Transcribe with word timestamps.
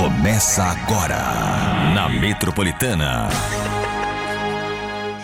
Começa 0.00 0.62
agora 0.62 1.18
na 1.94 2.08
Metropolitana. 2.08 3.28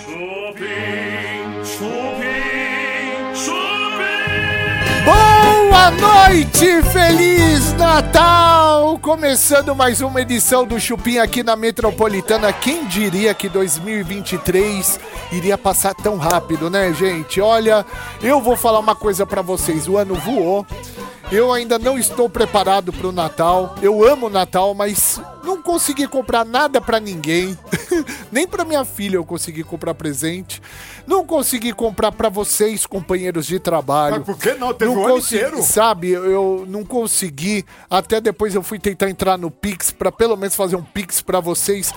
Chupim, 0.04 1.64
chupim, 1.64 3.34
chupim. 3.34 5.02
Boa 5.02 5.91
noite, 5.93 6.82
Feliz 6.93 7.73
Natal! 7.73 8.98
Começando 8.98 9.75
mais 9.75 10.02
uma 10.02 10.20
edição 10.20 10.66
do 10.66 10.79
Chupim 10.79 11.16
aqui 11.16 11.43
na 11.43 11.56
Metropolitana. 11.56 12.52
Quem 12.52 12.84
diria 12.86 13.32
que 13.32 13.48
2023 13.48 15.00
iria 15.32 15.56
passar 15.56 15.95
tão 15.95 16.18
rápido, 16.18 16.68
né, 16.68 16.93
gente? 16.93 17.40
Olha, 17.40 17.86
eu 18.22 18.43
vou 18.43 18.58
falar 18.58 18.80
uma 18.80 18.95
coisa 18.95 19.24
pra 19.24 19.40
vocês: 19.40 19.88
o 19.88 19.96
ano 19.96 20.16
voou. 20.16 20.66
Eu 21.30 21.52
ainda 21.52 21.77
não 21.79 21.98
estou 21.98 22.29
preparado 22.30 22.92
pro 22.92 23.11
Natal. 23.11 23.74
Eu 23.82 24.06
amo 24.06 24.27
o 24.27 24.30
Natal, 24.30 24.73
mas 24.74 25.20
não 25.45 25.60
consegui 25.60 26.06
comprar 26.06 26.45
nada 26.45 26.80
pra 26.80 27.01
ninguém. 27.01 27.59
Nem 28.30 28.46
pra 28.46 28.64
minha 28.64 28.84
filha 28.84 29.16
eu 29.16 29.24
consegui 29.24 29.65
comprar 29.65 29.92
presente. 29.95 30.62
Não 31.04 31.27
consegui 31.27 31.73
comprar 31.73 32.12
pra 32.12 32.28
vocês, 32.28 32.87
companheiros 32.87 33.45
de 33.46 33.59
trabalho. 33.59 34.16
Mas 34.18 34.24
por 34.24 34.38
que 34.38 34.54
não? 34.54 34.73
Teve 34.73 34.92
Não 34.95 35.01
o 35.01 35.04
ano 35.04 35.15
consegui- 35.16 35.42
inteiro. 35.45 35.62
Sabe, 35.65 36.10
eu 36.10 36.65
não 36.68 36.84
consegui. 36.84 37.65
Até 37.90 38.20
depois 38.20 38.54
eu 38.54 38.62
fui 38.62 38.79
tentar 38.79 39.10
entrar 39.10 39.37
no 39.37 39.51
Pix 39.51 39.90
pra 39.90 40.12
pelo 40.12 40.37
menos 40.37 40.54
fazer 40.54 40.77
um 40.77 40.82
Pix 40.84 41.20
pra 41.20 41.40
vocês. 41.40 41.93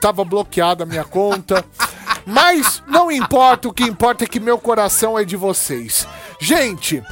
Tava 0.00 0.24
bloqueada 0.24 0.82
a 0.82 0.86
minha 0.86 1.04
conta. 1.04 1.64
Mas 2.26 2.82
não 2.88 3.10
importa, 3.12 3.68
o 3.68 3.72
que 3.72 3.84
importa 3.84 4.24
é 4.24 4.26
que 4.26 4.40
meu 4.40 4.58
coração 4.58 5.16
é 5.18 5.24
de 5.24 5.36
vocês. 5.36 6.08
Gente, 6.40 7.02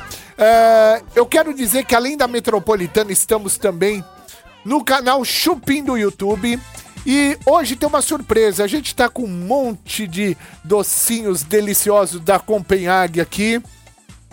é, 0.42 1.02
eu 1.14 1.24
quero 1.24 1.54
dizer 1.54 1.84
que 1.84 1.94
além 1.94 2.16
da 2.16 2.26
Metropolitana, 2.26 3.12
estamos 3.12 3.56
também 3.56 4.04
no 4.64 4.84
canal 4.84 5.24
Chupim 5.24 5.82
do 5.82 5.96
YouTube. 5.96 6.58
E 7.04 7.36
hoje 7.46 7.76
tem 7.76 7.88
uma 7.88 8.02
surpresa. 8.02 8.64
A 8.64 8.66
gente 8.66 8.94
tá 8.94 9.08
com 9.08 9.24
um 9.24 9.28
monte 9.28 10.06
de 10.06 10.36
docinhos 10.64 11.42
deliciosos 11.42 12.20
da 12.20 12.38
Copenhague 12.38 13.20
aqui. 13.20 13.60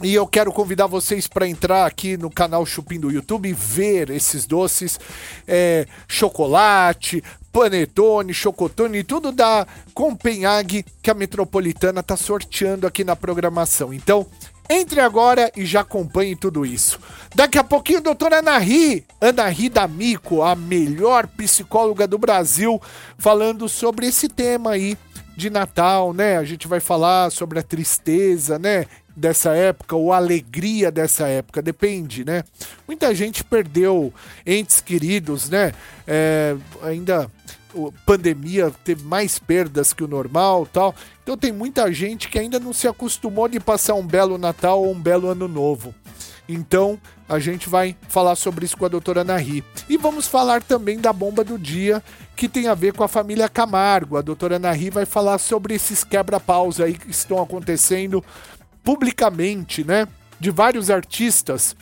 E 0.01 0.15
eu 0.15 0.25
quero 0.25 0.51
convidar 0.51 0.87
vocês 0.87 1.27
para 1.27 1.47
entrar 1.47 1.85
aqui 1.85 2.15
no 2.15 2.29
canal 2.29 2.65
Chupim 2.65 2.99
do 2.99 3.11
YouTube 3.11 3.49
e 3.49 3.53
ver 3.53 4.09
esses 4.09 4.45
doces. 4.45 4.99
É, 5.47 5.85
chocolate, 6.07 7.23
panetone, 7.51 8.33
chocotone, 8.33 9.03
tudo 9.03 9.31
da 9.31 9.67
Copenhague 9.93 10.85
que 11.01 11.11
a 11.11 11.13
Metropolitana 11.13 12.01
tá 12.01 12.15
sorteando 12.15 12.87
aqui 12.87 13.03
na 13.03 13.15
programação. 13.15 13.93
Então, 13.93 14.25
entre 14.69 15.01
agora 15.01 15.51
e 15.55 15.65
já 15.65 15.81
acompanhe 15.81 16.35
tudo 16.35 16.65
isso. 16.65 16.99
Daqui 17.33 17.57
a 17.57 17.63
pouquinho, 17.63 18.01
doutora 18.01 18.39
Anahi, 18.39 19.03
Anahi 19.19 19.67
D'Amico, 19.67 20.43
a 20.43 20.55
melhor 20.55 21.25
psicóloga 21.25 22.07
do 22.07 22.17
Brasil, 22.17 22.79
falando 23.17 23.67
sobre 23.67 24.05
esse 24.05 24.27
tema 24.29 24.71
aí 24.71 24.95
de 25.35 25.49
Natal, 25.49 26.13
né? 26.13 26.37
A 26.37 26.43
gente 26.43 26.67
vai 26.67 26.79
falar 26.79 27.31
sobre 27.31 27.57
a 27.57 27.63
tristeza, 27.63 28.59
né? 28.59 28.85
Dessa 29.15 29.51
época, 29.51 29.95
ou 29.95 30.13
a 30.13 30.17
alegria 30.17 30.91
dessa 30.91 31.27
época, 31.27 31.61
depende, 31.61 32.23
né? 32.23 32.43
Muita 32.87 33.13
gente 33.15 33.43
perdeu 33.43 34.13
entes 34.45 34.81
queridos, 34.81 35.49
né? 35.49 35.73
É, 36.07 36.55
ainda 36.83 37.29
pandemia 38.05 38.71
teve 38.83 39.03
mais 39.03 39.37
perdas 39.37 39.93
que 39.93 40.03
o 40.03 40.07
normal 40.07 40.67
tal. 40.71 40.95
Então 41.23 41.37
tem 41.37 41.51
muita 41.51 41.91
gente 41.93 42.27
que 42.27 42.39
ainda 42.39 42.59
não 42.59 42.73
se 42.73 42.87
acostumou 42.87 43.47
de 43.47 43.59
passar 43.59 43.93
um 43.93 44.05
belo 44.05 44.37
Natal 44.37 44.83
ou 44.83 44.91
um 44.91 44.99
belo 44.99 45.29
Ano 45.29 45.47
Novo. 45.47 45.93
Então, 46.51 46.99
a 47.27 47.37
gente 47.37 47.69
vai 47.69 47.95
falar 48.07 48.35
sobre 48.35 48.65
isso 48.65 48.75
com 48.75 48.83
a 48.83 48.89
doutora 48.89 49.23
Nahi. 49.23 49.63
E 49.87 49.97
vamos 49.97 50.27
falar 50.27 50.63
também 50.63 50.99
da 50.99 51.13
bomba 51.13 51.43
do 51.43 51.59
dia, 51.59 52.03
que 52.35 52.49
tem 52.49 52.67
a 52.67 52.73
ver 52.73 52.91
com 52.91 53.03
a 53.03 53.07
família 53.07 53.47
Camargo. 53.47 54.17
A 54.17 54.21
doutora 54.21 54.57
Nahi 54.57 54.89
vai 54.89 55.05
falar 55.05 55.37
sobre 55.37 55.75
esses 55.75 56.03
quebra-paus 56.03 56.81
aí 56.81 56.95
que 56.95 57.11
estão 57.11 57.39
acontecendo 57.39 58.25
publicamente, 58.83 59.83
né? 59.83 60.07
De 60.39 60.49
vários 60.49 60.89
artistas, 60.89 61.75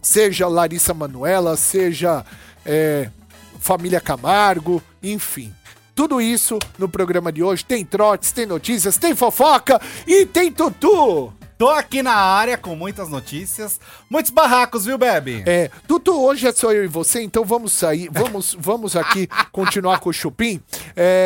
seja 0.00 0.46
Larissa 0.46 0.94
Manuela, 0.94 1.56
seja 1.56 2.24
é, 2.64 3.10
Família 3.58 4.00
Camargo, 4.00 4.80
enfim. 5.12 5.52
Tudo 5.94 6.20
isso 6.20 6.58
no 6.78 6.88
programa 6.88 7.32
de 7.32 7.42
hoje. 7.42 7.64
Tem 7.64 7.84
trotes, 7.84 8.32
tem 8.32 8.44
notícias, 8.44 8.98
tem 8.98 9.14
fofoca 9.14 9.80
e 10.06 10.26
tem 10.26 10.52
tutu! 10.52 11.32
Tô 11.58 11.70
aqui 11.70 12.02
na 12.02 12.12
área 12.12 12.58
com 12.58 12.76
muitas 12.76 13.08
notícias, 13.08 13.80
muitos 14.10 14.30
barracos, 14.30 14.84
viu, 14.84 14.98
Bebe? 14.98 15.42
É, 15.46 15.70
Tutu, 15.88 16.12
hoje 16.20 16.46
é 16.46 16.52
só 16.52 16.70
eu 16.70 16.84
e 16.84 16.86
você, 16.86 17.22
então 17.22 17.46
vamos 17.46 17.72
sair, 17.72 18.10
vamos, 18.12 18.54
vamos 18.60 18.94
aqui 18.94 19.26
continuar 19.50 20.00
com 20.00 20.10
o 20.10 20.12
Chupim. 20.12 20.60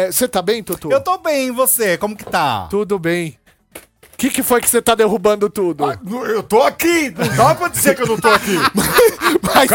Você 0.09 0.29
tá 0.29 0.41
bem, 0.41 0.63
Tutu? 0.63 0.93
Eu 0.93 1.03
tô 1.03 1.19
bem, 1.19 1.49
e 1.49 1.51
você? 1.51 1.99
Como 1.99 2.17
que 2.17 2.25
tá? 2.25 2.69
Tudo 2.71 2.97
bem. 2.97 3.40
O 4.21 4.23
que, 4.23 4.29
que 4.29 4.43
foi 4.43 4.61
que 4.61 4.69
você 4.69 4.83
tá 4.83 4.95
derrubando 4.95 5.49
tudo? 5.49 5.83
Não, 6.05 6.27
Eu 6.27 6.43
tô 6.43 6.63
aqui, 6.63 7.09
não 7.17 7.37
dá 7.37 7.55
pra 7.55 7.69
dizer 7.69 7.97
que 7.97 8.03
eu 8.03 8.07
não 8.07 8.19
tô 8.19 8.29
aqui. 8.29 8.55
mas, 9.43 9.71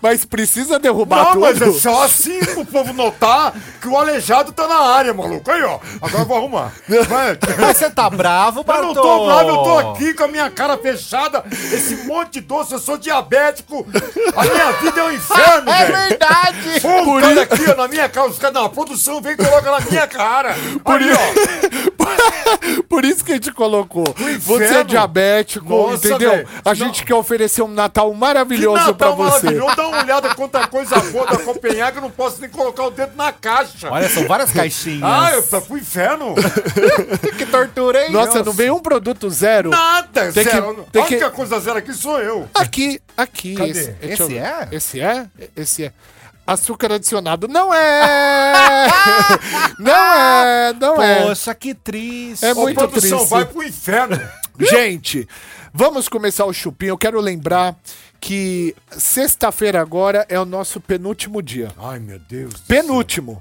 mas 0.00 0.24
precisa 0.24 0.78
derrubar 0.78 1.24
Não, 1.24 1.32
tudo? 1.32 1.40
mas 1.40 1.60
é 1.60 1.72
só 1.72 2.04
assim 2.04 2.38
pro 2.38 2.64
povo 2.64 2.92
notar 2.92 3.52
que 3.80 3.88
o 3.88 3.96
aleijado 3.98 4.52
tá 4.52 4.68
na 4.68 4.76
área, 4.78 5.12
maluco. 5.12 5.50
Aí, 5.50 5.60
ó. 5.64 5.80
Agora 6.00 6.22
eu 6.22 6.26
vou 6.26 6.36
arrumar. 6.36 6.72
Mas 7.58 7.76
você 7.78 7.90
tá 7.90 8.08
bravo, 8.08 8.60
Eu 8.60 8.64
Bartô? 8.64 8.86
não 8.86 8.94
tô 8.94 9.26
bravo, 9.26 9.48
eu 9.48 9.56
tô 9.56 9.78
aqui 9.90 10.14
com 10.14 10.22
a 10.22 10.28
minha 10.28 10.48
cara 10.50 10.78
fechada, 10.78 11.42
esse 11.50 11.96
monte 12.06 12.34
de 12.34 12.42
doce, 12.42 12.72
eu 12.72 12.78
sou 12.78 12.96
diabético, 12.96 13.84
a 14.36 14.42
minha 14.44 14.70
vida 14.72 15.00
é 15.00 15.04
um 15.04 15.10
inferno, 15.12 15.68
É 15.68 15.86
verdade! 15.86 16.80
Por 16.80 17.20
cara 17.20 17.32
isso- 17.32 17.40
aqui, 17.42 17.70
ó, 17.70 17.74
na 17.74 17.88
minha 17.88 18.08
cara, 18.08 18.28
os 18.28 18.38
caras 18.38 18.54
da 18.54 18.68
produção 18.68 19.20
vem 19.20 19.32
e 19.32 19.36
coloca 19.36 19.68
na 19.68 19.80
minha 19.80 20.06
cara. 20.06 20.54
Por 20.84 20.94
aí, 21.02 21.10
ó. 21.12 21.80
Por 22.88 23.04
isso 23.04 23.24
que 23.24 23.32
a 23.32 23.34
gente 23.36 23.50
colocou. 23.52 23.79
Você 24.40 24.64
é 24.64 24.84
diabético, 24.84 25.68
Nossa, 25.68 26.08
entendeu? 26.08 26.30
velho. 26.30 26.48
A 26.64 26.74
gente 26.74 27.04
quer 27.04 27.14
oferecer 27.14 27.62
um 27.62 27.68
Natal 27.68 28.12
maravilhoso 28.14 28.84
Que 28.86 28.94
pra 28.94 29.08
Natal 29.10 29.16
você. 29.16 29.46
maravilhoso, 29.46 29.76
dá 29.76 29.88
uma 29.88 30.02
olhada 30.02 30.34
quanta 30.34 30.66
coisa 30.66 30.96
boa 31.00 31.26
da 31.26 31.38
Copenhague, 31.38 31.96
eu 31.96 32.02
não 32.02 32.10
posso 32.10 32.40
nem 32.40 32.50
colocar 32.50 32.84
o 32.84 32.90
dedo 32.90 33.12
na 33.16 33.32
caixa. 33.32 33.90
Olha, 33.90 34.08
são 34.08 34.26
várias 34.26 34.50
caixinhas. 34.52 35.02
Ah, 35.02 35.32
eu 35.34 35.42
fui 35.42 35.60
pro 35.60 35.78
inferno. 35.78 36.34
que 37.38 37.46
tortura, 37.46 38.04
hein? 38.06 38.12
Nossa, 38.12 38.42
não 38.42 38.52
vem 38.52 38.70
um 38.70 38.80
produto 38.80 39.28
zero? 39.30 39.70
Nada, 39.70 40.32
Tem 40.32 40.44
que- 40.44 40.50
zero. 40.50 40.86
tem 40.92 41.02
a 41.02 41.06
que- 41.06 41.14
única 41.14 41.30
coisa 41.30 41.58
zero 41.60 41.78
aqui 41.78 41.92
sou 41.92 42.18
eu. 42.20 42.48
Aqui, 42.54 43.00
aqui. 43.16 43.54
Cadê? 43.54 43.70
Esse, 43.70 43.94
Esse 44.02 44.22
eu- 44.22 44.30
é? 44.44 44.68
Esse 44.72 45.00
é? 45.00 45.26
Esse 45.56 45.84
é. 45.86 45.92
Açúcar 46.50 46.94
adicionado. 46.94 47.46
Não 47.46 47.72
é! 47.72 48.88
não 49.78 49.92
é, 49.92 50.72
não 50.72 51.00
é. 51.00 51.22
Poxa, 51.22 51.54
que 51.54 51.74
triste. 51.74 52.44
É 52.44 52.52
Ô, 52.52 52.62
muito 52.62 52.76
produção, 52.76 53.18
triste. 53.18 53.30
vai 53.30 53.44
pro 53.44 53.62
inferno. 53.62 54.20
Gente, 54.58 55.28
vamos 55.72 56.08
começar 56.08 56.44
o 56.46 56.52
chupim. 56.52 56.86
Eu 56.86 56.98
quero 56.98 57.20
lembrar 57.20 57.76
que 58.18 58.74
sexta-feira 58.90 59.80
agora 59.80 60.26
é 60.28 60.40
o 60.40 60.44
nosso 60.44 60.80
penúltimo 60.80 61.40
dia. 61.40 61.70
Ai, 61.78 62.00
meu 62.00 62.18
Deus. 62.18 62.54
do 62.54 62.62
Penúltimo. 62.62 63.40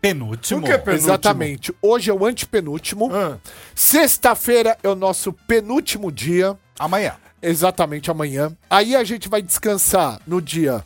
Penúltimo. 0.00 0.60
Por 0.60 0.66
que 0.70 0.78
penúltimo? 0.78 1.08
Exatamente. 1.10 1.72
Hoje 1.80 2.10
é 2.10 2.12
o 2.12 2.26
antepenúltimo. 2.26 3.08
Ah. 3.14 3.38
Sexta-feira 3.72 4.76
é 4.82 4.88
o 4.88 4.96
nosso 4.96 5.32
penúltimo 5.32 6.10
dia. 6.10 6.58
Amanhã. 6.76 7.14
Exatamente 7.40 8.10
amanhã. 8.10 8.50
Aí 8.68 8.96
a 8.96 9.04
gente 9.04 9.28
vai 9.28 9.42
descansar 9.42 10.20
no 10.26 10.42
dia 10.42 10.84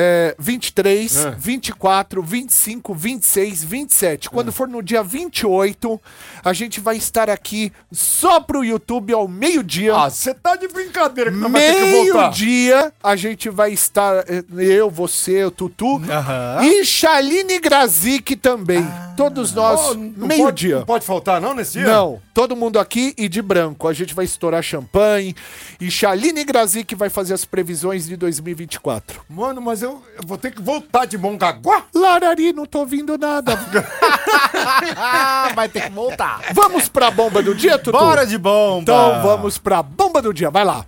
é, 0.00 0.36
23, 0.38 1.16
É. 1.26 1.30
24, 1.32 2.22
25, 2.22 2.94
26, 2.94 3.64
27. 3.64 4.30
Quando 4.30 4.52
for 4.52 4.68
no 4.68 4.80
dia 4.82 5.02
28, 5.02 6.00
a 6.44 6.52
gente 6.52 6.78
vai 6.80 6.96
estar 6.96 7.28
aqui 7.28 7.72
só 7.90 8.38
pro 8.40 8.62
YouTube 8.64 9.12
ao 9.12 9.26
meio-dia. 9.26 9.94
Ah, 9.94 10.08
você 10.08 10.32
tá 10.32 10.54
de 10.54 10.68
brincadeira 10.68 11.30
que 11.32 11.36
não 11.36 11.50
vai 11.50 11.60
ter 11.60 11.72
que 11.74 11.90
voltar. 12.10 12.20
Meio-dia 12.30 12.92
a 13.02 13.16
gente 13.16 13.48
vai 13.50 13.72
estar, 13.72 14.24
eh, 14.28 14.44
eu, 14.58 14.88
você, 14.90 15.44
o 15.44 15.50
Tutu 15.50 16.00
Aham. 16.08 16.60
e 16.64 16.84
Shaline 16.84 17.58
Grazik 17.58 18.36
também. 18.36 18.86
Todos 19.16 19.52
nós, 19.52 19.80
Oh, 19.80 19.94
não 19.94 20.10
pode- 20.12 20.26
meio-dia. 20.28 20.76
Não 20.78 20.86
pode 20.86 21.04
faltar, 21.04 21.40
não, 21.40 21.54
nesse 21.54 21.72
dia? 21.78 21.88
Não, 21.88 22.20
todo 22.32 22.54
mundo 22.54 22.78
aqui 22.78 23.14
e 23.18 23.28
de 23.28 23.42
branco. 23.42 23.88
A 23.88 23.92
gente 23.92 24.14
vai 24.14 24.24
estourar 24.24 24.62
champanhe. 24.62 25.34
E 25.80 25.90
Shaline 25.90 26.44
Grazik 26.44 26.94
vai 26.94 27.08
fazer 27.10 27.34
as 27.34 27.44
previsões 27.44 28.06
de 28.06 28.16
2024. 28.16 29.22
Mano, 29.28 29.60
mas 29.60 29.82
eu, 29.82 29.87
eu 29.92 30.26
vou 30.26 30.36
ter 30.38 30.50
que 30.52 30.60
voltar 30.62 31.04
de 31.06 31.16
Mongaguá? 31.18 31.84
Larari, 31.94 32.52
não 32.52 32.66
tô 32.66 32.80
ouvindo 32.80 33.16
nada. 33.16 33.58
Ah, 34.96 35.50
vai 35.56 35.68
ter 35.68 35.82
que 35.82 35.90
voltar. 35.90 36.40
vamos 36.52 36.88
pra 36.88 37.10
bomba 37.10 37.42
do 37.42 37.54
dia, 37.54 37.78
Tutu? 37.78 37.98
Bora 37.98 38.26
de 38.26 38.36
bomba. 38.38 38.82
Então 38.82 39.22
vamos 39.22 39.58
pra 39.58 39.82
bomba 39.82 40.20
do 40.20 40.32
dia, 40.32 40.50
vai 40.50 40.64
lá. 40.64 40.84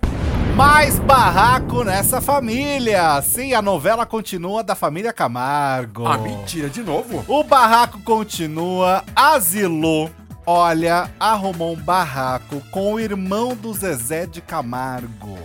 Mais 0.55 0.99
barraco 0.99 1.83
nessa 1.83 2.19
família. 2.19 3.21
Sim, 3.21 3.53
a 3.53 3.61
novela 3.61 4.05
continua 4.05 4.63
da 4.63 4.75
família 4.75 5.13
Camargo. 5.13 6.05
Ah, 6.05 6.17
mentira, 6.17 6.69
de 6.69 6.83
novo? 6.83 7.23
O 7.27 7.43
barraco 7.43 7.99
continua. 8.01 9.03
Asilou. 9.15 10.09
Olha, 10.45 11.09
arrumou 11.19 11.73
um 11.73 11.75
barraco 11.75 12.61
com 12.71 12.93
o 12.93 12.99
irmão 12.99 13.55
do 13.55 13.71
Zezé 13.73 14.25
de 14.25 14.41
Camargo. 14.41 15.37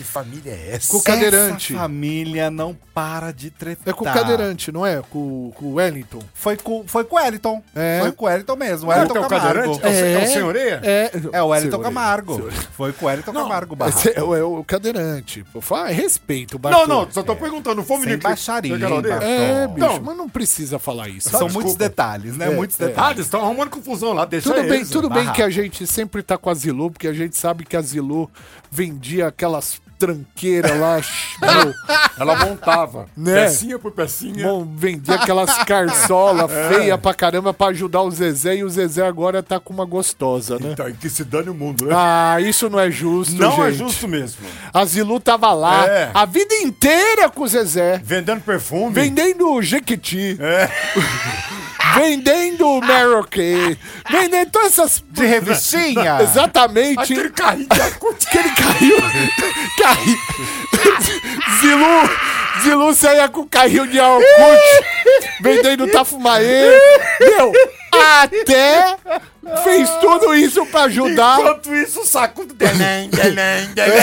Que 0.00 0.04
família 0.04 0.50
é 0.52 0.74
essa? 0.76 0.88
Com 0.88 0.96
o 0.96 1.02
cadeirante. 1.02 1.72
Essa 1.74 1.82
família 1.82 2.50
não 2.50 2.74
para 2.94 3.32
de 3.32 3.50
tretar. 3.50 3.86
É 3.86 3.92
com 3.92 4.02
o 4.04 4.12
cadeirante, 4.12 4.72
não 4.72 4.86
é? 4.86 5.02
Com, 5.10 5.52
com 5.54 5.66
o 5.66 5.74
Wellington. 5.74 6.22
Foi 6.32 6.56
com, 6.56 6.84
foi 6.86 7.04
com 7.04 7.16
o 7.16 7.18
Wellington. 7.18 7.62
É. 7.74 7.98
Foi 8.00 8.12
com 8.12 8.24
o 8.24 8.28
Wellington 8.28 8.56
mesmo. 8.56 8.88
O 8.88 8.92
É 8.92 8.96
o 8.96 8.98
Wellington 8.98 9.12
teu 9.12 9.22
Camargo. 9.28 9.78
cadeirante? 9.78 9.80
É 9.86 9.88
o, 9.88 10.18
é. 10.18 10.24
o 10.24 10.26
senhoreia? 10.32 10.80
É, 10.82 11.10
É 11.32 11.42
o 11.42 11.48
Wellington 11.48 11.70
Senhoreia. 11.76 11.82
Camargo. 11.82 12.50
Foi 12.72 12.92
com 12.94 13.04
o 13.04 13.08
Wellington 13.08 13.32
Camargo, 13.32 13.76
Barra. 13.76 13.90
Esse 13.90 14.18
é, 14.18 14.22
o- 14.22 14.34
é 14.34 14.42
o 14.42 14.64
cadeirante. 14.64 15.44
Fala, 15.60 15.88
respeito, 15.88 16.54
Não, 16.54 16.60
Bartô. 16.60 16.86
não, 16.86 17.10
só 17.10 17.22
tô 17.22 17.36
perguntando. 17.36 17.76
Não 17.76 17.84
foi 17.84 17.98
o 17.98 18.00
menino 18.00 18.22
baixaria. 18.22 18.74
É, 18.74 19.66
bicho, 19.68 19.86
Não. 19.86 20.00
mas 20.00 20.16
não 20.16 20.28
precisa 20.30 20.78
falar 20.78 21.08
isso. 21.10 21.28
São 21.28 21.48
muitos 21.50 21.74
detalhes, 21.74 22.36
né? 22.38 22.46
É, 22.46 22.54
muitos 22.56 22.80
é. 22.80 22.84
Ah, 22.84 22.88
detalhes. 22.88 23.20
estão 23.26 23.42
arrumando 23.42 23.68
confusão 23.68 24.14
lá, 24.14 24.24
deixa 24.24 24.50
Tudo 24.50 24.66
bem, 24.66 24.84
tudo 24.86 25.10
bem 25.10 25.30
que 25.32 25.42
a 25.42 25.50
gente 25.50 25.86
sempre 25.86 26.22
tá 26.22 26.38
com 26.38 26.48
a 26.48 26.54
Zilu, 26.54 26.90
porque 26.90 27.06
a 27.06 27.12
gente 27.12 27.36
sabe 27.36 27.64
que 27.66 27.76
a 27.76 27.82
Zilu 27.82 28.30
vendia 28.70 29.26
aquelas 29.26 29.80
tranqueiras 30.00 30.78
lá, 30.80 31.00
meu, 31.40 31.74
Ela 32.18 32.36
montava, 32.46 33.06
Né? 33.16 33.34
pecinha 33.44 33.78
por 33.78 33.92
pecinha. 33.92 34.46
bom, 34.46 34.64
vendia 34.74 35.14
aquelas 35.16 35.56
carçola 35.64 36.48
feia 36.72 36.96
pra 36.96 37.12
caramba 37.12 37.52
pra 37.52 37.66
ajudar 37.68 38.00
o 38.02 38.10
Zezé, 38.10 38.56
e 38.56 38.64
o 38.64 38.68
Zezé 38.70 39.06
agora 39.06 39.42
tá 39.42 39.60
com 39.60 39.72
uma 39.74 39.84
gostosa, 39.84 40.58
né? 40.58 40.70
Então, 40.72 40.88
e 40.88 40.94
que 40.94 41.10
se 41.10 41.22
dane 41.24 41.50
o 41.50 41.54
mundo, 41.54 41.84
né? 41.84 41.94
Ah, 41.96 42.38
isso 42.40 42.70
não 42.70 42.80
é 42.80 42.90
justo, 42.90 43.34
não 43.34 43.50
gente. 43.56 43.60
é 43.62 43.72
justo 43.72 44.08
mesmo. 44.08 44.38
A 44.72 44.84
Zilu 44.86 45.20
tava 45.20 45.52
lá 45.52 45.86
É. 45.86 46.10
a 46.14 46.24
vida 46.24 46.54
inteira 46.56 47.28
com 47.28 47.42
o 47.42 47.48
Zezé, 47.48 48.00
Vendendo 48.02 48.40
perfume. 48.40 48.92
vendendo 48.94 49.60
Jequiti, 49.60 50.38
É. 50.40 50.68
vendendo 51.94 52.80
Kay, 53.30 53.76
vendendo 54.10 54.50
todas 54.50 54.72
essas... 54.78 55.04
De 55.10 55.26
revistinha. 55.26 56.18
Exatamente. 56.22 57.00
Aquele 57.00 57.30
carrinho 57.30 57.68
de 57.68 57.80
acute. 57.82 58.26
que 59.76 59.82
Zilu, 61.60 62.10
Zilu 62.62 62.94
saía 62.94 63.28
com 63.28 63.40
o 63.42 63.46
carrinho 63.48 63.86
de 63.86 63.98
Alcute, 63.98 64.26
vendendo 65.40 65.86
Tafumaê. 65.88 66.78
Meu, 67.20 67.52
até 68.20 68.96
fez 69.64 69.90
tudo 70.00 70.34
isso 70.34 70.64
pra 70.66 70.82
ajudar. 70.84 71.40
Enquanto 71.40 71.74
isso, 71.74 72.00
o 72.00 72.06
saco 72.06 72.44
do 72.44 72.54
Denem, 72.54 73.08
Denem, 73.10 73.66
Denem. 73.74 73.96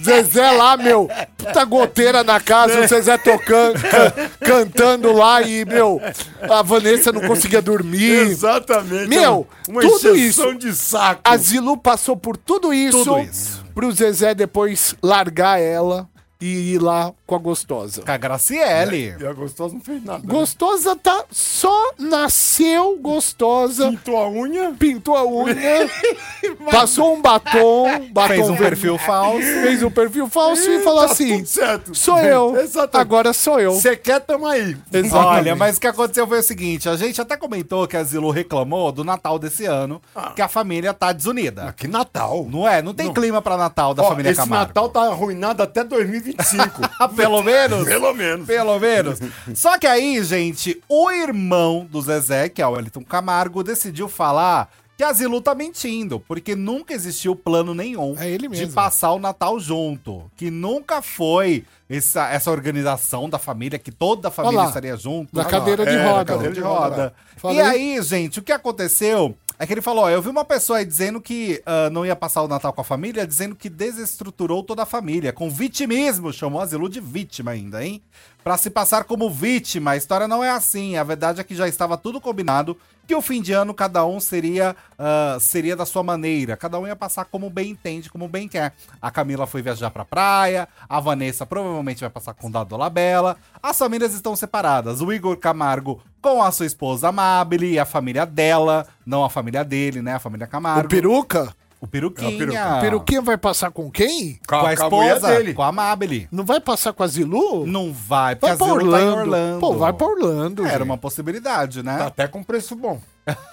Zezé 0.02 0.50
lá, 0.50 0.76
meu, 0.76 1.08
puta 1.36 1.64
goteira 1.64 2.24
na 2.24 2.40
casa, 2.40 2.80
o 2.80 2.88
Zezé 2.88 3.18
tocando, 3.18 3.78
can- 3.80 4.12
cantando 4.40 5.12
lá 5.12 5.42
e, 5.42 5.64
meu, 5.64 6.00
a 6.48 6.62
Vanessa 6.62 7.12
não 7.12 7.20
conseguia 7.22 7.60
dormir. 7.62 8.12
Exatamente. 8.30 9.08
Meu, 9.08 9.46
uma 9.68 9.80
tudo 9.82 10.16
encheção 10.16 10.50
isso. 10.50 10.54
de 10.58 10.74
saco. 10.74 11.20
A 11.24 11.36
Zilu 11.36 11.76
passou 11.76 12.16
por 12.16 12.36
tudo 12.36 12.72
isso, 12.72 13.04
Tudo 13.04 13.20
isso. 13.20 13.59
Pro 13.80 13.90
Zezé 13.92 14.34
depois 14.34 14.94
largar 15.02 15.58
ela 15.58 16.06
e 16.38 16.74
ir 16.74 16.78
lá 16.82 17.14
com 17.30 17.36
a 17.36 17.38
gostosa. 17.38 18.02
Com 18.02 18.10
a 18.10 18.16
Graciele. 18.16 19.14
E 19.20 19.24
a 19.24 19.32
gostosa 19.32 19.72
não 19.74 19.80
fez 19.80 20.02
nada. 20.04 20.18
né? 20.18 20.24
Gostosa 20.26 20.96
tá 20.96 21.24
só 21.30 21.92
nasceu 21.96 22.98
gostosa, 23.00 23.88
Pintou 23.90 24.16
a 24.16 24.28
unha. 24.28 24.72
pintou 24.76 25.16
a 25.16 25.24
unha, 25.24 25.54
passou 26.72 27.14
um 27.14 27.22
batom, 27.22 28.08
batom 28.12 28.28
Fez 28.34 28.48
um 28.50 28.56
perfil 28.56 28.98
falso. 28.98 29.42
fez 29.46 29.82
um 29.84 29.90
perfil 29.92 30.28
falso 30.28 30.68
e 30.68 30.82
falou 30.82 31.06
tá 31.06 31.12
assim: 31.12 31.36
tudo 31.38 31.46
certo. 31.46 31.94
"Sou 31.94 32.18
eu. 32.18 32.56
Exatamente. 32.58 32.96
Agora 33.00 33.32
sou 33.32 33.60
eu". 33.60 33.74
Você 33.74 33.96
quer, 33.96 34.20
tamo 34.20 34.46
aí. 34.48 34.76
Exatamente. 34.92 35.14
Olha, 35.38 35.54
mas 35.56 35.76
o 35.76 35.80
que 35.80 35.86
aconteceu 35.86 36.26
foi 36.26 36.40
o 36.40 36.42
seguinte: 36.42 36.88
a 36.88 36.96
gente 36.96 37.20
até 37.20 37.36
comentou 37.36 37.86
que 37.86 37.96
a 37.96 38.02
Zilu 38.02 38.30
reclamou 38.30 38.90
do 38.90 39.04
Natal 39.04 39.38
desse 39.38 39.66
ano, 39.66 40.02
que 40.34 40.42
a 40.42 40.48
família 40.48 40.92
tá 40.92 41.12
desunida. 41.12 41.72
Que 41.76 41.86
Natal. 41.86 42.46
Não 42.50 42.66
é? 42.66 42.82
Não 42.82 42.92
tem 42.92 43.06
Não. 43.06 43.14
clima 43.14 43.40
pra 43.40 43.56
Natal 43.56 43.94
da 43.94 44.02
Ó, 44.02 44.08
família 44.08 44.30
esse 44.30 44.40
Camargo. 44.40 44.66
Natal 44.66 44.88
tá 44.88 45.02
arruinado 45.02 45.62
até 45.62 45.84
2025. 45.84 46.80
Pelo 47.20 47.42
menos? 47.44 47.84
Pelo 47.86 48.14
menos. 48.14 48.46
Pelo 48.46 48.78
menos. 48.80 49.18
Só 49.54 49.78
que 49.78 49.86
aí, 49.86 50.22
gente, 50.24 50.80
o 50.88 51.10
irmão 51.10 51.86
do 51.90 52.00
Zezé, 52.00 52.48
que 52.48 52.62
é 52.62 52.66
o 52.66 52.70
Wellington 52.72 53.04
Camargo, 53.04 53.62
decidiu 53.62 54.08
falar 54.08 54.70
que 54.96 55.04
a 55.04 55.12
Zilu 55.14 55.40
tá 55.40 55.54
mentindo, 55.54 56.20
porque 56.20 56.54
nunca 56.54 56.92
existiu 56.92 57.34
plano 57.34 57.74
nenhum 57.74 58.14
É 58.18 58.28
ele 58.28 58.46
de 58.48 58.66
passar 58.66 59.12
o 59.12 59.18
Natal 59.18 59.58
junto. 59.58 60.30
Que 60.36 60.50
nunca 60.50 61.00
foi 61.00 61.64
essa, 61.88 62.28
essa 62.28 62.50
organização 62.50 63.26
da 63.28 63.38
família, 63.38 63.78
que 63.78 63.90
toda 63.90 64.28
a 64.28 64.30
família 64.30 64.58
lá, 64.60 64.66
estaria 64.66 64.94
junto. 64.98 65.34
na 65.34 65.44
cadeira 65.46 65.86
de 65.86 65.92
É, 65.92 66.04
roda. 66.04 66.16
na 66.18 66.24
cadeira 66.26 66.52
de 66.54 66.60
roda. 66.60 67.14
Falei. 67.38 67.56
E 67.56 67.60
aí, 67.62 68.02
gente, 68.02 68.40
o 68.40 68.42
que 68.42 68.52
aconteceu 68.52 69.34
é 69.60 69.66
que 69.66 69.74
ele 69.74 69.82
falou: 69.82 70.04
ó, 70.04 70.10
eu 70.10 70.22
vi 70.22 70.30
uma 70.30 70.44
pessoa 70.44 70.78
aí 70.78 70.86
dizendo 70.86 71.20
que 71.20 71.62
ah, 71.66 71.90
não 71.90 72.06
ia 72.06 72.16
passar 72.16 72.42
o 72.42 72.48
Natal 72.48 72.72
com 72.72 72.80
a 72.80 72.84
família, 72.84 73.26
dizendo 73.26 73.54
que 73.54 73.68
desestruturou 73.68 74.62
toda 74.62 74.84
a 74.84 74.86
família, 74.86 75.34
com 75.34 75.50
vitimismo, 75.50 76.32
chamou 76.32 76.62
a 76.62 76.66
Zilu 76.66 76.88
de 76.88 76.98
vítima 76.98 77.50
ainda, 77.50 77.84
hein? 77.84 78.02
Pra 78.42 78.56
se 78.56 78.70
passar 78.70 79.04
como 79.04 79.28
vítima. 79.28 79.90
A 79.90 79.96
história 79.98 80.26
não 80.26 80.42
é 80.42 80.48
assim. 80.48 80.96
A 80.96 81.04
verdade 81.04 81.42
é 81.42 81.44
que 81.44 81.54
já 81.54 81.68
estava 81.68 81.98
tudo 81.98 82.22
combinado 82.22 82.74
que 83.10 83.14
o 83.16 83.20
fim 83.20 83.42
de 83.42 83.52
ano 83.52 83.74
cada 83.74 84.06
um 84.06 84.20
seria 84.20 84.76
ah, 84.96 85.36
seria 85.40 85.74
da 85.74 85.84
sua 85.84 86.00
maneira. 86.00 86.56
Cada 86.56 86.78
um 86.78 86.86
ia 86.86 86.94
passar 86.94 87.24
como 87.24 87.50
bem 87.50 87.70
entende, 87.70 88.08
como 88.08 88.28
bem 88.28 88.46
quer. 88.46 88.72
A 89.02 89.10
Camila 89.10 89.48
foi 89.48 89.62
viajar 89.62 89.90
pra 89.90 90.04
praia, 90.04 90.68
a 90.88 91.00
Vanessa 91.00 91.44
provavelmente 91.44 92.02
vai 92.02 92.10
passar 92.10 92.34
com 92.34 92.46
o 92.46 92.50
Dado 92.52 92.76
Labella. 92.76 93.36
As 93.60 93.76
famílias 93.76 94.14
estão 94.14 94.36
separadas. 94.36 95.00
O 95.00 95.12
Igor 95.12 95.36
Camargo 95.38 96.00
com 96.22 96.40
a 96.40 96.52
sua 96.52 96.66
esposa 96.66 97.08
Amabile 97.08 97.72
e 97.72 97.78
a 97.80 97.84
família 97.84 98.24
dela, 98.24 98.86
não 99.04 99.24
a 99.24 99.28
família 99.28 99.64
dele, 99.64 100.00
né? 100.00 100.14
A 100.14 100.20
família 100.20 100.46
Camargo. 100.46 100.86
O 100.86 100.88
peruca? 100.88 101.52
O 101.80 101.86
Peruquinha. 101.86 102.30
É, 102.30 102.34
o 102.34 102.38
Peruca. 102.38 102.76
O 102.76 102.80
peruquinha 102.80 103.22
vai 103.22 103.38
passar 103.38 103.70
com 103.70 103.90
quem? 103.90 104.38
Com 104.46 104.54
a 104.54 104.58
mulher 104.60 104.74
esposa, 104.74 105.54
com 105.54 105.62
a 105.62 105.68
Amabile. 105.68 106.28
Não 106.30 106.44
vai 106.44 106.60
passar 106.60 106.92
com 106.92 107.02
a 107.02 107.06
Zilu? 107.06 107.66
Não 107.66 107.90
vai, 107.90 108.36
porque 108.36 108.54
Vai 108.54 108.54
a 108.54 108.58
pra 108.58 108.66
Zilu 108.66 108.90
tá 108.90 109.00
em 109.00 109.04
Orlando. 109.08 109.18
Orlando. 109.20 109.60
Pô, 109.60 109.72
vai 109.74 109.92
pra 109.94 110.06
Orlando. 110.06 110.62
Era 110.62 110.72
gente. 110.72 110.82
uma 110.82 110.98
possibilidade, 110.98 111.82
né? 111.82 111.96
Tá 111.96 112.06
até 112.08 112.28
com 112.28 112.42
preço 112.42 112.76
bom. 112.76 113.00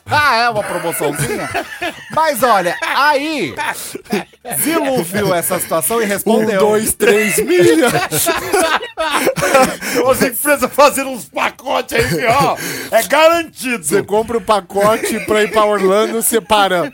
Ah, 0.09 0.35
é 0.37 0.49
uma 0.49 0.63
promoçãozinha? 0.63 1.49
Mas 2.15 2.41
olha, 2.41 2.77
aí 2.81 3.53
Zilu 4.63 5.03
viu 5.03 5.33
essa 5.35 5.59
situação 5.59 6.01
e 6.01 6.05
Um, 6.05 6.07
respondeu. 6.07 6.59
dois, 6.59 6.93
três 6.93 7.37
milha. 7.39 7.89
Tem 9.91 10.01
umas 10.01 10.21
empresas 10.21 10.71
fazendo 10.73 11.09
uns 11.09 11.25
pacotes 11.25 11.97
aí, 11.97 12.25
ó. 12.25 12.55
É 12.91 13.03
garantido. 13.03 13.83
Você 13.83 14.01
compra 14.03 14.37
o 14.37 14.41
pacote 14.41 15.19
pra 15.25 15.43
ir 15.43 15.51
pra 15.51 15.65
Orlando, 15.65 16.21
separa, 16.21 16.91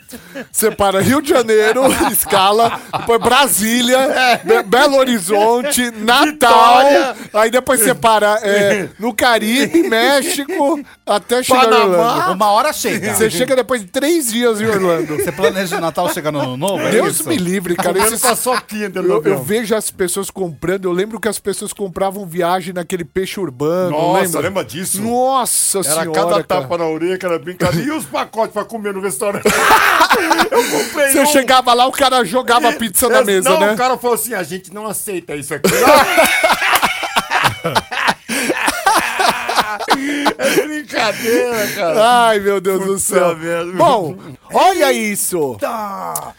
separa 0.52 1.02
Rio 1.02 1.22
de 1.22 1.30
Janeiro, 1.30 1.84
escala, 2.12 2.80
depois 2.92 3.22
Brasília, 3.22 4.00
Be- 4.44 4.64
Belo 4.64 4.98
Horizonte, 4.98 5.92
Natal, 5.92 6.26
Vitória. 6.26 7.16
aí 7.34 7.52
depois 7.52 7.80
separa 7.82 8.40
é, 8.42 8.88
no 9.00 9.14
Caribe, 9.14 9.84
México, 9.88 10.80
até 11.06 11.44
chegar 11.44 11.62
Panamá. 11.66 11.86
Orlando. 11.86 12.32
Uma 12.34 12.52
hora 12.52 12.73
chega. 12.74 13.14
Você 13.14 13.30
chega 13.30 13.56
depois 13.56 13.82
de 13.82 13.88
três 13.88 14.32
dias 14.32 14.60
em 14.60 14.66
Orlando. 14.66 15.16
Você 15.18 15.32
planeja 15.32 15.78
o 15.78 15.82
Natal 15.82 16.12
chegar 16.14 16.32
no 16.32 16.58
novo? 16.58 16.82
É 16.84 16.92
Deus 16.92 17.20
isso? 17.20 17.30
me 17.30 17.36
livre, 17.38 17.76
cara. 17.76 17.94
Paçoquinha 18.20 18.90
dentro 18.90 19.22
do 19.22 19.28
Eu, 19.30 19.34
eu 19.36 19.44
vejo 19.44 19.76
as 19.76 19.90
pessoas 19.92 20.30
comprando, 20.30 20.86
eu 20.86 20.92
lembro 20.92 21.20
que 21.20 21.28
as 21.28 21.40
pessoas 21.40 21.72
compravam 21.74 22.26
viagem 22.26 22.74
naquele 22.74 23.04
peixe 23.06 23.40
urbano. 23.40 23.92
Nossa, 23.92 24.22
lembra? 24.24 24.42
lembra 24.42 24.66
disso? 24.66 25.02
Nossa 25.02 25.80
Era 25.80 25.84
senhora. 26.02 26.12
cada 26.12 26.44
cara. 26.44 26.62
tapa 26.62 26.78
na 26.78 26.86
orelha, 26.88 27.18
que 27.18 27.26
era 27.26 27.40
brincadeira. 27.40 27.88
E 27.88 27.92
os 27.92 28.06
pacotes 28.06 28.54
pra 28.54 28.66
comer 28.66 28.94
no 28.94 29.02
restaurante? 29.02 29.44
eu 30.52 30.64
comprei 30.70 31.12
Você 31.12 31.22
um. 31.22 31.26
chegava 31.28 31.74
lá, 31.74 31.86
o 31.88 31.92
cara 31.92 32.24
jogava 32.24 32.70
a 32.70 32.74
pizza 32.74 33.08
na 33.10 33.18
Esse- 33.18 33.26
mesa, 33.26 33.50
não, 33.50 33.60
né? 33.60 33.74
o 33.74 33.78
cara 33.78 33.98
falou 33.98 34.16
assim, 34.16 34.34
a 34.34 34.44
gente 34.44 34.74
não 34.74 34.88
aceita 34.88 35.36
isso 35.36 35.54
aqui. 35.54 35.70
é 40.48 40.68
brincadeira, 40.68 41.68
cara. 41.76 42.28
Ai, 42.28 42.40
meu 42.40 42.60
Deus 42.62 42.80
do 42.80 42.86
Puta 42.88 43.00
céu. 43.00 43.38
merda. 43.38 43.72
Bom, 43.74 44.18
olha 44.52 44.92
isso. 44.92 45.58
Tá. 45.60 46.34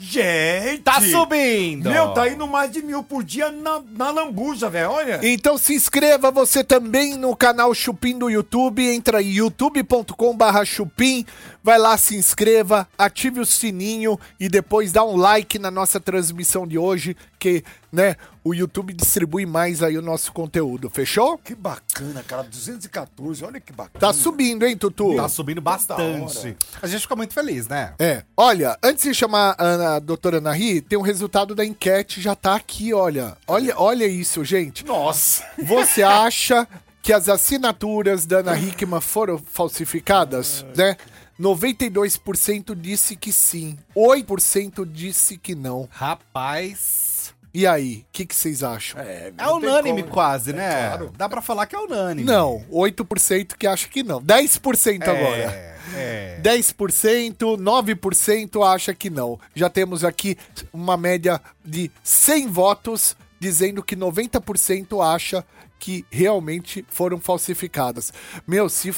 Gente. 0.00 0.82
Tá 0.82 1.00
subindo. 1.00 1.90
Meu, 1.90 2.10
tá 2.10 2.28
indo 2.28 2.46
mais 2.46 2.70
de 2.70 2.80
mil 2.80 3.02
por 3.02 3.24
dia 3.24 3.50
na, 3.50 3.82
na 3.96 4.10
lambuja, 4.12 4.70
velho. 4.70 4.92
Olha. 4.92 5.18
Então 5.24 5.58
se 5.58 5.74
inscreva 5.74 6.30
você 6.30 6.62
também 6.62 7.16
no 7.16 7.34
canal 7.34 7.74
Chupim 7.74 8.16
do 8.16 8.30
YouTube. 8.30 8.80
Entra 8.88 9.20
em 9.20 9.32
youtube.com 9.32 10.36
barra 10.36 10.64
chupim. 10.64 11.26
Vai 11.68 11.76
lá, 11.78 11.98
se 11.98 12.16
inscreva, 12.16 12.88
ative 12.96 13.40
o 13.40 13.44
sininho 13.44 14.18
e 14.40 14.48
depois 14.48 14.90
dá 14.90 15.04
um 15.04 15.18
like 15.18 15.58
na 15.58 15.70
nossa 15.70 16.00
transmissão 16.00 16.66
de 16.66 16.78
hoje, 16.78 17.14
que, 17.38 17.62
né, 17.92 18.16
o 18.42 18.54
YouTube 18.54 18.94
distribui 18.94 19.44
mais 19.44 19.82
aí 19.82 19.98
o 19.98 20.00
nosso 20.00 20.32
conteúdo, 20.32 20.88
fechou? 20.88 21.36
Que 21.36 21.54
bacana, 21.54 22.22
cara. 22.26 22.42
214, 22.44 23.44
olha 23.44 23.60
que 23.60 23.70
bacana. 23.70 24.00
Tá 24.00 24.14
subindo, 24.14 24.64
hein, 24.64 24.78
Tutu? 24.78 25.14
Tá 25.16 25.28
subindo 25.28 25.60
bastante. 25.60 26.56
A 26.80 26.86
gente 26.86 27.02
fica 27.02 27.14
muito 27.14 27.34
feliz, 27.34 27.68
né? 27.68 27.92
É, 27.98 28.22
olha, 28.34 28.78
antes 28.82 29.04
de 29.04 29.12
chamar 29.12 29.54
a, 29.58 29.62
Ana- 29.62 29.96
a 29.96 29.98
doutora 29.98 30.40
Nahi, 30.40 30.80
tem 30.80 30.98
um 30.98 31.02
resultado 31.02 31.54
da 31.54 31.66
enquete, 31.66 32.18
já 32.22 32.34
tá 32.34 32.54
aqui, 32.54 32.94
olha. 32.94 33.36
Olha, 33.46 33.74
olha 33.78 34.06
isso, 34.06 34.42
gente. 34.42 34.86
Nossa. 34.86 35.44
Você 35.62 36.02
acha 36.02 36.66
que 37.02 37.12
as 37.12 37.28
assinaturas 37.28 38.24
da 38.24 38.38
Ana 38.38 38.58
Hickman 38.58 39.00
foram 39.02 39.38
falsificadas, 39.38 40.64
né? 40.74 40.96
92% 41.40 42.74
disse 42.74 43.16
que 43.16 43.32
sim, 43.32 43.78
8% 43.96 44.84
disse 44.90 45.36
que 45.36 45.54
não. 45.54 45.88
Rapaz. 45.90 47.34
E 47.54 47.66
aí, 47.66 48.04
o 48.08 48.12
que, 48.12 48.26
que 48.26 48.36
vocês 48.36 48.62
acham? 48.62 49.00
É, 49.00 49.32
É 49.36 49.48
unânime 49.48 50.02
como. 50.02 50.12
quase, 50.14 50.50
É 50.50 50.54
né? 50.54 50.88
claro. 50.88 51.12
Dá 51.16 51.28
pra 51.28 51.40
falar 51.40 51.66
que 51.66 51.74
é 51.74 51.78
unânime. 51.78 52.24
Não, 52.28 52.64
8% 52.70 53.54
que 53.56 53.66
acha 53.66 53.88
que 53.88 54.02
não. 54.02 54.20
10% 54.20 55.02
É, 55.02 55.10
agora. 55.10 55.78
É. 55.96 56.40
10%, 56.42 57.56
9% 57.56 58.74
acha 58.74 58.94
que 58.94 59.08
não. 59.08 59.40
Já 59.54 59.70
temos 59.70 60.04
aqui 60.04 60.36
uma 60.72 60.96
média 60.96 61.40
de 61.64 61.90
100 62.02 62.48
votos 62.48 63.16
dizendo 63.40 63.82
que 63.82 63.96
90% 63.96 65.02
acha 65.02 65.44
que 65.78 66.04
realmente 66.10 66.84
foram 66.90 67.18
falsificadas. 67.18 68.12
Meu, 68.46 68.68
se 68.68 68.92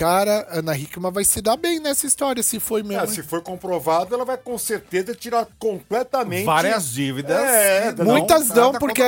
cara, 0.00 0.46
Ana 0.50 0.74
Hickman 0.74 1.12
vai 1.12 1.24
se 1.24 1.42
dar 1.42 1.58
bem 1.58 1.78
nessa 1.78 2.06
história 2.06 2.42
se 2.42 2.58
foi 2.58 2.82
mesmo. 2.82 3.04
É, 3.04 3.06
se 3.06 3.22
for 3.22 3.42
comprovado, 3.42 4.14
ela 4.14 4.24
vai 4.24 4.38
com 4.38 4.56
certeza 4.56 5.14
tirar 5.14 5.46
completamente. 5.58 6.46
Várias 6.46 6.90
dívidas. 6.90 7.38
É, 7.38 7.92
não, 7.92 8.06
Muitas 8.06 8.48
não, 8.48 8.72
porque 8.72 9.02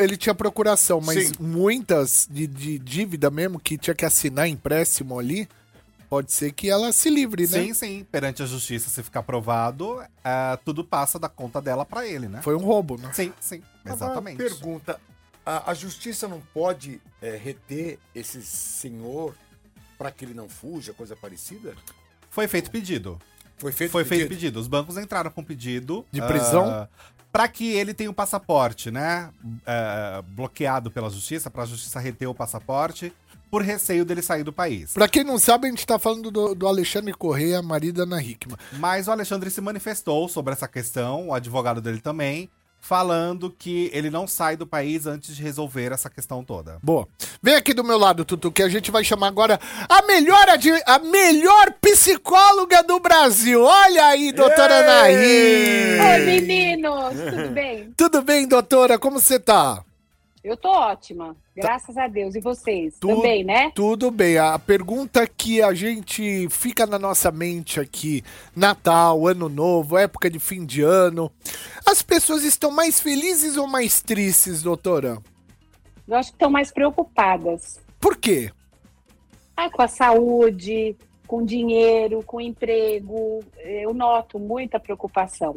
ele 0.00 0.16
tinha 0.16 0.34
procuração, 0.34 1.00
mas 1.00 1.28
Sim. 1.28 1.34
muitas 1.38 2.26
de, 2.28 2.48
de 2.48 2.76
dívida 2.80 3.30
mesmo 3.30 3.60
que 3.60 3.78
tinha 3.78 3.94
que 3.94 4.04
assinar 4.04 4.48
empréstimo 4.48 5.16
ali, 5.16 5.48
pode 6.10 6.32
ser 6.32 6.50
que 6.50 6.68
ela 6.68 6.90
se 6.90 7.08
livre, 7.08 7.44
né? 7.44 7.62
Sim, 7.62 7.72
sim. 7.72 8.06
Perante 8.10 8.42
a 8.42 8.46
justiça, 8.46 8.90
se 8.90 9.00
ficar 9.00 9.22
provado, 9.22 10.02
é, 10.24 10.58
tudo 10.64 10.82
passa 10.82 11.20
da 11.20 11.28
conta 11.28 11.60
dela 11.60 11.84
pra 11.84 12.04
ele, 12.04 12.26
né? 12.26 12.42
Foi 12.42 12.56
um 12.56 12.64
roubo, 12.64 12.98
né? 12.98 13.12
Sim, 13.12 13.32
sim. 13.38 13.62
Agora, 13.84 13.94
Exatamente. 13.94 14.38
pergunta: 14.38 14.98
a, 15.46 15.70
a 15.70 15.74
justiça 15.74 16.26
não 16.26 16.42
pode 16.52 17.00
é, 17.20 17.36
reter 17.36 18.00
esse 18.12 18.42
senhor 18.42 19.36
para 20.02 20.10
que 20.10 20.24
ele 20.24 20.34
não 20.34 20.48
fuja, 20.48 20.92
coisa 20.92 21.14
parecida? 21.14 21.74
Foi 22.28 22.48
feito 22.48 22.70
pedido. 22.70 23.20
Foi 23.56 23.70
feito 23.70 23.92
Foi 23.92 24.04
feito 24.04 24.22
pedido? 24.22 24.36
pedido. 24.36 24.60
Os 24.60 24.66
bancos 24.66 24.96
entraram 24.96 25.30
com 25.30 25.44
pedido. 25.44 26.04
De 26.10 26.20
prisão? 26.20 26.68
ah, 26.68 26.88
Pra 27.30 27.46
que 27.48 27.72
ele 27.72 27.94
tenha 27.94 28.10
o 28.10 28.14
passaporte, 28.14 28.90
né? 28.90 29.30
ah, 29.64 30.22
bloqueado 30.26 30.90
pela 30.90 31.08
justiça, 31.08 31.48
pra 31.50 31.64
justiça 31.64 32.00
reter 32.00 32.26
o 32.28 32.34
passaporte, 32.34 33.12
por 33.50 33.62
receio 33.62 34.04
dele 34.04 34.22
sair 34.22 34.42
do 34.42 34.52
país. 34.52 34.92
Pra 34.92 35.06
quem 35.08 35.22
não 35.22 35.38
sabe, 35.38 35.66
a 35.68 35.70
gente 35.70 35.86
tá 35.86 35.98
falando 35.98 36.30
do, 36.30 36.54
do 36.54 36.66
Alexandre 36.66 37.12
Correia, 37.14 37.62
marido 37.62 37.98
da 37.98 38.02
Ana 38.02 38.22
Hickman. 38.22 38.56
Mas 38.72 39.06
o 39.06 39.12
Alexandre 39.12 39.50
se 39.50 39.60
manifestou 39.60 40.28
sobre 40.28 40.52
essa 40.52 40.66
questão, 40.66 41.28
o 41.28 41.34
advogado 41.34 41.80
dele 41.80 42.00
também, 42.00 42.50
falando 42.82 43.48
que 43.56 43.88
ele 43.94 44.10
não 44.10 44.26
sai 44.26 44.56
do 44.56 44.66
país 44.66 45.06
antes 45.06 45.36
de 45.36 45.42
resolver 45.42 45.92
essa 45.92 46.10
questão 46.10 46.44
toda. 46.44 46.78
Boa. 46.82 47.06
Vem 47.40 47.54
aqui 47.54 47.72
do 47.72 47.84
meu 47.84 47.96
lado, 47.96 48.24
Tutu, 48.24 48.50
que 48.50 48.62
a 48.62 48.68
gente 48.68 48.90
vai 48.90 49.04
chamar 49.04 49.28
agora 49.28 49.58
a 49.88 50.02
melhor, 50.02 50.44
a 50.84 50.98
melhor 50.98 51.72
psicóloga 51.80 52.82
do 52.82 52.98
Brasil. 52.98 53.62
Olha 53.62 54.06
aí, 54.06 54.32
doutora 54.32 54.74
Ei! 55.08 56.00
Anaí. 56.00 56.20
Oi, 56.20 56.26
meninos, 56.26 57.14
tudo 57.30 57.50
bem? 57.54 57.92
Tudo 57.96 58.22
bem, 58.22 58.48
doutora? 58.48 58.98
Como 58.98 59.20
você 59.20 59.38
tá? 59.38 59.82
Eu 60.42 60.56
tô 60.56 60.70
ótima, 60.70 61.36
graças 61.54 61.96
a 61.96 62.08
Deus. 62.08 62.34
E 62.34 62.40
vocês? 62.40 62.96
Tudo- 62.98 63.16
Também, 63.16 63.44
né? 63.44 63.70
Tudo 63.74 64.10
bem. 64.10 64.38
A 64.38 64.58
pergunta 64.58 65.24
que 65.26 65.62
a 65.62 65.72
gente 65.72 66.48
fica 66.50 66.84
na 66.84 66.98
nossa 66.98 67.30
mente 67.30 67.78
aqui, 67.78 68.24
Natal, 68.54 69.24
Ano 69.28 69.48
Novo, 69.48 69.96
época 69.96 70.28
de 70.28 70.40
fim 70.40 70.66
de 70.66 70.82
ano, 70.82 71.30
as 71.86 72.02
pessoas 72.02 72.42
estão 72.42 72.72
mais 72.72 72.98
felizes 73.00 73.56
ou 73.56 73.68
mais 73.68 74.02
tristes, 74.02 74.62
doutora? 74.62 75.18
Eu 76.08 76.16
acho 76.16 76.30
que 76.30 76.34
estão 76.36 76.50
mais 76.50 76.72
preocupadas. 76.72 77.80
Por 78.00 78.16
quê? 78.16 78.50
Ah, 79.56 79.70
com 79.70 79.82
a 79.82 79.86
saúde, 79.88 80.96
com 81.24 81.44
dinheiro, 81.44 82.20
com 82.26 82.40
emprego. 82.40 83.44
Eu 83.64 83.94
noto 83.94 84.40
muita 84.40 84.80
preocupação. 84.80 85.54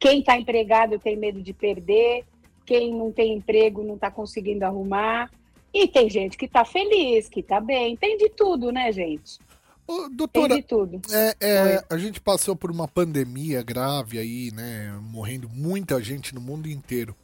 Quem 0.00 0.18
está 0.20 0.36
empregado 0.36 0.98
tem 0.98 1.16
medo 1.16 1.40
de 1.40 1.52
perder, 1.52 2.24
quem 2.68 2.94
não 2.94 3.10
tem 3.10 3.32
emprego 3.32 3.82
não 3.82 3.94
está 3.94 4.10
conseguindo 4.10 4.62
arrumar. 4.62 5.30
E 5.72 5.88
tem 5.88 6.10
gente 6.10 6.36
que 6.36 6.44
está 6.44 6.66
feliz, 6.66 7.28
que 7.30 7.40
está 7.40 7.60
bem. 7.60 7.96
Tem 7.96 8.18
de 8.18 8.28
tudo, 8.28 8.70
né, 8.70 8.92
gente? 8.92 9.38
Ô, 9.86 10.02
Tem 10.02 10.16
doutora, 10.16 10.56
de 10.56 10.62
tudo. 10.62 11.00
É, 11.10 11.34
é, 11.40 11.84
a 11.88 11.96
gente 11.96 12.20
passou 12.20 12.54
por 12.54 12.70
uma 12.70 12.86
pandemia 12.86 13.62
grave 13.62 14.18
aí, 14.18 14.50
né? 14.52 14.98
Morrendo 15.02 15.48
muita 15.48 16.02
gente 16.02 16.34
no 16.34 16.42
mundo 16.42 16.68
inteiro. 16.68 17.16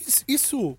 Isso, 0.00 0.24
isso 0.28 0.78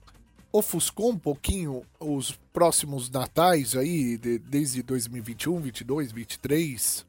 ofuscou 0.53 1.09
um 1.11 1.17
pouquinho 1.19 1.83
os 1.99 2.31
próximos 2.53 3.09
natais 3.09 3.75
aí, 3.75 4.17
de- 4.17 4.39
desde 4.39 4.81
2021, 4.83 5.59
22, 5.59 6.13
23? 6.13 7.05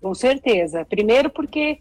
Com 0.00 0.14
certeza. 0.14 0.84
Primeiro 0.84 1.30
porque 1.30 1.80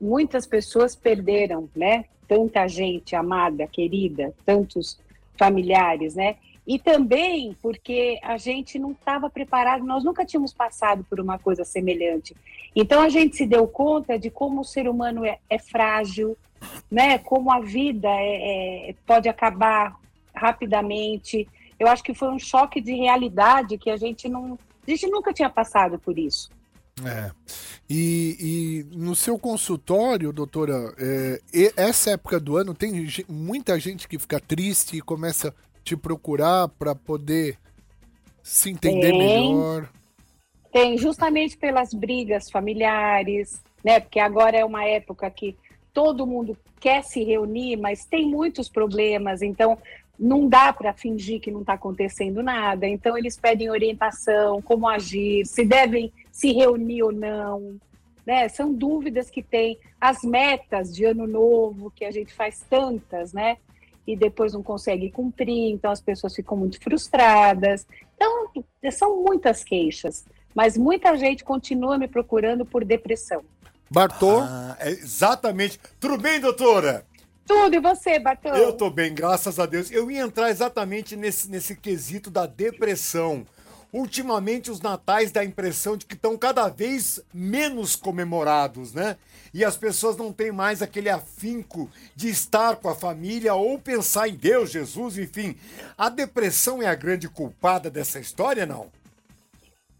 muitas 0.00 0.46
pessoas 0.46 0.96
perderam, 0.96 1.68
né? 1.76 2.06
Tanta 2.32 2.66
gente 2.66 3.14
amada, 3.14 3.66
querida, 3.66 4.32
tantos 4.46 4.98
familiares, 5.36 6.14
né? 6.14 6.36
E 6.66 6.78
também 6.78 7.54
porque 7.60 8.18
a 8.22 8.38
gente 8.38 8.78
não 8.78 8.92
estava 8.92 9.28
preparado, 9.28 9.84
nós 9.84 10.02
nunca 10.02 10.24
tínhamos 10.24 10.54
passado 10.54 11.04
por 11.04 11.20
uma 11.20 11.38
coisa 11.38 11.62
semelhante. 11.62 12.34
Então 12.74 13.02
a 13.02 13.10
gente 13.10 13.36
se 13.36 13.44
deu 13.44 13.68
conta 13.68 14.18
de 14.18 14.30
como 14.30 14.62
o 14.62 14.64
ser 14.64 14.88
humano 14.88 15.26
é, 15.26 15.38
é 15.50 15.58
frágil, 15.58 16.34
né? 16.90 17.18
Como 17.18 17.52
a 17.52 17.60
vida 17.60 18.08
é- 18.08 18.88
é- 18.90 18.94
pode 19.04 19.28
acabar 19.28 19.94
rapidamente. 20.34 21.46
Eu 21.78 21.86
acho 21.86 22.02
que 22.02 22.14
foi 22.14 22.28
um 22.30 22.38
choque 22.38 22.80
de 22.80 22.94
realidade 22.94 23.76
que 23.76 23.90
a 23.90 23.96
gente 23.98 24.26
não, 24.26 24.58
a 24.86 24.90
gente 24.90 25.06
nunca 25.06 25.34
tinha 25.34 25.50
passado 25.50 25.98
por 25.98 26.18
isso. 26.18 26.48
É. 27.04 27.30
E, 27.88 28.84
e 28.90 28.96
no 28.96 29.14
seu 29.14 29.38
consultório, 29.38 30.32
doutora, 30.32 30.94
é, 30.98 31.40
essa 31.76 32.12
época 32.12 32.38
do 32.38 32.56
ano 32.56 32.74
tem 32.74 33.06
muita 33.28 33.78
gente 33.80 34.06
que 34.06 34.18
fica 34.18 34.38
triste 34.38 34.98
e 34.98 35.00
começa 35.00 35.48
a 35.48 35.52
te 35.82 35.96
procurar 35.96 36.68
para 36.68 36.94
poder 36.94 37.58
se 38.42 38.70
entender 38.70 39.10
Tem. 39.10 39.18
melhor. 39.18 39.88
Tem 40.70 40.96
justamente 40.98 41.56
pelas 41.56 41.92
brigas 41.92 42.50
familiares, 42.50 43.62
né? 43.84 44.00
Porque 44.00 44.18
agora 44.18 44.56
é 44.56 44.64
uma 44.64 44.84
época 44.84 45.30
que 45.30 45.56
todo 45.92 46.26
mundo 46.26 46.56
quer 46.80 47.04
se 47.04 47.22
reunir, 47.22 47.76
mas 47.76 48.04
tem 48.04 48.26
muitos 48.26 48.68
problemas, 48.68 49.42
então 49.42 49.78
não 50.18 50.48
dá 50.48 50.72
para 50.72 50.92
fingir 50.92 51.40
que 51.40 51.50
não 51.50 51.60
está 51.60 51.74
acontecendo 51.74 52.42
nada. 52.42 52.86
Então 52.86 53.16
eles 53.16 53.36
pedem 53.36 53.70
orientação, 53.70 54.62
como 54.62 54.88
agir, 54.88 55.44
se 55.46 55.64
devem 55.64 56.12
se 56.32 56.50
reunir 56.52 57.04
ou 57.04 57.12
não, 57.12 57.76
né? 58.26 58.48
São 58.48 58.72
dúvidas 58.72 59.30
que 59.30 59.42
tem. 59.42 59.78
As 60.00 60.22
metas 60.22 60.92
de 60.92 61.04
ano 61.04 61.28
novo, 61.28 61.92
que 61.92 62.04
a 62.04 62.10
gente 62.10 62.34
faz 62.34 62.64
tantas, 62.68 63.32
né? 63.32 63.58
E 64.04 64.16
depois 64.16 64.52
não 64.52 64.64
consegue 64.64 65.12
cumprir, 65.12 65.70
então 65.70 65.92
as 65.92 66.00
pessoas 66.00 66.34
ficam 66.34 66.56
muito 66.56 66.80
frustradas. 66.80 67.86
Então, 68.16 68.48
são 68.90 69.22
muitas 69.22 69.62
queixas 69.62 70.24
mas 70.54 70.76
muita 70.76 71.16
gente 71.16 71.44
continua 71.44 71.98
me 71.98 72.08
procurando 72.08 72.64
por 72.64 72.84
depressão. 72.84 73.42
Bartô, 73.90 74.40
Ah, 74.40 74.76
é 74.80 74.90
exatamente. 74.90 75.78
Tudo 76.00 76.16
bem, 76.18 76.40
doutora? 76.40 77.04
Tudo, 77.46 77.74
e 77.74 77.80
você, 77.80 78.18
Bartão? 78.18 78.56
Eu 78.56 78.72
tô 78.72 78.88
bem, 78.88 79.12
graças 79.12 79.58
a 79.58 79.66
Deus. 79.66 79.90
Eu 79.90 80.10
ia 80.10 80.22
entrar 80.22 80.50
exatamente 80.50 81.16
nesse, 81.16 81.50
nesse 81.50 81.76
quesito 81.76 82.30
da 82.30 82.46
depressão. 82.46 83.44
Ultimamente, 83.92 84.70
os 84.70 84.80
natais 84.80 85.30
dá 85.30 85.42
a 85.42 85.44
impressão 85.44 85.98
de 85.98 86.06
que 86.06 86.14
estão 86.14 86.34
cada 86.38 86.66
vez 86.68 87.20
menos 87.32 87.94
comemorados, 87.94 88.94
né? 88.94 89.18
E 89.52 89.62
as 89.62 89.76
pessoas 89.76 90.16
não 90.16 90.32
têm 90.32 90.50
mais 90.50 90.80
aquele 90.80 91.10
afinco 91.10 91.90
de 92.16 92.30
estar 92.30 92.76
com 92.76 92.88
a 92.88 92.94
família 92.94 93.54
ou 93.54 93.78
pensar 93.78 94.28
em 94.28 94.34
Deus, 94.34 94.70
Jesus, 94.70 95.18
enfim. 95.18 95.54
A 95.98 96.08
depressão 96.08 96.82
é 96.82 96.86
a 96.86 96.94
grande 96.94 97.28
culpada 97.28 97.90
dessa 97.90 98.18
história, 98.18 98.64
não? 98.64 98.90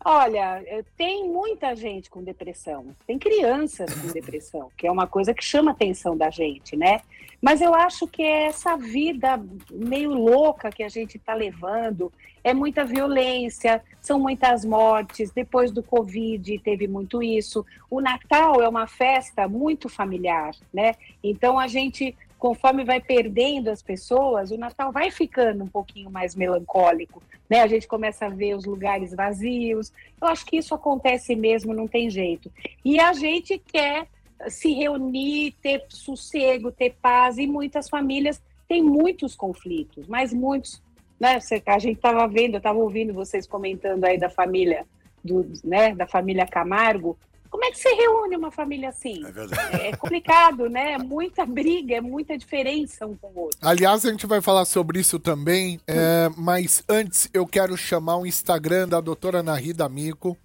Olha, 0.05 0.63
eh, 0.67 0.85
tem 0.97 1.29
muita 1.29 1.77
gente 1.77 2.11
com 2.11 2.23
depressão, 2.23 2.95
tem 3.07 3.19
crianças 3.19 3.95
com 3.95 4.09
depressão, 4.13 4.71
que 4.77 4.87
é 4.87 4.91
uma 4.91 5.07
coisa 5.07 5.33
que 5.33 5.45
chama 5.45 5.71
a 5.71 5.75
atenção 5.75 6.17
da 6.17 6.29
gente, 6.29 6.77
né? 6.77 7.01
Mas 7.41 7.61
eu 7.61 7.75
acho 7.75 8.07
que 8.07 8.23
é 8.23 8.47
essa 8.47 8.77
vida 8.77 9.41
meio 9.71 10.13
louca 10.13 10.71
que 10.71 10.83
a 10.83 10.89
gente 10.89 11.17
está 11.17 11.35
levando, 11.35 12.13
é 12.45 12.53
muita 12.53 12.85
violência, 12.85 13.83
são 14.01 14.19
muitas 14.19 14.65
mortes. 14.65 15.31
Depois 15.31 15.71
do 15.71 15.83
Covid 15.83 16.59
teve 16.61 16.89
muito 16.89 17.23
isso. 17.23 17.65
O 17.91 18.01
Natal 18.01 18.61
é 18.61 18.69
uma 18.69 18.87
festa 18.87 19.49
muito 19.49 19.89
familiar, 19.89 20.55
né? 20.73 20.95
Então 21.23 21.59
a 21.59 21.67
gente, 21.67 22.17
conforme 22.43 22.85
vai 22.85 23.01
perdendo 23.01 23.71
as 23.71 23.81
pessoas, 23.81 24.51
o 24.51 24.59
Natal 24.59 24.91
vai 24.91 25.13
ficando 25.13 25.63
um 25.63 25.69
pouquinho 25.69 26.11
mais 26.11 26.35
melancólico, 26.35 27.23
né? 27.49 27.61
A 27.61 27.69
gente 27.69 27.87
começa 27.87 28.27
a 28.27 28.29
ver 28.29 28.57
os 28.57 28.65
lugares 28.65 29.15
vazios. 29.15 29.93
Eu 30.21 30.27
acho 30.27 30.45
que 30.45 30.57
isso 30.57 30.75
acontece 30.75 31.37
mesmo, 31.37 31.73
não 31.73 31.87
tem 31.87 32.11
jeito. 32.11 32.51
E 32.85 32.99
a 32.99 33.13
gente 33.13 33.59
quer 33.59 34.09
se 34.49 34.73
reunir, 34.73 35.53
ter 35.63 35.85
sossego, 35.89 36.73
ter 36.73 36.97
paz, 37.01 37.39
e 37.39 37.47
muitas 37.47 37.89
famílias 37.89 38.43
têm 38.67 38.83
muitos 38.83 39.37
conflitos, 39.37 40.09
mas 40.09 40.33
muitos, 40.33 40.83
né? 41.21 41.39
A 41.65 41.79
gente 41.79 41.99
estava 41.99 42.27
vendo, 42.27 42.55
eu 42.55 42.59
estava 42.59 42.81
ouvindo 42.81 43.15
vocês 43.15 43.47
comentando 43.47 44.03
aí 44.03 44.19
da 44.19 44.29
família, 44.29 44.85
do, 45.23 45.47
né, 45.63 45.95
da 45.95 46.09
família 46.09 46.45
Camargo. 46.45 47.17
Como 47.63 47.71
é 47.71 47.75
que 47.75 47.79
se 47.79 47.95
reúne 47.95 48.37
uma 48.37 48.51
família 48.51 48.89
assim? 48.89 49.25
É 49.25 49.31
verdade. 49.31 49.77
É 49.77 49.97
complicado, 49.97 50.69
né? 50.69 50.95
É 50.95 50.99
muita 50.99 51.47
briga, 51.47 51.95
é 51.95 52.01
muita 52.01 52.37
diferença 52.37 53.07
um 53.07 53.17
com 53.17 53.29
o 53.29 53.39
outro. 53.43 53.57
Aliás, 53.63 54.05
a 54.05 54.11
gente 54.11 54.27
vai 54.27 54.41
falar 54.41 54.65
sobre 54.65 54.99
isso 54.99 55.21
também, 55.21 55.81
é, 55.87 56.29
mas 56.37 56.83
antes 56.89 57.31
eu 57.33 57.47
quero 57.47 57.77
chamar 57.77 58.17
o 58.17 58.27
Instagram 58.27 58.89
da 58.89 59.01
doutora 59.01 59.39
Ana 59.39 59.55
Rida 59.55 59.89
Mico. 59.89 60.37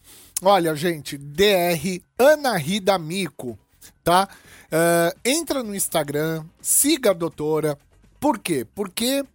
Olha, 0.44 0.76
gente, 0.76 1.18
DR 1.18 2.00
Ana 2.20 2.56
Rida 2.56 3.00
Mico, 3.00 3.58
tá? 4.04 4.30
É, 4.72 5.16
entra 5.26 5.64
no 5.64 5.74
Instagram, 5.74 6.46
siga 6.62 7.10
a 7.10 7.14
doutora. 7.14 7.80
Por 8.20 8.38
quê? 8.38 8.64
Porque 8.76 9.26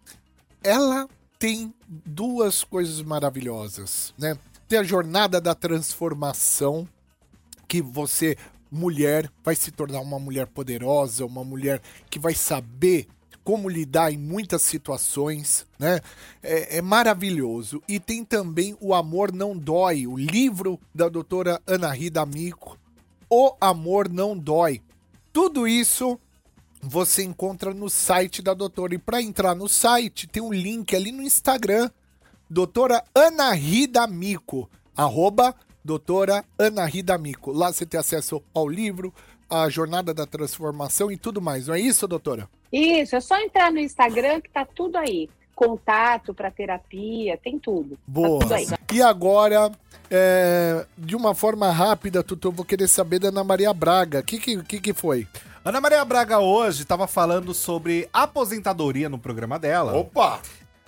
ela 0.63 1.05
tem 1.37 1.73
duas 1.85 2.63
coisas 2.63 3.01
maravilhosas, 3.01 4.13
né? 4.17 4.37
Tem 4.69 4.79
a 4.79 4.83
jornada 4.83 5.41
da 5.41 5.53
transformação, 5.53 6.87
que 7.73 7.81
você, 7.81 8.37
mulher, 8.69 9.31
vai 9.43 9.55
se 9.55 9.71
tornar 9.71 9.99
uma 9.99 10.19
mulher 10.19 10.45
poderosa, 10.45 11.25
uma 11.25 11.43
mulher 11.43 11.81
que 12.07 12.19
vai 12.19 12.35
saber 12.35 13.07
como 13.43 13.67
lidar 13.67 14.13
em 14.13 14.17
muitas 14.17 14.61
situações, 14.61 15.65
né? 15.79 15.99
É, 16.43 16.77
é 16.77 16.81
maravilhoso. 16.83 17.81
E 17.87 17.99
tem 17.99 18.23
também 18.23 18.77
O 18.79 18.93
Amor 18.93 19.33
Não 19.33 19.57
Dói, 19.57 20.05
o 20.05 20.15
livro 20.15 20.79
da 20.93 21.09
doutora 21.09 21.59
Ana 21.65 21.91
Rida 21.91 22.21
Amico. 22.21 22.77
O 23.27 23.55
Amor 23.59 24.07
Não 24.07 24.37
Dói. 24.37 24.79
Tudo 25.33 25.67
isso 25.67 26.19
você 26.79 27.23
encontra 27.23 27.73
no 27.73 27.89
site 27.89 28.39
da 28.39 28.53
doutora. 28.53 28.93
E 28.93 28.99
para 28.99 29.19
entrar 29.19 29.55
no 29.55 29.67
site, 29.67 30.27
tem 30.27 30.43
um 30.43 30.53
link 30.53 30.95
ali 30.95 31.11
no 31.11 31.23
Instagram, 31.23 31.89
doutora 32.47 33.03
Ana 33.15 33.51
Rida 33.51 34.05
Mico, 34.05 34.69
arroba 34.95 35.55
doutora 35.83 36.43
Ana 36.57 36.85
Rida 36.85 37.17
Mico. 37.17 37.51
Lá 37.51 37.71
você 37.71 37.85
tem 37.85 37.99
acesso 37.99 38.41
ao 38.53 38.67
livro, 38.67 39.13
à 39.49 39.69
jornada 39.69 40.13
da 40.13 40.25
transformação 40.25 41.11
e 41.11 41.17
tudo 41.17 41.41
mais. 41.41 41.67
Não 41.67 41.75
é 41.75 41.79
isso, 41.79 42.07
doutora? 42.07 42.49
Isso, 42.71 43.15
é 43.15 43.19
só 43.19 43.39
entrar 43.39 43.71
no 43.71 43.79
Instagram 43.79 44.41
que 44.41 44.49
tá 44.49 44.65
tudo 44.65 44.97
aí. 44.97 45.29
Contato 45.53 46.33
para 46.33 46.49
terapia, 46.49 47.37
tem 47.37 47.59
tudo. 47.59 47.99
Boa. 48.07 48.39
Tá 48.39 48.45
tudo 48.45 48.53
aí. 48.55 48.67
E 48.91 49.01
agora, 49.01 49.71
é, 50.09 50.85
de 50.97 51.15
uma 51.15 51.35
forma 51.35 51.69
rápida, 51.69 52.23
Tutu, 52.23 52.47
eu 52.47 52.51
vou 52.51 52.65
querer 52.65 52.87
saber 52.87 53.19
da 53.19 53.27
Ana 53.27 53.43
Maria 53.43 53.71
Braga. 53.73 54.19
O 54.19 54.23
que, 54.23 54.39
que, 54.39 54.63
que, 54.63 54.81
que 54.81 54.93
foi? 54.93 55.27
Ana 55.63 55.79
Maria 55.79 56.03
Braga 56.03 56.39
hoje 56.39 56.83
tava 56.83 57.07
falando 57.07 57.53
sobre 57.53 58.09
aposentadoria 58.11 59.07
no 59.07 59.19
programa 59.19 59.59
dela. 59.59 59.95
Opa! 59.95 60.41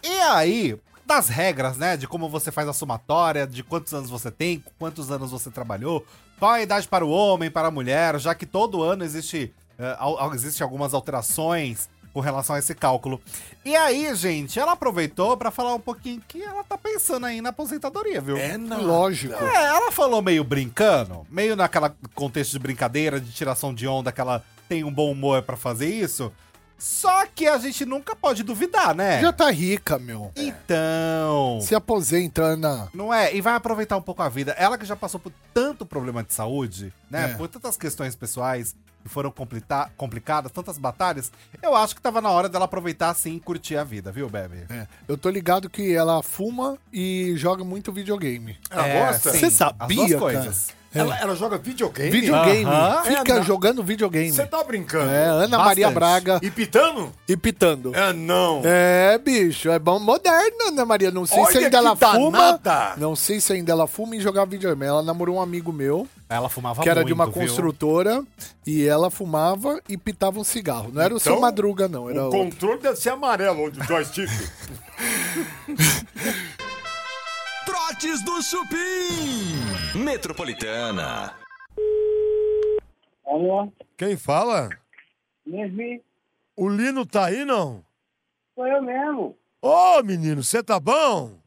E 0.03 0.19
aí, 0.21 0.77
das 1.05 1.29
regras, 1.29 1.77
né? 1.77 1.95
De 1.95 2.07
como 2.07 2.27
você 2.29 2.51
faz 2.51 2.67
a 2.67 2.73
somatória, 2.73 3.45
de 3.45 3.63
quantos 3.63 3.93
anos 3.93 4.09
você 4.09 4.31
tem, 4.31 4.63
quantos 4.79 5.11
anos 5.11 5.31
você 5.31 5.51
trabalhou, 5.51 6.05
qual 6.39 6.51
a 6.51 6.61
idade 6.61 6.87
para 6.87 7.05
o 7.05 7.09
homem, 7.09 7.49
para 7.51 7.67
a 7.67 7.71
mulher, 7.71 8.19
já 8.19 8.33
que 8.33 8.45
todo 8.45 8.81
ano 8.83 9.03
existe, 9.03 9.53
al- 9.97 10.17
al- 10.19 10.33
existe 10.33 10.63
algumas 10.63 10.93
alterações 10.93 11.87
com 12.13 12.21
relação 12.21 12.55
a 12.55 12.59
esse 12.59 12.73
cálculo. 12.73 13.21
E 13.65 13.75
aí, 13.75 14.15
gente, 14.15 14.57
ela 14.57 14.71
aproveitou 14.71 15.35
pra 15.35 15.51
falar 15.51 15.75
um 15.75 15.79
pouquinho 15.81 16.21
que 16.27 16.41
ela 16.41 16.63
tá 16.63 16.77
pensando 16.77 17.25
aí 17.25 17.41
na 17.41 17.49
aposentadoria, 17.49 18.21
viu? 18.21 18.37
É 18.37 18.57
não. 18.57 18.81
Lógico. 18.81 19.33
É, 19.33 19.65
ela 19.65 19.91
falou 19.91 20.21
meio 20.21 20.41
brincando, 20.43 21.27
meio 21.29 21.57
naquela 21.57 21.93
contexto 22.13 22.51
de 22.53 22.59
brincadeira, 22.59 23.19
de 23.19 23.31
tiração 23.33 23.73
de 23.73 23.85
onda, 23.85 24.13
que 24.13 24.21
ela 24.21 24.41
tem 24.69 24.83
um 24.85 24.91
bom 24.93 25.11
humor 25.11 25.41
pra 25.43 25.57
fazer 25.57 25.89
isso. 25.93 26.31
Só 26.77 27.25
que 27.27 27.47
a 27.47 27.57
gente 27.57 27.85
nunca 27.85 28.15
pode 28.15 28.43
duvidar, 28.43 28.93
né? 28.93 29.21
Já 29.21 29.31
tá 29.31 29.49
rica, 29.49 29.97
meu. 29.97 30.31
Então. 30.35 31.59
Se 31.61 31.73
aposenta, 31.73 32.41
Ana. 32.43 32.89
Não 32.93 33.13
é? 33.13 33.33
E 33.35 33.41
vai 33.41 33.55
aproveitar 33.55 33.97
um 33.97 34.01
pouco 34.01 34.21
a 34.21 34.29
vida. 34.29 34.51
Ela 34.57 34.77
que 34.77 34.85
já 34.85 34.95
passou 34.95 35.19
por 35.19 35.31
tanto 35.53 35.85
problema 35.85 36.23
de 36.23 36.33
saúde, 36.33 36.93
né? 37.09 37.31
É. 37.31 37.33
Por 37.35 37.47
tantas 37.47 37.77
questões 37.77 38.15
pessoais 38.15 38.75
que 39.03 39.09
foram 39.09 39.31
complicadas, 39.95 40.51
tantas 40.51 40.79
batalhas, 40.79 41.31
eu 41.61 41.75
acho 41.75 41.95
que 41.95 42.01
tava 42.01 42.19
na 42.21 42.31
hora 42.31 42.49
dela 42.49 42.65
aproveitar 42.65 43.11
assim 43.11 43.35
e 43.35 43.39
curtir 43.39 43.77
a 43.77 43.83
vida, 43.83 44.11
viu, 44.11 44.27
Bebe? 44.27 44.65
É, 44.67 44.87
eu 45.07 45.15
tô 45.15 45.29
ligado 45.29 45.69
que 45.69 45.93
ela 45.93 46.23
fuma 46.23 46.75
e 46.91 47.33
joga 47.35 47.63
muito 47.63 47.91
videogame. 47.93 48.57
Ela 48.69 48.87
É, 48.87 49.05
gosta? 49.05 49.31
sim, 49.31 49.39
Você 49.39 49.45
as 49.45 49.53
sabia, 49.53 50.17
duas 50.17 50.33
cara? 50.33 50.53
Coisas. 51.03 51.13
Ela, 51.13 51.21
ela 51.21 51.35
joga 51.35 51.57
videogame? 51.57 52.09
Videogame. 52.09 52.65
Aham. 52.65 53.03
Fica 53.03 53.33
É, 53.39 53.43
jogando 53.43 53.83
videogame. 53.83 54.31
Você 54.31 54.45
tá 54.45 54.63
brincando? 54.63 55.11
É, 55.11 55.25
Ana 55.25 55.57
Maria. 55.57 55.89
Braga 55.91 56.39
E 56.41 56.49
pitando? 56.49 57.11
e 57.27 57.37
pitando. 57.37 57.95
É, 57.95 58.11
não. 58.13 58.61
É, 58.65 59.17
bicho, 59.17 59.69
é 59.69 59.77
bom 59.79 59.99
moderno, 59.99 60.67
Ana 60.67 60.85
Maria. 60.85 61.11
Não 61.11 61.25
sei 61.25 61.37
se 61.45 61.49
Olha 61.49 61.57
ainda 61.59 61.69
que 61.69 61.75
ela 61.75 61.95
fuma. 61.95 62.31
danada. 62.31 62.93
Não 62.97 63.15
sei 63.15 63.39
se 63.39 63.53
ainda 63.53 63.71
ela 63.71 63.87
fuma 63.87 64.15
e 64.15 64.19
jogar 64.19 64.45
videogame. 64.45 64.85
Ela 64.85 65.03
namorou 65.03 65.35
um 65.37 65.41
amigo 65.41 65.71
meu, 65.71 66.07
Ela 66.29 66.49
fumava 66.49 66.81
que 66.81 66.89
era 66.89 67.01
muito, 67.01 67.07
de 67.07 67.13
uma 67.13 67.25
viu? 67.25 67.33
construtora, 67.33 68.23
e 68.65 68.85
ela 68.87 69.09
fumava 69.11 69.79
e 69.87 69.97
pitava 69.97 70.39
um 70.39 70.43
cigarro. 70.43 70.89
Não 70.91 71.01
era 71.01 71.13
o 71.13 71.19
seu 71.19 71.33
Então, 71.33 71.41
Madruga, 71.41 71.87
não. 71.87 72.09
Era 72.09 72.21
O 72.21 72.25
outro. 72.25 72.39
controle 72.39 72.81
deve 72.81 72.95
ser 72.97 73.09
amarelo, 73.09 73.65
onde 73.67 73.79
o 73.79 73.83
joystick. 73.83 74.29
Do 77.99 78.41
Chupim. 78.43 79.97
Metropolitana. 79.97 81.33
Alô, 83.25 83.71
Quem 83.97 84.17
fala? 84.17 84.69
Mesmi, 85.45 86.01
O 86.57 86.67
Lino 86.69 87.05
tá 87.05 87.25
aí, 87.27 87.45
não? 87.45 87.83
sou 88.53 88.67
eu 88.67 88.81
mesmo. 88.81 89.35
Ô, 89.61 90.03
menino, 90.03 90.43
você 90.43 90.61
tá 90.61 90.77
bom? 90.79 91.39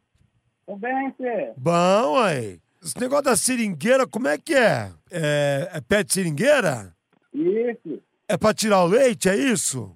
Tô 0.67 0.75
bem, 0.77 1.13
você. 1.19 1.53
Bom, 1.57 2.19
aí. 2.19 2.59
Esse 2.83 2.99
negócio 2.99 3.25
da 3.25 3.37
seringueira, 3.37 4.07
como 4.07 4.27
é 4.29 4.39
que 4.39 4.55
é? 4.55 4.91
É, 5.11 5.69
é 5.75 5.81
pé 5.83 6.03
de 6.03 6.13
seringueira? 6.15 6.95
Isso, 7.35 8.03
É 8.27 8.37
pra 8.39 8.55
tirar 8.55 8.83
o 8.85 8.87
leite, 8.87 9.29
é 9.29 9.37
isso? 9.37 9.95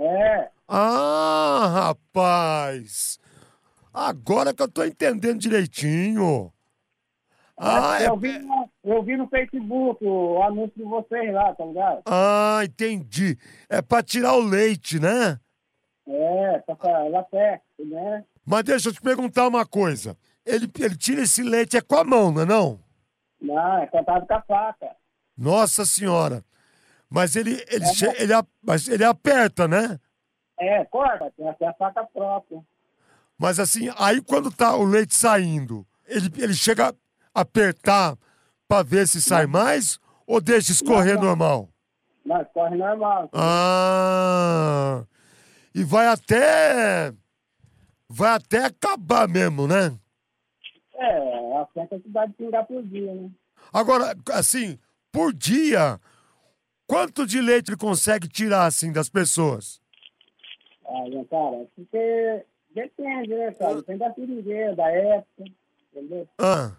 é. 0.00 0.48
Ah, 0.68 1.70
rapaz! 1.72 3.18
Agora 3.98 4.52
que 4.52 4.62
eu 4.62 4.70
tô 4.70 4.84
entendendo 4.84 5.38
direitinho. 5.40 6.52
Ah, 7.56 7.96
é... 8.02 8.08
eu, 8.08 8.16
vi 8.18 8.38
no, 8.40 8.70
eu 8.84 9.02
vi 9.02 9.16
no 9.16 9.26
Facebook 9.28 10.04
o 10.04 10.42
anúncio 10.42 10.74
de 10.76 10.82
vocês 10.84 11.32
lá, 11.32 11.54
tá 11.54 11.64
ligado? 11.64 12.02
ah, 12.04 12.60
entendi. 12.62 13.38
É 13.70 13.80
pra 13.80 14.02
tirar 14.02 14.34
o 14.34 14.40
leite, 14.42 15.00
né? 15.00 15.40
É, 16.06 16.58
pra 16.58 17.04
lá 17.08 17.22
perto, 17.22 17.64
né? 17.86 18.22
Mas 18.44 18.64
deixa 18.64 18.90
eu 18.90 18.92
te 18.92 19.00
perguntar 19.00 19.48
uma 19.48 19.64
coisa. 19.64 20.14
Ele, 20.44 20.70
ele 20.78 20.96
tira 20.96 21.22
esse 21.22 21.42
leite 21.42 21.78
é 21.78 21.80
com 21.80 21.96
a 21.96 22.04
mão, 22.04 22.30
não 22.30 22.42
é 22.42 22.44
não? 22.44 22.78
Não, 23.40 23.78
é 23.78 23.86
cantado 23.86 24.26
com 24.26 24.34
a 24.34 24.42
faca. 24.42 24.94
Nossa 25.36 25.86
senhora. 25.86 26.44
Mas 27.08 27.34
ele, 27.34 27.64
ele, 27.70 27.86
che- 27.86 28.14
ele, 28.18 28.34
a- 28.34 28.44
mas 28.62 28.86
ele 28.88 29.04
aperta, 29.04 29.66
né? 29.66 29.98
É, 30.60 30.84
corta, 30.84 31.32
tem 31.36 31.48
até 31.48 31.66
a 31.66 31.72
faca 31.72 32.04
própria. 32.04 32.62
Mas 33.38 33.58
assim, 33.58 33.90
aí 33.98 34.20
quando 34.20 34.50
tá 34.50 34.74
o 34.76 34.84
leite 34.84 35.14
saindo, 35.14 35.86
ele, 36.06 36.30
ele 36.38 36.54
chega 36.54 36.88
a 37.34 37.40
apertar 37.40 38.16
pra 38.66 38.82
ver 38.82 39.06
se 39.06 39.20
sai 39.20 39.46
mais 39.46 39.98
ou 40.26 40.40
deixa 40.40 40.72
escorrer 40.72 41.20
normal? 41.20 41.68
Não, 42.24 42.44
corre 42.46 42.76
normal. 42.76 43.30
Ah! 43.32 45.04
E 45.74 45.84
vai 45.84 46.08
até. 46.08 47.12
Vai 48.08 48.30
até 48.32 48.64
acabar 48.64 49.28
mesmo, 49.28 49.68
né? 49.68 49.96
É, 50.94 51.18
a 51.58 51.68
dá 52.06 52.26
de 52.26 52.32
pingar 52.32 52.66
por 52.66 52.82
dia, 52.84 53.14
né? 53.14 53.30
Agora, 53.72 54.16
assim, 54.32 54.78
por 55.12 55.32
dia, 55.32 56.00
quanto 56.86 57.26
de 57.26 57.40
leite 57.40 57.70
ele 57.70 57.76
consegue 57.76 58.28
tirar, 58.28 58.64
assim, 58.64 58.90
das 58.92 59.08
pessoas? 59.08 59.80
Olha, 60.84 61.24
cara, 61.26 61.66
porque 61.74 62.44
depende, 62.80 63.34
né, 63.34 63.52
cara? 63.52 63.76
Depende 63.76 63.98
da 63.98 64.12
seringueira, 64.14 64.76
da 64.76 64.88
época, 64.90 65.44
entendeu? 65.92 66.28
Ah. 66.38 66.72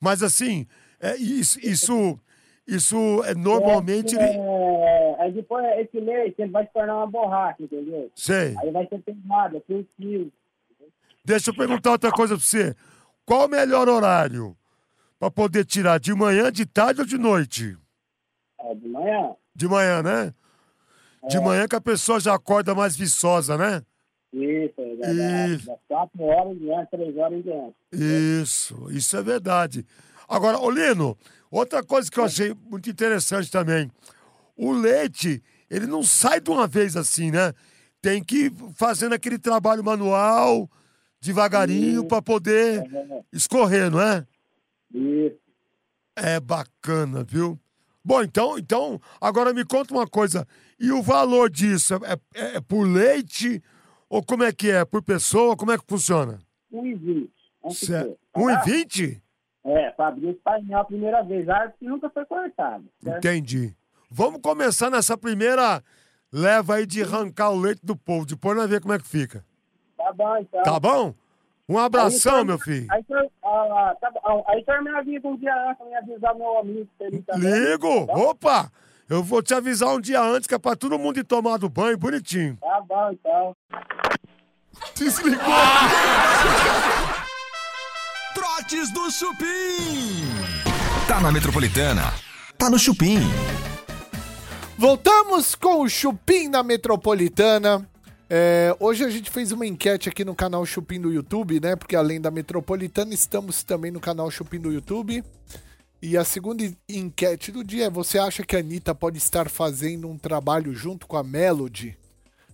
Mas 0.00 0.22
assim, 0.22 0.66
é, 1.00 1.16
isso, 1.16 1.58
isso, 1.60 2.18
isso 2.66 3.24
é 3.24 3.34
normalmente. 3.34 4.14
ele- 4.14 4.24
É, 4.24 5.16
aí 5.22 5.32
depois 5.32 5.64
esse 5.80 5.98
leite 5.98 6.40
ele 6.42 6.50
vai 6.50 6.66
se 6.66 6.72
tornar 6.72 6.96
uma 6.96 7.06
borracha, 7.06 7.62
entendeu? 7.62 8.10
Sei. 8.14 8.54
Aí 8.58 8.70
vai 8.70 8.86
ser 8.86 8.98
pesado, 9.00 9.60
tem 9.66 9.76
um 9.78 9.86
quilo. 9.96 10.32
Deixa 11.24 11.50
eu 11.50 11.56
perguntar 11.56 11.90
outra 11.92 12.12
coisa 12.12 12.36
pra 12.36 12.44
você. 12.44 12.74
Qual 13.24 13.46
o 13.46 13.48
melhor 13.48 13.88
horário 13.88 14.56
pra 15.18 15.30
poder 15.30 15.64
tirar? 15.64 15.98
De 15.98 16.14
manhã, 16.14 16.52
de 16.52 16.64
tarde 16.66 17.00
ou 17.00 17.06
de 17.06 17.18
noite? 17.18 17.76
É, 18.60 18.74
de 18.74 18.86
manhã. 18.88 19.34
De 19.54 19.66
manhã, 19.66 20.02
né? 20.02 20.34
De 21.28 21.40
manhã 21.40 21.66
que 21.66 21.74
a 21.74 21.80
pessoa 21.80 22.20
já 22.20 22.34
acorda 22.34 22.72
mais 22.74 22.94
viçosa, 22.96 23.56
né? 23.58 23.82
Isso, 24.38 24.74
é, 24.80 24.96
da- 24.96 25.46
Isso. 25.48 25.66
da- 25.66 25.72
das 25.72 25.80
quatro 25.88 26.22
horas 26.22 26.58
três 26.90 27.16
horas 27.16 27.38
em 27.38 27.42
diante. 27.42 27.76
Isso, 27.92 28.88
isso 28.90 29.16
é 29.16 29.22
verdade. 29.22 29.86
Agora, 30.28 30.58
Olino, 30.58 31.16
outra 31.50 31.82
coisa 31.82 32.10
que 32.10 32.18
eu 32.20 32.24
achei 32.24 32.52
muito 32.68 32.90
interessante 32.90 33.50
também. 33.50 33.90
O 34.56 34.72
leite, 34.72 35.42
ele 35.70 35.86
não 35.86 36.02
sai 36.02 36.40
de 36.40 36.50
uma 36.50 36.66
vez 36.66 36.96
assim, 36.96 37.30
né? 37.30 37.52
Tem 38.02 38.22
que 38.22 38.46
ir 38.46 38.52
fazendo 38.74 39.14
aquele 39.14 39.38
trabalho 39.38 39.82
manual, 39.82 40.68
devagarinho, 41.20 42.04
para 42.06 42.20
poder 42.20 42.80
É, 42.82 43.22
escorrer, 43.32 43.90
não 43.90 44.00
é? 44.00 44.26
Isso. 44.92 45.36
É 46.14 46.40
bacana, 46.40 47.24
viu? 47.24 47.58
Bom, 48.04 48.22
então, 48.22 48.58
então, 48.58 49.00
agora 49.20 49.52
me 49.52 49.64
conta 49.64 49.92
uma 49.92 50.06
coisa. 50.06 50.46
E 50.78 50.92
o 50.92 51.02
valor 51.02 51.50
disso? 51.50 51.94
É, 51.94 52.12
é- 52.34 52.56
é 52.56 52.60
por 52.60 52.84
leite? 52.86 53.62
Ou 54.08 54.22
como 54.22 54.44
é 54.44 54.52
que 54.52 54.70
é? 54.70 54.84
Por 54.84 55.02
pessoa? 55.02 55.56
Como 55.56 55.72
é 55.72 55.78
que 55.78 55.84
funciona? 55.86 56.38
1,20. 56.72 57.30
Vamos 57.62 57.78
Certo. 57.78 58.10
supor. 58.10 58.52
Tá? 58.52 58.64
1,20? 58.64 59.20
É, 59.64 59.90
para 59.90 60.08
abrir 60.08 60.28
esse 60.28 60.38
painel 60.40 60.78
a 60.78 60.84
primeira 60.84 61.22
vez. 61.22 61.48
A 61.48 61.56
arte 61.56 61.78
que 61.78 61.86
nunca 61.86 62.08
foi 62.10 62.24
cortada. 62.24 62.84
Entendi. 63.04 63.74
Vamos 64.10 64.40
começar 64.40 64.90
nessa 64.90 65.18
primeira 65.18 65.82
leva 66.32 66.76
aí 66.76 66.86
de 66.86 67.02
arrancar 67.02 67.50
o 67.50 67.58
leite 67.58 67.80
do 67.84 67.96
povo. 67.96 68.24
Depois 68.26 68.56
nós 68.56 68.70
ver 68.70 68.80
como 68.80 68.94
é 68.94 68.98
que 68.98 69.06
fica. 69.06 69.44
Tá 69.96 70.12
bom, 70.12 70.36
então. 70.36 70.62
Tá 70.62 70.78
bom? 70.78 71.14
Um 71.68 71.78
abração, 71.78 72.38
Aí, 72.38 72.44
meu 72.44 72.58
filho. 72.60 72.86
Aí, 72.90 73.04
senhor, 73.04 73.28
ah, 73.42 73.96
tá 74.00 74.08
bom. 74.10 74.44
aí, 74.46 74.64
avisa 74.96 75.26
um 75.26 75.36
dia 75.36 75.68
antes, 75.68 75.84
me 75.84 75.94
avisar 75.96 76.34
meu 76.36 76.58
amigo 76.58 76.88
pra 76.96 77.06
ele 77.08 77.22
também. 77.22 77.50
Ligo! 77.50 78.06
Tá? 78.06 78.12
Opa! 78.14 78.72
Eu 79.08 79.22
vou 79.22 79.40
te 79.40 79.54
avisar 79.54 79.90
um 79.90 80.00
dia 80.00 80.20
antes, 80.20 80.48
que 80.48 80.54
é 80.54 80.58
pra 80.58 80.74
todo 80.74 80.98
mundo 80.98 81.20
ir 81.20 81.24
tomar 81.24 81.58
do 81.58 81.68
banho 81.68 81.96
bonitinho. 81.96 82.58
Tá 82.60 82.82
bom, 82.88 83.12
então. 83.12 83.56
Desligou! 84.96 85.38
Trotes 88.34 88.92
do 88.92 89.08
Chupim. 89.10 90.24
Tá 91.06 91.20
na 91.20 91.30
Metropolitana. 91.30 92.12
Tá 92.58 92.68
no 92.68 92.80
Chupim. 92.80 93.20
Voltamos 94.76 95.54
com 95.54 95.82
o 95.82 95.88
Chupim 95.88 96.48
na 96.48 96.64
Metropolitana. 96.64 97.88
É, 98.28 98.76
hoje 98.80 99.04
a 99.04 99.08
gente 99.08 99.30
fez 99.30 99.52
uma 99.52 99.64
enquete 99.64 100.08
aqui 100.08 100.24
no 100.24 100.34
canal 100.34 100.66
Chupim 100.66 101.00
do 101.00 101.12
YouTube, 101.12 101.60
né? 101.60 101.76
Porque 101.76 101.94
além 101.94 102.20
da 102.20 102.32
Metropolitana, 102.32 103.14
estamos 103.14 103.62
também 103.62 103.92
no 103.92 104.00
canal 104.00 104.28
Chupim 104.32 104.58
do 104.58 104.72
YouTube. 104.72 105.22
E 106.08 106.16
a 106.16 106.24
segunda 106.24 106.62
en- 106.64 106.76
enquete 106.88 107.50
do 107.50 107.64
dia 107.64 107.86
é: 107.86 107.90
você 107.90 108.16
acha 108.16 108.44
que 108.44 108.54
a 108.54 108.60
Anitta 108.60 108.94
pode 108.94 109.18
estar 109.18 109.50
fazendo 109.50 110.08
um 110.08 110.16
trabalho 110.16 110.72
junto 110.72 111.04
com 111.04 111.16
a 111.16 111.24
Melody? 111.24 111.96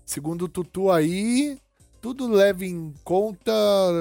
Segundo 0.07 0.47
o 0.47 0.49
Tutu 0.49 0.91
aí, 0.91 1.59
tudo 2.01 2.27
leva 2.29 2.65
em 2.65 2.95
conta, 3.05 3.53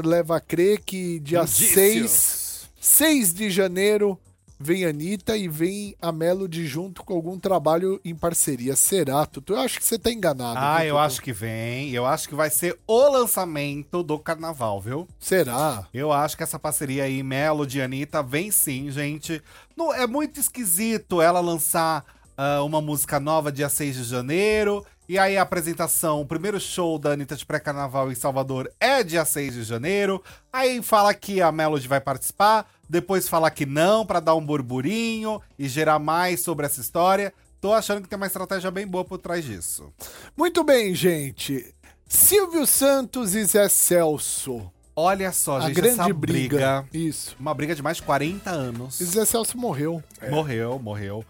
leva 0.05 0.37
a 0.37 0.39
crer 0.39 0.79
que 0.79 1.19
dia 1.19 1.41
6, 1.45 2.69
6 2.79 3.33
de 3.33 3.49
janeiro 3.49 4.17
vem 4.61 4.85
a 4.85 4.89
Anitta 4.89 5.35
e 5.35 5.47
vem 5.47 5.95
a 6.01 6.11
Melody 6.11 6.65
junto 6.67 7.03
com 7.03 7.13
algum 7.13 7.39
trabalho 7.39 7.99
em 8.05 8.15
parceria. 8.15 8.75
Será, 8.75 9.25
Tutu? 9.25 9.53
Eu 9.53 9.59
acho 9.59 9.79
que 9.79 9.85
você 9.85 9.97
tá 9.97 10.11
enganado. 10.11 10.59
Ah, 10.59 10.77
viu, 10.77 10.87
eu 10.87 10.95
Tutu? 10.95 11.05
acho 11.05 11.21
que 11.21 11.33
vem. 11.33 11.91
Eu 11.91 12.05
acho 12.05 12.29
que 12.29 12.35
vai 12.35 12.49
ser 12.49 12.77
o 12.87 13.09
lançamento 13.09 14.03
do 14.03 14.17
carnaval, 14.19 14.79
viu? 14.79 15.07
Será? 15.19 15.87
Eu 15.93 16.11
acho 16.11 16.37
que 16.37 16.43
essa 16.43 16.59
parceria 16.59 17.03
aí, 17.03 17.23
Melody 17.23 17.79
e 17.79 17.81
Anitta, 17.81 18.21
vem 18.21 18.51
sim, 18.51 18.91
gente. 18.91 19.41
Não, 19.75 19.93
é 19.93 20.05
muito 20.05 20.39
esquisito 20.39 21.21
ela 21.21 21.39
lançar 21.39 22.05
ah, 22.37 22.63
uma 22.63 22.81
música 22.81 23.19
nova 23.19 23.51
dia 23.51 23.69
6 23.69 23.95
de 23.95 24.03
janeiro. 24.03 24.85
E 25.09 25.19
aí 25.19 25.35
a 25.35 25.41
apresentação, 25.41 26.21
o 26.21 26.25
primeiro 26.25 26.59
show 26.59 26.97
da 26.97 27.11
Anitta 27.11 27.35
de 27.35 27.45
pré-carnaval 27.45 28.11
em 28.11 28.15
Salvador 28.15 28.71
é 28.79 29.03
dia 29.03 29.25
6 29.25 29.53
de 29.55 29.63
janeiro. 29.63 30.23
Aí 30.53 30.81
fala 30.81 31.13
que 31.13 31.41
a 31.41 31.51
Melody 31.51 31.87
vai 31.87 31.99
participar, 31.99 32.69
depois 32.87 33.27
fala 33.27 33.51
que 33.51 33.65
não, 33.65 34.05
pra 34.05 34.19
dar 34.19 34.35
um 34.35 34.45
burburinho 34.45 35.41
e 35.59 35.67
gerar 35.67 35.99
mais 35.99 36.41
sobre 36.41 36.65
essa 36.65 36.79
história. 36.79 37.33
Tô 37.59 37.73
achando 37.73 38.01
que 38.01 38.07
tem 38.07 38.17
uma 38.17 38.27
estratégia 38.27 38.71
bem 38.71 38.87
boa 38.87 39.03
por 39.03 39.17
trás 39.17 39.43
disso. 39.43 39.91
Muito 40.35 40.63
bem, 40.63 40.95
gente. 40.95 41.75
Silvio 42.07 42.65
Santos 42.65 43.35
e 43.35 43.43
Zé 43.43 43.69
Celso. 43.69 44.71
Olha 44.95 45.31
só, 45.31 45.57
a 45.57 45.61
gente, 45.61 45.75
grande 45.75 46.01
essa 46.01 46.13
briga. 46.13 46.81
briga. 46.83 46.85
Isso. 46.93 47.35
Uma 47.39 47.53
briga 47.53 47.73
de 47.73 47.81
mais 47.81 47.97
de 47.97 48.03
40 48.03 48.49
anos. 48.49 48.99
E 48.99 49.05
Zé 49.05 49.25
Celso 49.25 49.57
morreu. 49.57 50.03
Morreu, 50.29 50.77
morreu. 50.79 51.25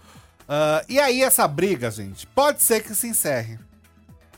Ah, 0.54 0.84
e 0.90 1.00
aí, 1.00 1.24
essa 1.24 1.48
briga, 1.48 1.90
gente, 1.90 2.28
pode 2.28 2.62
ser 2.62 2.84
que 2.84 2.94
se 2.94 3.08
encerre. 3.08 3.58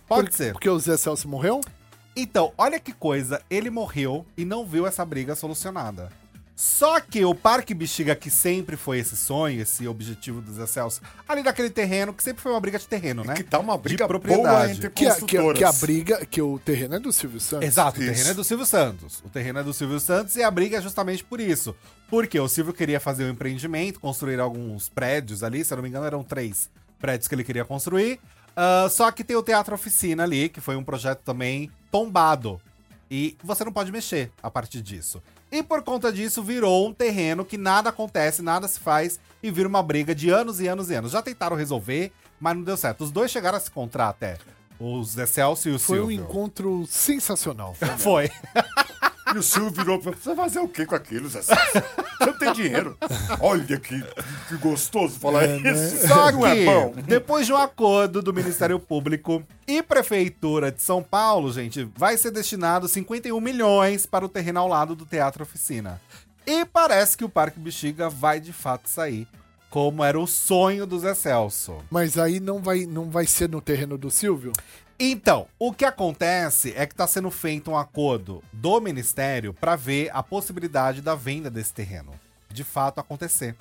Pode 0.08 0.30
Por- 0.30 0.36
ser. 0.36 0.52
Porque 0.54 0.69
o 0.69 0.78
Zé 0.78 0.95
Celso 0.95 1.28
morreu? 1.28 1.60
Então, 2.15 2.54
olha 2.56 2.80
que 2.80 2.93
coisa, 2.93 3.41
ele 3.49 3.71
morreu 3.71 4.23
e 4.38 4.45
não 4.45 4.63
viu 4.63 4.86
essa 4.86 5.04
briga 5.04 5.34
solucionada. 5.34 6.12
Só 6.55 6.99
que 6.99 7.25
o 7.25 7.33
Parque 7.33 7.73
Bexiga, 7.73 8.15
que 8.15 8.29
sempre 8.29 8.77
foi 8.77 8.99
esse 8.99 9.17
sonho, 9.17 9.59
esse 9.61 9.87
objetivo 9.87 10.39
do 10.39 10.53
Zé 10.53 10.67
Celso, 10.67 11.01
ali 11.27 11.41
daquele 11.41 11.69
terreno, 11.71 12.13
que 12.13 12.23
sempre 12.23 12.43
foi 12.43 12.51
uma 12.51 12.59
briga 12.59 12.77
de 12.77 12.87
terreno, 12.87 13.23
né? 13.23 13.33
Que 13.33 13.43
tá 13.43 13.57
uma 13.57 13.75
briga 13.75 13.95
de 13.95 14.07
boa 14.07 14.07
propriedade. 14.19 14.73
entre 14.73 14.89
Que, 14.91 15.07
a- 15.07 15.15
que, 15.15 15.53
que 15.53 15.63
a 15.63 15.71
briga, 15.71 16.25
que 16.27 16.41
o 16.41 16.59
terreno 16.59 16.95
é 16.95 16.99
do 16.99 17.11
Silvio 17.11 17.39
Santos. 17.39 17.67
Exato, 17.67 17.99
o 17.99 18.03
Isso. 18.03 18.11
terreno 18.13 18.29
é 18.29 18.33
do 18.35 18.43
Silvio 18.43 18.65
Santos. 18.67 19.19
O 19.25 19.29
terreno 19.29 19.59
é 19.59 19.63
do 19.63 19.73
Silvio 19.73 19.99
Santos 19.99 20.35
e 20.35 20.43
a 20.43 20.51
briga 20.51 20.77
é 20.77 20.81
justamente 20.81 21.23
por 21.23 21.39
isso. 21.39 21.75
Porque 22.07 22.39
o 22.39 22.47
Silvio 22.47 22.71
queria 22.73 22.99
fazer 22.99 23.25
um 23.25 23.29
empreendimento, 23.31 23.99
construir 23.99 24.39
alguns 24.39 24.89
prédios 24.89 25.41
ali, 25.41 25.65
se 25.65 25.73
eu 25.73 25.77
não 25.77 25.81
me 25.83 25.89
engano, 25.89 26.05
eram 26.05 26.23
três 26.23 26.69
prédios 26.99 27.27
que 27.27 27.33
ele 27.33 27.43
queria 27.43 27.65
construir. 27.65 28.19
Ah, 28.55 28.87
só 28.91 29.09
que 29.11 29.23
tem 29.23 29.35
o 29.35 29.41
Teatro 29.41 29.73
Oficina 29.73 30.21
ali, 30.21 30.49
que 30.49 30.61
foi 30.61 30.75
um 30.75 30.83
projeto 30.83 31.21
também 31.25 31.71
tombado. 31.91 32.61
E 33.15 33.38
você 33.43 33.63
não 33.63 33.71
pode 33.71 33.91
mexer 33.91 34.32
a 34.41 34.49
partir 34.49 34.82
disso. 34.82 35.21
E 35.52 35.62
por 35.62 35.84
conta 35.84 36.12
disso, 36.12 36.41
virou 36.41 36.88
um 36.88 36.91
terreno 36.91 37.45
que 37.45 37.60
nada 37.60 37.91
acontece, 37.91 38.41
nada 38.41 38.67
se 38.67 38.80
faz 38.80 39.19
e 39.43 39.52
vira 39.52 39.69
uma 39.69 39.84
briga 39.84 40.15
de 40.15 40.32
anos 40.32 40.60
e 40.60 40.67
anos 40.67 40.89
e 40.89 40.95
anos. 40.95 41.12
Já 41.12 41.21
tentaram 41.21 41.56
resolver, 41.56 42.12
mas 42.39 42.56
não 42.56 42.63
deu 42.63 42.76
certo. 42.76 43.04
Os 43.04 43.12
dois 43.12 43.30
chegaram 43.30 43.56
a 43.60 43.62
se 43.62 43.69
encontrar 43.69 44.10
até. 44.10 44.39
O 44.80 45.04
Zé 45.04 45.28
Celso 45.28 45.69
e 45.69 45.73
o 45.73 45.78
Foi 45.78 45.99
um 45.99 46.08
Silvio. 46.08 46.23
encontro 46.23 46.88
sensacional. 46.88 47.76
Foi. 47.99 48.32
E 49.34 49.38
o 49.38 49.43
Silvio 49.43 49.72
virou 49.72 50.00
pra 50.00 50.12
você 50.12 50.34
vai 50.36 50.46
fazer 50.46 50.60
o 50.60 50.67
que 50.67 50.86
com 50.86 50.93
aquilo, 50.93 51.28
Zé 51.28 51.41
Celso? 51.41 51.62
Você 51.72 52.26
não 52.26 52.38
tem 52.38 52.54
dinheiro. 52.54 52.98
Olha 53.39 53.80
que, 53.80 54.02
que 54.48 54.58
gostoso 54.58 55.19
falar 55.19 55.46
isso. 55.46 56.08
Só 56.08 56.32
não 56.32 56.46
é 56.46 56.56
que, 56.56 56.65
bom. 56.65 56.93
depois 57.08 57.48
de 57.48 57.54
um 57.54 57.58
acordo 57.58 58.22
do 58.22 58.34
Ministério 58.34 58.80
Público 58.80 59.43
e 59.67 59.82
Prefeitura 59.82 60.72
de 60.72 60.82
São 60.82 61.02
Paulo, 61.02 61.52
gente, 61.52 61.84
vai 61.98 62.17
ser 62.17 62.32
destinado 62.32 62.88
51 62.88 63.39
milhões 63.41 64.06
para 64.06 64.26
o 64.26 64.30
terreno 64.30 64.60
ao 64.60 64.67
lado 64.67 64.96
do 64.96 65.06
Teatro 65.06 65.43
Oficina. 65.43 66.00
E 66.46 66.65
parece 66.65 67.17
que 67.17 67.26
o 67.26 67.30
Parque 67.30 67.60
Bexiga 67.60 68.10
vai 68.10 68.39
de 68.39 68.54
fato 68.54 68.88
sair, 68.88 69.28
como 69.69 70.04
era 70.04 70.19
o 70.19 70.28
sonho 70.28 70.86
do 70.86 71.00
Zé 71.00 71.15
Celso. 71.15 71.78
Mas 71.89 72.17
aí 72.17 72.39
não 72.39 72.62
vai, 72.62 72.86
não 72.86 73.10
vai 73.10 73.26
ser 73.26 73.50
no 73.50 73.62
terreno 73.62 73.98
do 73.98 74.12
Silvio? 74.12 74.52
Então, 74.99 75.47
o 75.60 75.73
que 75.73 75.84
acontece 75.86 76.73
é 76.75 76.86
que 76.86 76.93
está 76.93 77.08
sendo 77.08 77.29
feito 77.32 77.71
um 77.71 77.77
acordo 77.77 78.43
do 78.53 78.79
Ministério 78.79 79.53
para 79.53 79.75
ver 79.75 80.10
a 80.13 80.21
possibilidade 80.23 81.01
da 81.01 81.15
venda 81.15 81.49
desse 81.49 81.73
terreno 81.73 82.12
de 82.49 82.63
fato 82.63 82.99
acontecer. 82.99 83.56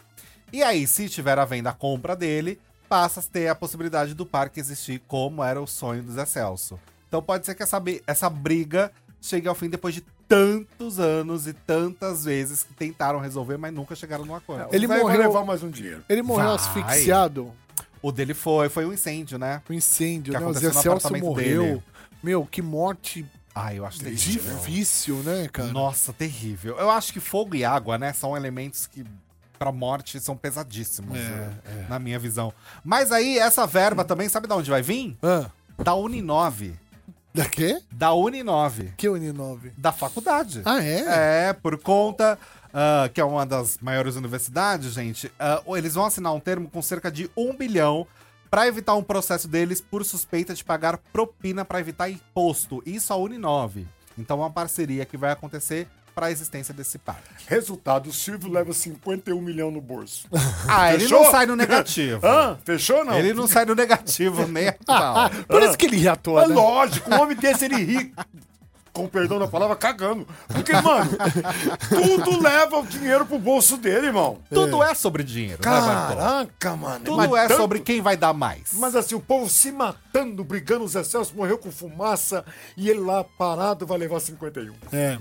E 0.52 0.62
aí, 0.62 0.86
se 0.86 1.08
tiver 1.08 1.38
a 1.38 1.44
venda, 1.46 1.70
a 1.70 1.72
compra 1.72 2.14
dele, 2.14 2.60
passa 2.88 3.20
a 3.20 3.22
ter 3.22 3.48
a 3.48 3.54
possibilidade 3.54 4.12
do 4.14 4.26
parque 4.26 4.60
existir 4.60 5.00
como 5.08 5.42
era 5.42 5.60
o 5.60 5.66
sonho 5.66 6.02
do 6.02 6.12
Zé 6.12 6.26
Celso. 6.26 6.78
Então 7.08 7.22
pode 7.22 7.46
ser 7.46 7.54
que 7.54 7.62
essa, 7.62 7.82
essa 8.06 8.28
briga 8.28 8.92
chegue 9.20 9.48
ao 9.48 9.54
fim 9.54 9.70
depois 9.70 9.94
de 9.94 10.02
tantos 10.28 10.98
anos 10.98 11.46
e 11.46 11.52
tantas 11.52 12.24
vezes 12.24 12.62
que 12.62 12.72
tentaram 12.74 13.18
resolver, 13.18 13.56
mas 13.56 13.72
nunca 13.72 13.94
chegaram 13.94 14.24
num 14.24 14.34
acordo. 14.34 14.66
Ele 14.74 14.86
morreu- 14.86 15.20
levar 15.20 15.44
mais 15.44 15.62
um 15.62 15.70
dinheiro. 15.70 16.02
Ele 16.08 16.22
morreu 16.22 16.46
Vai. 16.46 16.54
asfixiado. 16.56 17.52
O 18.02 18.10
dele 18.12 18.34
foi, 18.34 18.68
foi 18.68 18.84
um 18.84 18.92
incêndio, 18.92 19.38
né? 19.38 19.62
O 19.68 19.72
incêndio, 19.72 20.32
Que 20.34 20.38
né? 20.40 20.44
O 20.44 20.48
aconteceu 20.50 20.70
Zé 20.70 20.76
no 20.76 20.82
Celso 20.82 21.06
apartamento 21.06 21.24
morreu. 21.24 21.62
dele. 21.62 21.82
Meu, 22.22 22.44
que 22.46 22.60
morte 22.60 23.24
Ah, 23.54 23.72
eu 23.74 23.86
acho 23.86 24.00
terrível. 24.00 24.56
difícil, 24.56 25.16
né, 25.22 25.48
cara? 25.52 25.70
Nossa, 25.72 26.12
terrível. 26.12 26.76
Eu 26.78 26.90
acho 26.90 27.12
que 27.12 27.20
fogo 27.20 27.54
e 27.54 27.64
água, 27.64 27.96
né, 27.98 28.12
são 28.12 28.36
elementos 28.36 28.86
que 28.86 29.04
pra 29.58 29.70
morte 29.70 30.18
são 30.18 30.36
pesadíssimos, 30.36 31.16
né, 31.18 31.54
na 31.88 31.98
minha 31.98 32.18
visão. 32.18 32.52
Mas 32.84 33.12
aí, 33.12 33.38
essa 33.38 33.66
verba 33.66 34.04
também, 34.04 34.28
sabe 34.28 34.48
de 34.48 34.52
onde 34.54 34.70
vai 34.70 34.82
vir? 34.82 35.16
Ah, 35.22 35.48
Da 35.78 35.94
Uninove. 35.94 36.74
da 37.34 37.48
quê? 37.48 37.80
Da 37.92 38.12
Uninove. 38.12 38.92
Que 38.96 39.08
Uninove? 39.08 39.72
Da 39.76 39.92
faculdade. 39.92 40.62
Ah, 40.64 40.82
é? 40.84 41.48
É, 41.48 41.52
por 41.52 41.78
conta 41.78 42.38
ah, 42.72 43.08
que 43.12 43.20
é 43.20 43.24
uma 43.24 43.44
das 43.46 43.78
maiores 43.80 44.16
universidades, 44.16 44.92
gente, 44.94 45.30
ah, 45.38 45.62
eles 45.68 45.94
vão 45.94 46.04
assinar 46.06 46.32
um 46.34 46.40
termo 46.40 46.68
com 46.70 46.80
cerca 46.82 47.10
de 47.10 47.30
um 47.36 47.54
bilhão 47.54 48.06
para 48.50 48.66
evitar 48.68 48.94
um 48.94 49.02
processo 49.02 49.48
deles 49.48 49.80
por 49.80 50.04
suspeita 50.04 50.52
de 50.54 50.62
pagar 50.62 50.98
propina 51.12 51.64
para 51.64 51.80
evitar 51.80 52.10
imposto. 52.10 52.82
Isso 52.84 53.12
a 53.12 53.16
Uninove. 53.16 53.86
Então, 54.18 54.38
é 54.38 54.40
uma 54.42 54.50
parceria 54.50 55.06
que 55.06 55.16
vai 55.16 55.32
acontecer 55.32 55.88
para 56.14 56.26
a 56.26 56.30
existência 56.30 56.74
desse 56.74 56.98
parque. 56.98 57.22
Resultado, 57.46 58.10
o 58.10 58.12
Silvio 58.12 58.52
leva 58.52 58.74
51 58.74 59.40
milhões 59.40 59.72
no 59.72 59.80
bolso. 59.80 60.28
Ah, 60.68 60.92
ele 60.92 61.08
não 61.08 61.30
sai 61.30 61.46
no 61.46 61.56
negativo. 61.56 62.20
Hã? 62.28 62.58
Fechou 62.62 62.98
ou 62.98 63.04
não? 63.06 63.14
Ele 63.18 63.32
não 63.32 63.46
sai 63.46 63.64
no 63.64 63.74
negativo 63.74 64.46
nem 64.46 64.68
a 64.68 64.74
pau. 64.84 65.30
Por 65.48 65.62
isso 65.62 65.78
que 65.78 65.86
ele 65.86 65.98
já 65.98 66.12
atua, 66.12 66.42
É 66.44 66.48
né? 66.48 66.54
lógico, 66.54 67.10
um 67.10 67.18
homem 67.18 67.34
desse 67.34 67.64
ele 67.64 67.76
ri. 67.76 68.14
Com 68.92 69.06
perdão 69.08 69.38
da 69.38 69.48
palavra, 69.48 69.74
cagando. 69.74 70.26
Porque, 70.48 70.72
mano, 70.74 71.10
tudo 71.88 72.42
leva 72.42 72.78
o 72.78 72.86
dinheiro 72.86 73.24
pro 73.24 73.38
bolso 73.38 73.76
dele, 73.78 74.08
irmão. 74.08 74.38
Tudo 74.52 74.82
é 74.82 74.94
sobre 74.94 75.22
dinheiro, 75.22 75.60
né? 75.64 75.70
Caraca, 75.70 76.76
mano. 76.76 77.04
Tudo 77.04 77.16
Mas 77.16 77.32
é 77.32 77.48
tanto- 77.48 77.60
sobre 77.60 77.80
quem 77.80 78.02
vai 78.02 78.16
dar 78.18 78.32
mais. 78.34 78.70
Mas 78.74 78.94
assim, 78.94 79.14
o 79.14 79.20
povo 79.20 79.48
se 79.48 79.72
gritando, 80.12 80.44
brigando, 80.44 80.84
o 80.84 80.88
Zé 80.88 81.02
Celso 81.02 81.34
morreu 81.34 81.56
com 81.56 81.70
fumaça 81.72 82.44
e 82.76 82.90
ele 82.90 83.00
lá 83.00 83.24
parado 83.24 83.86
vai 83.86 83.96
levar 83.96 84.20
51. 84.20 84.74
É. 84.92 85.16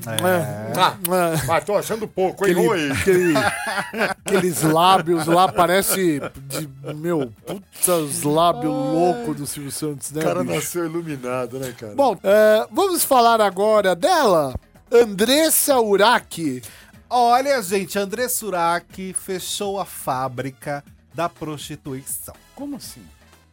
Ah, 0.75 0.97
É. 1.07 1.45
mas 1.47 1.63
tô 1.63 1.75
achando 1.77 2.05
pouco, 2.07 2.45
hein? 2.45 2.51
Aquele, 2.91 2.91
aquele- 2.91 4.03
aqueles 4.09 4.61
lábios 4.63 5.25
lá, 5.27 5.47
parece 5.49 6.19
de. 6.47 6.69
Meu, 6.93 7.31
puta, 7.45 7.95
os 7.95 8.23
lábios 8.23 8.65
loucos 8.73 9.37
do 9.37 9.47
Silvio 9.47 9.71
Santos, 9.71 10.11
né? 10.11 10.21
O 10.21 10.25
cara 10.25 10.41
bicho? 10.43 10.55
nasceu 10.55 10.85
iluminado, 10.85 11.57
né, 11.57 11.73
cara? 11.79 11.95
Bom, 11.95 12.17
é, 12.21 12.67
vamos 12.69 13.03
falar 13.05 13.39
agora 13.39 13.60
dela, 13.95 14.55
Andressa 14.91 15.79
Uraki. 15.79 16.63
Olha, 17.07 17.61
gente, 17.61 17.99
André 17.99 18.27
Surak 18.27 19.13
fechou 19.13 19.79
a 19.79 19.85
fábrica 19.85 20.83
da 21.13 21.29
prostituição. 21.29 22.33
como 22.55 22.77
assim? 22.77 23.05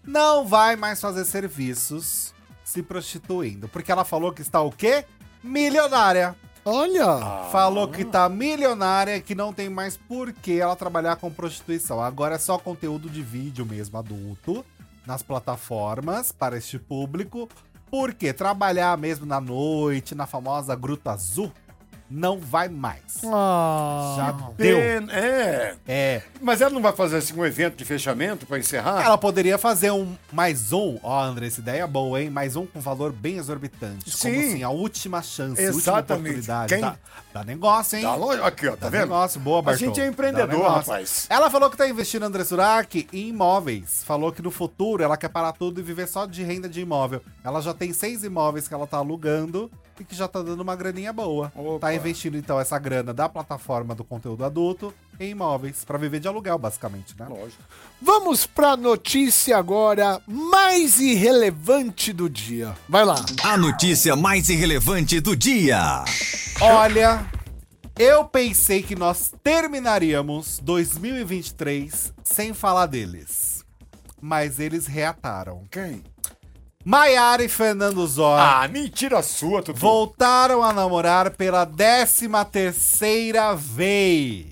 Não 0.03 0.47
vai 0.47 0.77
mais 0.77 0.99
fazer 0.99 1.27
serviços 1.27 2.33
se 2.65 2.83
prostituindo. 2.83 3.69
Porque 3.69 3.93
ela 3.93 4.03
falou 4.03 4.33
que 4.33 4.41
está 4.41 4.63
o 4.63 4.73
quê? 4.73 5.05
Milionária. 5.45 6.35
Olha, 6.65 7.49
Falou 7.53 7.87
que 7.89 8.03
tá 8.05 8.27
milionária 8.31 9.17
e 9.17 9.21
que 9.21 9.35
não 9.35 9.53
tem 9.53 9.69
mais 9.69 9.97
por 9.97 10.33
que 10.33 10.59
ela 10.59 10.75
trabalhar 10.75 11.17
com 11.17 11.31
prostituição. 11.31 12.01
Agora 12.03 12.37
é 12.37 12.39
só 12.39 12.57
conteúdo 12.59 13.11
de 13.11 13.23
vídeo 13.23 13.67
mesmo, 13.67 13.99
adulto, 13.99 14.65
nas 15.07 15.23
plataformas 15.23 16.33
para 16.33 16.57
este 16.57 16.79
público. 16.79 17.49
Porque 17.91 18.33
trabalhar 18.33 18.97
mesmo 18.99 19.25
na 19.25 19.41
noite, 19.41 20.15
na 20.15 20.27
famosa 20.27 20.77
Gruta 20.77 21.13
Azul, 21.13 21.53
não 22.11 22.39
vai 22.39 22.69
mais. 22.69 23.03
ah, 23.25 24.15
Já 24.17 24.33
deu. 24.57 24.79
É. 24.79 25.75
É. 25.87 26.23
Mas 26.41 26.61
ela 26.61 26.71
não 26.71 26.81
vai 26.81 26.93
fazer 26.93 27.19
assim 27.19 27.35
um 27.39 27.45
evento 27.45 27.77
de 27.77 27.85
fechamento 27.85 28.47
pra 28.47 28.59
encerrar? 28.59 29.03
Ela 29.05 29.19
poderia 29.19 29.59
fazer 29.59 29.91
um 29.91 30.17
mais 30.33 30.73
um, 30.73 30.99
ó, 31.03 31.23
André, 31.23 31.47
essa 31.49 31.61
ideia 31.61 31.83
é 31.83 31.87
boa, 31.87 32.21
hein? 32.23 32.31
Mais 32.31 32.57
um 32.57 32.65
com 32.67 32.81
valor 32.81 33.13
bem 33.13 33.37
exorbitante. 33.39 34.05
Como 34.11 34.35
Sim. 34.35 34.49
assim, 34.49 34.63
a 34.63 34.71
última 34.71 35.23
chance, 35.23 35.61
a 35.61 35.67
última 35.67 35.81
Exatamente. 35.81 36.23
oportunidade. 36.23 36.69
Quem- 36.75 36.81
Dá, 36.81 36.97
dá 37.35 37.45
negócio, 37.45 37.97
hein? 37.97 38.03
Dá 38.05 38.15
longe- 38.15 38.43
Aqui, 38.43 38.67
ó, 38.69 38.71
tá 38.73 38.77
Dá 38.87 38.89
vendo? 38.91 39.01
negócio, 39.03 39.41
boa, 39.41 39.59
A 39.59 39.63
Bartol. 39.63 39.87
gente 39.89 40.01
é 40.01 40.07
empreendedor, 40.07 40.63
rapaz. 40.71 41.27
Ela 41.29 41.51
falou 41.51 41.69
que 41.71 41.77
tá 41.77 41.89
investindo, 41.89 42.23
André 42.23 42.45
Surak, 42.45 43.07
em 43.13 43.29
imóveis. 43.29 44.03
Falou 44.05 44.33
que 44.33 44.41
no 44.43 44.51
futuro 44.51 45.03
ela 45.03 45.17
quer 45.17 45.29
parar 45.29 45.53
tudo 45.53 45.81
e 45.81 45.83
viver 45.83 46.07
só 46.09 46.25
de 46.27 46.43
renda 46.43 46.69
de 46.69 46.81
imóvel. 46.81 47.21
Ela 47.45 47.61
já 47.61 47.75
tem 47.75 47.93
seis 47.93 48.25
imóveis 48.25 48.67
que 48.69 48.75
ela 48.75 48.87
tá 48.87 48.97
alugando 48.99 49.71
e 50.01 50.05
que 50.05 50.15
já 50.15 50.29
tá 50.29 50.43
dando 50.43 50.61
uma 50.61 50.77
graninha 50.77 51.13
boa. 51.13 51.53
Opa. 51.55 51.89
Tá 51.89 51.95
investindo, 51.95 52.37
então, 52.37 52.59
essa 52.59 52.79
grana 52.79 53.13
da 53.13 53.29
plataforma 53.29 53.95
do 53.95 54.05
conteúdo 54.05 54.45
adulto 54.45 54.93
em 55.19 55.31
imóveis. 55.31 55.85
Pra 55.85 55.99
viver 55.99 56.21
de 56.21 56.29
aluguel, 56.29 56.59
basicamente, 56.59 57.15
né? 57.19 57.27
Lógico. 57.29 57.63
vamos 58.01 58.47
pra 58.47 58.77
notícia 58.77 59.57
agora 59.57 60.21
mais 60.27 61.01
irrelevante 61.01 62.13
do 62.13 62.29
dia. 62.29 62.77
Vai 62.89 63.05
lá. 63.05 63.17
A 63.43 63.57
notícia 63.57 64.15
mais 64.17 64.49
irrelevante 64.49 65.21
do 65.21 65.37
dia. 65.37 66.05
Olha, 66.61 67.27
eu 67.99 68.25
pensei 68.25 68.83
que 68.83 68.95
nós 68.95 69.33
terminaríamos 69.43 70.61
2023 70.63 72.13
sem 72.23 72.55
falar 72.55 72.87
deles. 72.87 73.65
Mas 74.21 74.59
eles 74.59 74.87
reataram. 74.87 75.65
Quem? 75.71 76.03
Maiara 76.89 77.45
e 77.45 77.51
Fernando 77.51 78.07
Zor 78.07 78.39
Ah, 78.41 78.67
mentira 78.67 79.23
sua, 79.23 79.63
Tutu. 79.63 79.79
voltaram 79.79 80.63
a 80.63 80.73
namorar 80.73 81.33
pela 81.33 81.67
13 81.67 82.29
terceira 82.51 83.55
vez. 83.55 84.47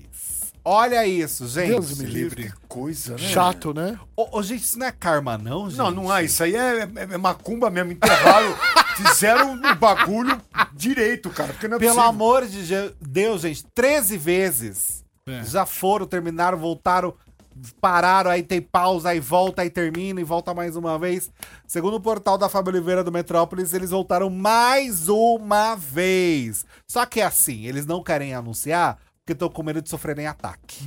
Olha 0.63 1.03
isso, 1.07 1.47
gente. 1.47 1.69
Deus 1.69 1.97
me 1.97 2.05
livre. 2.05 2.43
Que 2.51 2.53
coisa, 2.67 3.13
né? 3.13 3.17
Chato, 3.17 3.73
né? 3.73 3.99
Ô, 4.15 4.37
ô, 4.37 4.43
gente, 4.43 4.61
isso 4.63 4.77
não 4.77 4.85
é 4.85 4.91
karma, 4.91 5.35
não, 5.35 5.67
gente? 5.67 5.79
Não, 5.79 5.89
não 5.89 6.15
é. 6.15 6.25
Isso 6.25 6.43
aí 6.43 6.55
é, 6.55 6.81
é- 6.83 6.87
é 7.13 7.17
macumba 7.17 7.71
mesmo. 7.71 7.93
Enterraram, 7.93 8.55
fizeram 8.95 9.53
um 9.53 9.75
bagulho 9.75 10.39
direito, 10.73 11.31
cara. 11.31 11.53
Porque 11.53 11.67
não 11.67 11.77
é 11.77 11.79
Pelo 11.79 11.93
possível. 11.95 12.09
amor 12.09 12.45
de 12.45 12.93
Deus, 13.01 13.41
gente, 13.41 13.65
13 13.73 14.15
vezes. 14.15 15.03
É. 15.25 15.43
Já 15.43 15.65
foram, 15.65 16.05
terminaram, 16.05 16.57
voltaram, 16.59 17.15
pararam, 17.79 18.31
aí 18.31 18.43
tem 18.43 18.61
pausa, 18.61 19.09
aí 19.09 19.19
volta, 19.19 19.61
aí 19.61 19.69
termina 19.69 20.21
e 20.21 20.23
volta 20.23 20.53
mais 20.53 20.75
uma 20.75 20.97
vez. 20.97 21.29
Segundo 21.67 21.95
o 21.95 22.01
portal 22.01 22.37
da 22.37 22.49
Fábio 22.49 22.73
Oliveira 22.73 23.03
do 23.03 23.11
Metrópolis, 23.11 23.73
eles 23.73 23.91
voltaram 23.91 24.29
mais 24.29 25.09
uma 25.09 25.75
vez. 25.75 26.65
Só 26.87 27.05
que 27.05 27.21
é 27.21 27.25
assim, 27.25 27.65
eles 27.65 27.85
não 27.85 28.03
querem 28.03 28.33
anunciar 28.33 28.97
porque 29.27 29.33
estão 29.33 29.49
com 29.49 29.61
medo 29.61 29.81
de 29.81 29.89
sofrerem 29.89 30.25
ataque. 30.25 30.85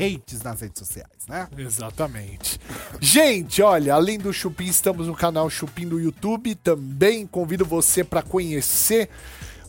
Hates 0.00 0.40
nas 0.40 0.62
redes 0.62 0.78
sociais, 0.78 1.26
né? 1.28 1.46
Exatamente. 1.58 2.58
Gente, 3.00 3.60
olha, 3.60 3.92
além 3.92 4.18
do 4.18 4.32
Chupim, 4.32 4.64
estamos 4.64 5.06
no 5.06 5.14
canal 5.14 5.50
Chupim 5.50 5.86
do 5.86 6.00
YouTube. 6.00 6.54
Também 6.54 7.26
convido 7.26 7.66
você 7.66 8.02
para 8.02 8.22
conhecer. 8.22 9.10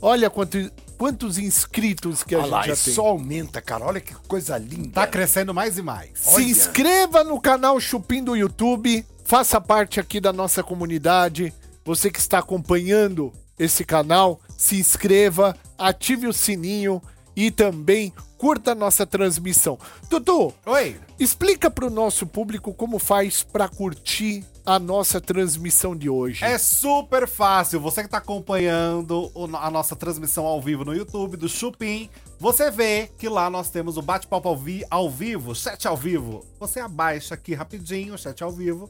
Olha 0.02 0.30
quanto, 0.30 0.58
quantos 1.00 1.38
inscritos 1.38 2.24
que 2.24 2.36
a 2.36 2.40
Olha 2.40 2.46
gente 2.46 2.54
lá, 2.54 2.68
já 2.68 2.74
e 2.74 2.78
tem. 2.78 2.94
só 2.94 3.08
aumenta, 3.08 3.62
cara. 3.62 3.86
Olha 3.86 4.02
que 4.02 4.14
coisa 4.28 4.58
linda. 4.58 4.92
Tá 4.92 5.08
crescendo 5.08 5.54
mais 5.54 5.78
e 5.78 5.82
mais. 5.82 6.12
Se 6.20 6.36
olha. 6.36 6.44
inscreva 6.44 7.24
no 7.24 7.40
canal 7.40 7.80
Chupim 7.80 8.22
do 8.22 8.36
YouTube. 8.36 9.06
Faça 9.24 9.62
parte 9.62 9.98
aqui 10.00 10.20
da 10.20 10.34
nossa 10.34 10.62
comunidade. 10.62 11.54
Você 11.86 12.12
que 12.12 12.20
está 12.20 12.40
acompanhando 12.40 13.32
esse 13.58 13.86
canal, 13.86 14.42
se 14.58 14.78
inscreva, 14.78 15.56
ative 15.78 16.28
o 16.28 16.34
sininho 16.34 17.02
e 17.40 17.50
também 17.52 18.14
curta 18.38 18.74
a 18.74 18.76
nossa 18.76 19.06
transmissão. 19.06 19.78
Tutu, 20.10 20.54
Oi. 20.66 21.00
Explica 21.18 21.72
para 21.72 21.86
o 21.86 21.90
nosso 21.90 22.26
público 22.28 22.74
como 22.74 23.00
faz 23.00 23.44
para 23.44 23.68
curtir 23.70 24.44
a 24.66 24.78
nossa 24.78 25.20
transmissão 25.22 25.96
de 25.96 26.10
hoje. 26.10 26.44
É 26.44 26.58
super 26.58 27.28
fácil. 27.28 27.80
Você 27.80 28.04
que 28.04 28.10
tá 28.10 28.18
acompanhando 28.18 29.32
a 29.60 29.72
nossa 29.72 29.96
transmissão 29.96 30.46
ao 30.46 30.62
vivo 30.62 30.84
no 30.86 30.94
YouTube 30.94 31.38
do 31.38 31.48
Chupim, 31.50 32.10
você 32.40 32.70
vê 32.70 33.10
que 33.18 33.28
lá 33.30 33.50
nós 33.50 33.70
temos 33.70 33.96
o 33.98 34.02
bate-papo 34.02 34.48
ao, 34.50 34.58
vi- 34.58 34.86
ao 34.90 35.10
vivo, 35.10 35.56
chat 35.56 35.88
ao 35.88 35.96
vivo. 35.98 36.46
Você 36.60 36.80
abaixa 36.82 37.34
aqui 37.36 37.54
rapidinho 37.54 38.14
o 38.14 38.18
chat 38.18 38.44
ao 38.44 38.52
vivo. 38.52 38.90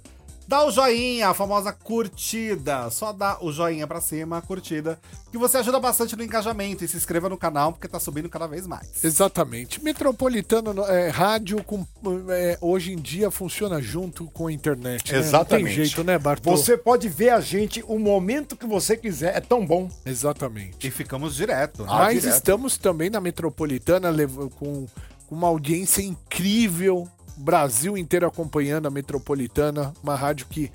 Dá 0.50 0.66
o 0.66 0.72
joinha, 0.72 1.30
a 1.30 1.34
famosa 1.36 1.72
curtida. 1.72 2.90
Só 2.90 3.14
dá 3.14 3.38
o 3.40 3.52
joinha 3.52 3.86
pra 3.86 4.02
cima, 4.02 4.40
a 4.40 4.42
curtida, 4.42 5.00
que 5.32 5.38
você 5.38 5.58
ajuda 5.58 5.80
bastante 5.80 6.16
no 6.16 6.24
engajamento. 6.24 6.84
E 6.84 6.88
se 6.88 6.98
inscreva 6.98 7.30
no 7.30 7.38
canal, 7.38 7.72
porque 7.72 7.88
tá 7.88 8.00
subindo 8.00 8.28
cada 8.28 8.48
vez 8.48 8.66
mais. 8.66 9.04
Exatamente. 9.04 9.80
Metropolitano 9.84 10.84
é, 10.86 11.10
rádio 11.10 11.64
com, 11.64 11.86
é, 12.30 12.58
hoje 12.62 12.94
em 12.94 12.96
dia 12.96 13.30
funciona 13.30 13.80
junto 13.80 14.26
com 14.32 14.48
a 14.48 14.52
internet. 14.52 15.14
né? 15.14 15.20
Exatamente. 15.20 15.70
Não 15.70 15.76
tem 15.76 15.86
jeito, 15.86 16.04
né, 16.04 16.18
Bartô? 16.18 16.50
Você 16.50 16.76
pode 16.76 17.08
ver 17.08 17.30
a 17.30 17.40
gente 17.40 17.84
o 17.88 18.00
momento 18.00 18.58
que 18.58 18.66
você 18.66 18.98
quiser. 18.98 19.38
É 19.38 19.40
tão 19.40 19.64
bom. 19.64 19.88
Exatamente. 20.04 20.88
E 20.88 20.90
ficamos 20.90 21.36
direto, 21.36 21.84
né? 21.84 21.90
Mas 21.92 22.22
direto. 22.22 22.36
estamos 22.36 22.76
também 22.76 23.12
na 23.12 23.22
Metropolitana 23.22 24.10
com 24.58 24.88
uma 25.30 25.48
audiência 25.48 26.02
incrível. 26.02 27.08
Brasil 27.40 27.98
inteiro 27.98 28.28
acompanhando 28.28 28.88
a 28.88 28.92
Metropolitana, 28.92 29.94
uma 30.04 30.16
rádio 30.16 30.48
que 30.48 30.72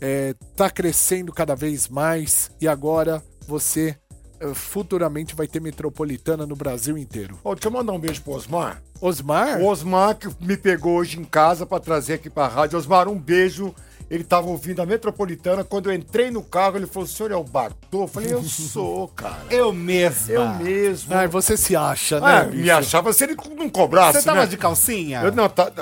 está 0.00 0.68
crescendo 0.68 1.32
cada 1.32 1.54
vez 1.54 1.88
mais 1.88 2.50
e 2.60 2.68
agora 2.68 3.22
você 3.46 3.96
eh, 4.40 4.54
futuramente 4.54 5.34
vai 5.34 5.46
ter 5.46 5.60
Metropolitana 5.60 6.46
no 6.46 6.56
Brasil 6.56 6.98
inteiro. 6.98 7.38
Ô, 7.42 7.54
deixa 7.54 7.68
eu 7.68 7.72
mandar 7.72 7.92
um 7.92 7.98
beijo 7.98 8.20
pro 8.22 8.34
Osmar. 8.34 8.82
Osmar? 9.00 9.60
O 9.60 9.66
Osmar 9.66 10.16
que 10.16 10.28
me 10.40 10.56
pegou 10.56 10.96
hoje 10.96 11.18
em 11.18 11.24
casa 11.24 11.64
pra 11.64 11.80
trazer 11.80 12.14
aqui 12.14 12.28
pra 12.28 12.48
rádio. 12.48 12.78
Osmar, 12.78 13.08
um 13.08 13.18
beijo. 13.18 13.74
Ele 14.10 14.22
tava 14.22 14.48
ouvindo 14.48 14.82
a 14.82 14.86
Metropolitana. 14.86 15.64
Quando 15.64 15.90
eu 15.90 15.94
entrei 15.94 16.30
no 16.30 16.42
carro, 16.42 16.76
ele 16.76 16.86
falou: 16.86 17.06
o 17.06 17.08
senhor 17.08 17.32
é 17.32 17.36
o 17.36 17.42
Bartô? 17.42 18.02
Eu 18.02 18.06
falei, 18.06 18.32
eu 18.32 18.42
sou, 18.42 19.08
cara. 19.16 19.46
Eu 19.50 19.72
mesma. 19.72 20.34
Eu 20.34 20.48
mesmo. 20.56 21.14
Ai, 21.14 21.26
você 21.26 21.56
se 21.56 21.74
acha, 21.74 22.20
né? 22.20 22.40
Ah, 22.40 22.44
bicho? 22.44 22.62
me 22.62 22.70
achava 22.70 23.12
se 23.12 23.24
ele 23.24 23.34
não 23.56 23.70
cobrasse. 23.70 24.20
Você 24.20 24.26
tava 24.26 24.40
né? 24.40 24.46
de 24.46 24.58
calcinha? 24.58 25.22
Eu 25.22 25.32
não, 25.32 25.48
tá. 25.48 25.72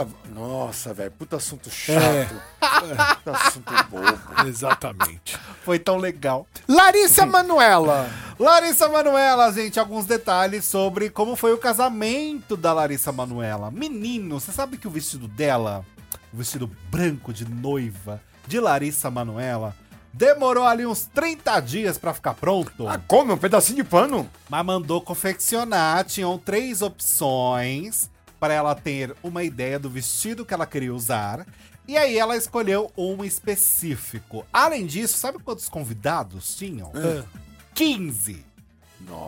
Nossa, 0.53 0.93
velho, 0.93 1.11
puta 1.13 1.37
assunto 1.37 1.71
chato. 1.71 2.35
É. 2.61 3.15
Puta 3.15 3.31
assunto 3.31 3.73
bobo. 3.89 4.47
Exatamente. 4.47 5.39
Foi 5.65 5.79
tão 5.79 5.97
legal. 5.97 6.47
Larissa 6.69 7.25
Manuela. 7.25 8.07
Larissa 8.39 8.87
Manuela, 8.87 9.51
gente, 9.51 9.81
alguns 9.81 10.05
detalhes 10.05 10.67
sobre 10.67 11.09
como 11.09 11.37
foi 11.37 11.55
o 11.55 11.59
casamento 11.59 12.55
da 12.55 12.75
Larissa 12.75 13.11
Manuela. 13.11 13.71
Menino, 13.71 14.39
você 14.39 14.53
sabe 14.53 14.77
que 14.77 14.87
o 14.87 14.91
vestido 14.91 15.27
dela, 15.27 15.87
o 16.31 16.37
vestido 16.37 16.71
branco 16.91 17.33
de 17.33 17.49
noiva 17.49 18.21
de 18.47 18.61
Larissa 18.61 19.11
Manuela, 19.11 19.75
demorou 20.13 20.65
ali 20.65 20.85
uns 20.85 21.07
30 21.07 21.61
dias 21.61 21.97
pra 21.97 22.13
ficar 22.13 22.35
pronto? 22.35 22.87
Ah, 22.87 23.01
como? 23.09 23.33
Um 23.33 23.39
pedacinho 23.39 23.83
de 23.83 23.85
pano? 23.85 24.29
Mas 24.51 24.67
mandou 24.67 25.01
confeccionar, 25.01 26.05
tinham 26.05 26.37
três 26.37 26.83
opções 26.83 28.11
para 28.43 28.55
ela 28.55 28.75
ter 28.75 29.15
uma 29.23 29.45
ideia 29.45 29.79
do 29.79 29.89
vestido 29.89 30.45
que 30.45 30.53
ela 30.53 30.67
queria 30.67 30.93
usar. 30.93 31.47
E 31.87 31.97
aí 31.97 32.19
ela 32.19 32.37
escolheu 32.37 32.91
um 32.99 33.23
específico. 33.23 34.45
Além 34.53 34.85
disso, 34.85 35.17
sabe 35.17 35.39
quantos 35.39 35.69
convidados 35.69 36.57
tinham? 36.57 36.91
15. 37.73 38.45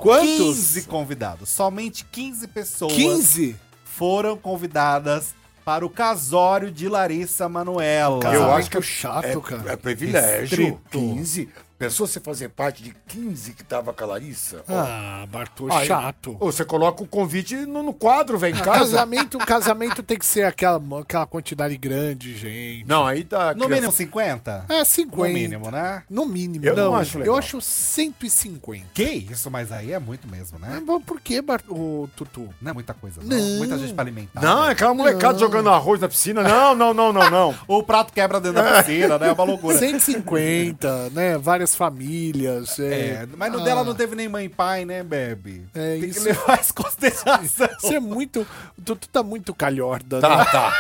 Quantos? 0.01 0.27
15 0.27 0.83
convidados. 0.83 1.49
Somente 1.49 2.05
15 2.07 2.49
pessoas 2.49 2.93
15? 2.93 3.55
foram 3.85 4.37
convidadas 4.37 5.33
para 5.65 5.87
o 5.87 5.89
casório 5.89 6.73
de 6.73 6.89
Larissa 6.89 7.49
Manoela. 7.49 8.35
Eu 8.35 8.53
acho 8.53 8.69
que 8.69 8.81
Casamento 8.81 8.83
chato, 8.83 9.41
cara. 9.43 9.73
É 9.75 9.77
privilégio. 9.77 10.41
Restrito. 10.41 10.81
15. 10.91 11.49
Pensou 11.79 12.07
você 12.07 12.21
fazer 12.21 12.49
parte 12.51 12.83
de 12.83 12.95
15 13.09 13.53
que 13.53 13.65
tava 13.65 13.93
com 13.93 14.05
a 14.05 14.07
Larissa? 14.07 14.63
Ah, 14.69 15.27
Bartô, 15.29 15.71
Aí, 15.73 15.87
chato. 15.87 16.37
ô, 16.41 16.47
Você 16.51 16.65
coloca 16.65 17.03
o 17.03 17.07
convite 17.07 17.57
no, 17.57 17.83
no 17.83 17.93
quadro, 17.93 18.39
vem 18.39 18.53
em 18.55 18.57
casa. 18.59 18.79
Casamento, 18.81 19.39
casamento 19.39 20.03
tem 20.03 20.19
que 20.19 20.25
ser 20.25 20.45
aquela, 20.45 20.81
aquela 21.01 21.27
quantidade 21.27 21.77
grande 21.77 22.33
de 22.35 22.39
gente. 22.39 22.87
Não, 22.87 23.07
aí 23.07 23.25
tá. 23.25 23.55
No 23.55 23.69
mínimo 23.69 23.93
50? 23.93 24.67
É 24.69 24.85
50. 24.85 25.29
No 25.29 25.35
mínimo, 25.35 25.71
né? 25.71 26.03
No 26.09 26.27
mínimo. 26.27 26.65
Eu 26.65 26.77
não 26.77 26.85
não, 26.85 26.97
acho 26.97 27.19
legal. 27.19 27.35
Eu 27.35 27.39
acho 27.39 27.61
150. 27.61 28.87
Que 28.95 29.03
isso, 29.05 29.51
mas 29.51 29.73
aí 29.73 29.93
é 29.93 29.99
muito 29.99 30.29
mesmo, 30.29 30.59
né? 30.59 30.83
Mas 30.87 31.03
por 31.05 31.21
que, 31.21 31.43
Bart... 31.43 31.65
o 31.69 32.09
Tutu? 32.17 32.49
Não 32.61 32.71
é 32.71 32.75
muita 32.75 32.95
coisa, 32.95 33.21
não. 33.23 33.37
Não. 33.37 33.59
Muita 33.59 33.79
gente 33.79 33.93
pra 33.93 34.05
alimentar. 34.05 34.41
Não, 34.41 34.65
é 34.65 34.67
né? 34.67 34.73
aquela 34.73 34.95
molecada 34.95 35.39
jogando 35.39 35.69
arroz 35.71 36.01
na 36.01 36.09
piscina. 36.09 36.43
Não, 36.43 36.75
não, 36.75 36.95
não, 36.95 37.13
não, 37.13 37.31
não. 37.31 37.55
O 37.67 37.83
prato 37.83 38.13
quebra 38.13 38.41
dentro 38.41 38.63
da 38.63 38.83
piscina, 38.83 39.19
né? 39.19 39.29
É 39.29 39.33
uma 39.33 39.45
loucura. 39.45 39.77
150, 39.79 41.11
né? 41.11 41.39
Várias 41.39 41.64
famílias. 41.73 42.81
É, 42.81 42.85
É, 43.23 43.29
mas 43.37 43.53
no 43.53 43.61
Ah, 43.61 43.63
dela 43.65 43.85
não 43.85 43.95
teve 43.95 44.17
nem 44.17 44.29
mãe 44.29 44.47
e 44.47 44.49
pai, 44.49 44.85
né, 44.85 45.05
Bebe? 45.05 45.65
É, 45.73 46.01
Tem 46.01 46.09
isso- 46.11 46.19
que 46.21 46.27
levar 46.27 46.61
isso 46.61 46.73
em 46.73 46.83
consideração. 46.83 47.69
Isso 47.79 47.93
é 47.95 48.01
muito. 48.01 48.45
O 48.77 48.83
Tutu 48.83 49.09
tá 49.09 49.23
muito 49.23 49.55
calhorda, 49.55 50.17
né? 50.17 50.23
Tá, 50.23 50.45
tá. 50.47 50.73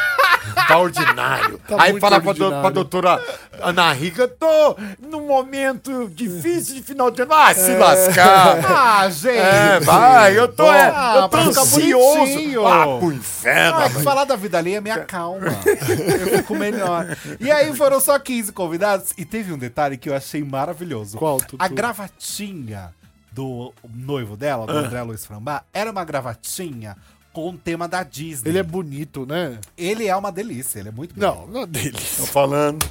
Tá 0.68 0.78
ordinário. 0.78 1.58
Tá 1.66 1.76
aí 1.82 1.98
fala 2.00 2.20
pra, 2.20 2.32
do, 2.32 2.48
pra 2.48 2.70
doutora 2.70 3.24
Ana 3.62 3.92
Rica, 3.92 4.26
tô 4.28 4.76
num 4.98 5.26
momento 5.26 6.08
difícil 6.08 6.76
de 6.76 6.82
final 6.82 7.10
de 7.10 7.22
ano. 7.22 7.30
Vai 7.30 7.54
se 7.54 7.74
lascar. 7.76 8.54
Ah, 8.96 9.08
gente! 9.10 9.38
É, 9.38 9.80
vai, 9.80 10.38
eu 10.38 10.48
tô, 10.48 10.64
é, 10.72 10.92
Ah, 10.94 11.14
eu 11.22 11.28
tô 11.28 11.36
ansioso. 11.38 12.66
Ah, 12.66 12.98
pro 12.98 13.12
inferno. 13.12 13.78
Ah, 13.78 13.90
que 13.90 14.02
falar 14.02 14.24
da 14.24 14.36
vida 14.36 14.58
alheia 14.58 14.80
me 14.80 14.90
acalma. 14.90 15.46
eu 15.48 16.38
fico 16.38 16.54
melhor. 16.54 17.06
E 17.40 17.50
aí 17.50 17.74
foram 17.74 18.00
só 18.00 18.18
15 18.18 18.52
convidados. 18.52 19.12
E 19.18 19.24
teve 19.24 19.52
um 19.52 19.58
detalhe 19.58 19.96
que 19.96 20.08
eu 20.08 20.14
achei 20.14 20.42
maravilhoso. 20.44 21.18
Qual, 21.18 21.38
Tutu? 21.38 21.56
A 21.58 21.68
gravatinha 21.68 22.92
do 23.32 23.72
noivo 23.92 24.36
dela, 24.36 24.64
Ah. 24.68 24.72
do 24.72 24.78
André 24.78 25.02
Luiz 25.02 25.26
Frambá, 25.26 25.62
era 25.72 25.90
uma 25.90 26.04
gravatinha 26.04 26.96
com 27.34 27.50
o 27.50 27.58
tema 27.58 27.86
da 27.88 28.02
Disney. 28.02 28.48
Ele 28.48 28.58
é 28.58 28.62
bonito, 28.62 29.26
né? 29.26 29.58
Ele 29.76 30.06
é 30.06 30.16
uma 30.16 30.30
delícia, 30.30 30.78
ele 30.78 30.88
é 30.88 30.92
muito 30.92 31.14
bonito. 31.14 31.34
Não, 31.34 31.46
não 31.48 31.62
é 31.62 31.66
dele. 31.66 31.98
Tô 32.16 32.24
falando. 32.24 32.88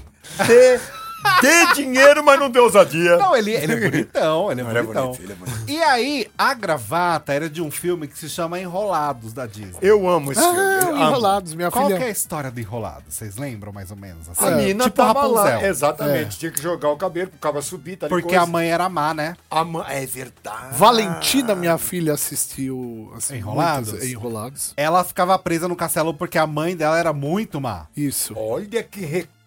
Dê 1.41 1.73
dinheiro, 1.75 2.23
mas 2.23 2.39
não 2.39 2.49
dê 2.49 2.59
ousadia. 2.59 3.17
Não, 3.17 3.35
ele, 3.35 3.51
ele 3.51 3.73
é 3.73 3.89
bonitão, 3.89 4.51
ele 4.51 4.61
é 4.61 4.63
Ele 4.63 4.77
é 4.79 4.81
bonitão. 4.83 5.05
bonito, 5.07 5.23
ele 5.23 5.33
é 5.33 5.35
bonito. 5.35 5.63
E 5.69 5.83
aí, 5.83 6.27
a 6.37 6.53
gravata 6.53 7.33
era 7.33 7.49
de 7.49 7.61
um 7.61 7.69
filme 7.71 8.07
que 8.07 8.17
se 8.17 8.29
chama 8.29 8.59
Enrolados, 8.59 9.33
da 9.33 9.45
Disney. 9.45 9.77
Eu 9.81 10.07
amo 10.07 10.31
esse 10.31 10.41
filme. 10.41 10.57
Ah, 10.59 10.79
eu 10.83 10.89
amo. 10.95 11.03
enrolados, 11.03 11.53
minha 11.53 11.71
Qual 11.71 11.85
filha. 11.85 11.97
que 11.97 12.03
é 12.03 12.07
a 12.07 12.11
história 12.11 12.51
do 12.51 12.59
Enrolados? 12.59 13.13
Vocês 13.13 13.35
lembram 13.37 13.71
mais 13.71 13.91
ou 13.91 13.97
menos? 13.97 14.27
assim? 14.29 14.45
A 14.45 14.51
mina 14.51 14.83
tipo 14.85 14.95
tava 14.97 15.21
Rapunzel. 15.21 15.43
lá. 15.43 15.63
Exatamente. 15.67 16.37
Tinha 16.39 16.51
que 16.51 16.61
jogar 16.61 16.89
o 16.89 16.97
cabelo 16.97 17.29
pro 17.29 17.39
cabo 17.39 17.61
subir. 17.61 17.97
Tá 17.97 18.07
Porque 18.07 18.29
coisa. 18.29 18.41
a 18.43 18.45
mãe 18.45 18.69
era 18.71 18.87
má, 18.89 19.13
né? 19.13 19.35
A 19.49 19.63
mãe. 19.63 19.85
É 19.89 20.05
verdade. 20.05 20.77
Valentina, 20.77 21.55
minha 21.55 21.77
filha, 21.77 22.13
assistiu. 22.13 23.11
assim, 23.15 23.37
Enrolados? 23.37 23.89
muitas- 23.91 24.09
Enrolados. 24.09 24.73
Ela 24.77 25.03
ficava 25.03 25.37
presa 25.39 25.67
no 25.67 25.75
castelo 25.75 26.13
porque 26.13 26.37
a 26.37 26.45
mãe 26.47 26.75
dela 26.75 26.97
era 26.97 27.13
muito 27.13 27.59
má. 27.59 27.87
Isso. 27.95 28.33
Olha 28.37 28.83
que 28.83 29.01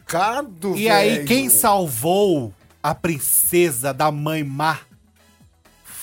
recado, 0.07 0.77
E 0.77 0.89
aí, 0.89 1.25
quem 1.25 1.51
salvou 1.51 2.53
a 2.81 2.95
princesa 2.95 3.93
da 3.93 4.13
mãe 4.13 4.45
má 4.45 4.79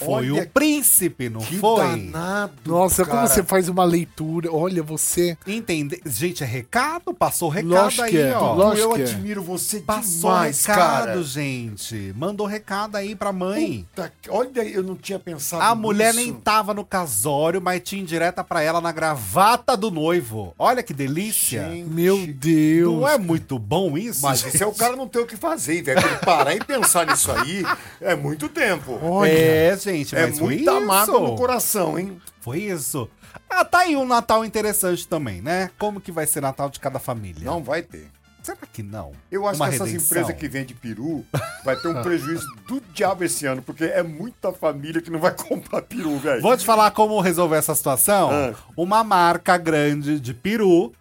foi 0.06 0.32
Olha 0.32 0.44
o 0.44 0.48
príncipe, 0.50 1.30
não 1.30 1.42
Que 1.42 1.58
foi? 1.58 1.84
danado, 1.86 2.54
Nossa, 2.66 3.04
como 3.06 3.18
cara. 3.18 3.28
você 3.28 3.44
faz 3.44 3.70
uma 3.70 3.84
leitura. 3.84 4.52
Olha, 4.52 4.82
você. 4.84 5.38
Entende? 5.48 6.02
Gente, 6.06 6.44
é 6.44 6.48
recado? 6.48 7.14
Passou 7.14 7.50
recado 7.50 7.70
Lógico 7.74 8.04
aí, 8.04 8.12
que 8.12 8.18
é, 8.18 8.36
ó. 8.38 8.54
lógico. 8.54 8.90
Eu 8.90 8.96
que 8.96 9.02
é. 9.02 9.06
admiro 9.06 9.42
você 9.44 9.80
Passou 9.80 10.32
demais, 10.32 10.66
recado, 10.66 11.06
cara. 11.06 11.24
gente. 11.24 12.14
Mandou 12.16 12.46
recado 12.48 12.96
aí 12.96 13.16
pra 13.16 13.32
mãe. 13.32 13.86
Puta 13.96 14.12
olha, 14.30 14.62
eu 14.64 14.84
não 14.84 14.96
tinha 14.96 15.20
pensado 15.20 15.62
A 15.64 15.76
mulher 15.76 16.14
nisso. 16.14 16.26
nem 16.26 16.34
tava 16.34 16.74
no 16.74 16.84
casório, 16.86 17.62
mas 17.62 17.82
tinha 17.84 18.02
indireta 18.02 18.44
pra 18.44 18.62
ela 18.62 18.80
na 18.82 18.92
gravata 18.92 19.76
do 19.78 19.90
noivo. 19.92 20.54
Olha 20.58 20.84
que 20.84 20.94
delícia. 20.94 21.70
Gente, 21.70 21.90
Meu 21.90 22.26
Deus. 22.28 22.94
Não 22.94 23.08
é 23.08 23.18
muito 23.18 23.58
bom 23.60 23.98
isso? 23.98 24.22
Mas 24.24 24.40
gente? 24.40 24.56
isso 24.56 24.64
é 24.64 24.68
o 24.68 24.74
cara 24.74 24.96
não 24.96 25.08
ter 25.08 25.20
o 25.20 25.26
que 25.26 25.36
fazer, 25.38 25.82
velho. 25.82 26.02
Parar 26.26 26.56
e 26.56 26.60
pensar 26.64 27.06
nisso 27.06 27.32
aí 27.32 27.64
é 28.02 28.16
muito 28.16 28.48
tempo. 28.50 29.00
É, 29.26 29.76
gente, 29.78 29.93
é 30.14 30.28
mas 30.28 30.40
muita 30.40 30.80
mágoa 30.80 31.20
no 31.20 31.36
coração, 31.36 31.98
hein? 31.98 32.22
Foi 32.42 32.60
isso. 32.60 33.10
Ah, 33.50 33.64
tá 33.64 33.80
aí 33.80 33.96
um 33.96 34.06
Natal 34.06 34.44
interessante 34.44 35.08
também, 35.08 35.42
né? 35.42 35.70
Como 35.78 36.02
que 36.02 36.12
vai 36.12 36.26
ser 36.28 36.42
Natal 36.42 36.70
de 36.70 36.80
cada 36.80 37.00
família? 37.00 37.46
Não 37.46 37.64
vai 37.64 37.82
ter. 37.82 38.08
Será 38.44 38.58
que 38.74 38.84
não? 38.84 39.14
Eu 39.32 39.48
acho 39.48 39.58
Uma 39.58 39.70
que 39.70 39.76
essas 39.76 39.88
redenção? 39.88 40.18
empresas 40.18 40.36
que 40.36 40.50
vendem 40.50 40.76
peru 40.76 41.26
vai 41.64 41.78
ter 41.78 41.88
um 41.88 42.02
prejuízo 42.04 42.46
do 42.68 42.82
diabo 42.94 43.24
esse 43.24 43.46
ano, 43.46 43.62
porque 43.62 43.86
é 43.86 44.04
muita 44.04 44.52
família 44.52 45.02
que 45.02 45.10
não 45.10 45.20
vai 45.20 45.32
comprar 45.38 45.82
peru, 45.84 46.18
velho. 46.20 46.42
Vou 46.42 46.56
te 46.58 46.66
falar 46.66 46.92
como 46.92 47.22
resolver 47.22 47.56
essa 47.56 47.74
situação. 47.74 48.30
Ah. 48.30 48.54
Uma 48.76 49.02
marca 49.02 49.58
grande 49.58 50.20
de 50.20 50.34
peru 50.34 50.92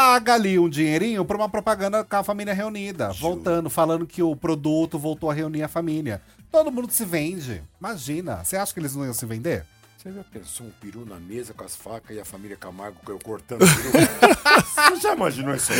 paga 0.00 0.32
ali 0.32 0.58
um 0.58 0.66
dinheirinho 0.66 1.22
pra 1.26 1.36
uma 1.36 1.48
propaganda 1.48 2.02
com 2.02 2.16
a 2.16 2.24
família 2.24 2.54
reunida, 2.54 3.12
voltando, 3.12 3.68
falando 3.68 4.06
que 4.06 4.22
o 4.22 4.34
produto 4.34 4.98
voltou 4.98 5.30
a 5.30 5.34
reunir 5.34 5.62
a 5.62 5.68
família. 5.68 6.22
Todo 6.50 6.72
mundo 6.72 6.90
se 6.90 7.04
vende. 7.04 7.62
Imagina. 7.78 8.42
Você 8.42 8.56
acha 8.56 8.72
que 8.72 8.80
eles 8.80 8.96
não 8.96 9.04
iam 9.04 9.12
se 9.12 9.26
vender? 9.26 9.66
Você 10.02 10.10
já 10.12 10.22
pensou 10.32 10.66
um 10.66 10.70
peru 10.80 11.04
na 11.04 11.16
mesa 11.16 11.52
com 11.52 11.62
as 11.62 11.76
facas 11.76 12.16
e 12.16 12.20
a 12.20 12.24
família 12.24 12.56
Camargo 12.56 12.96
eu 13.06 13.18
cortando 13.22 13.60
o 13.62 13.66
peru? 13.66 14.08
Você 14.94 15.00
já 15.02 15.14
imaginou 15.14 15.54
isso 15.54 15.72
aí? 15.74 15.78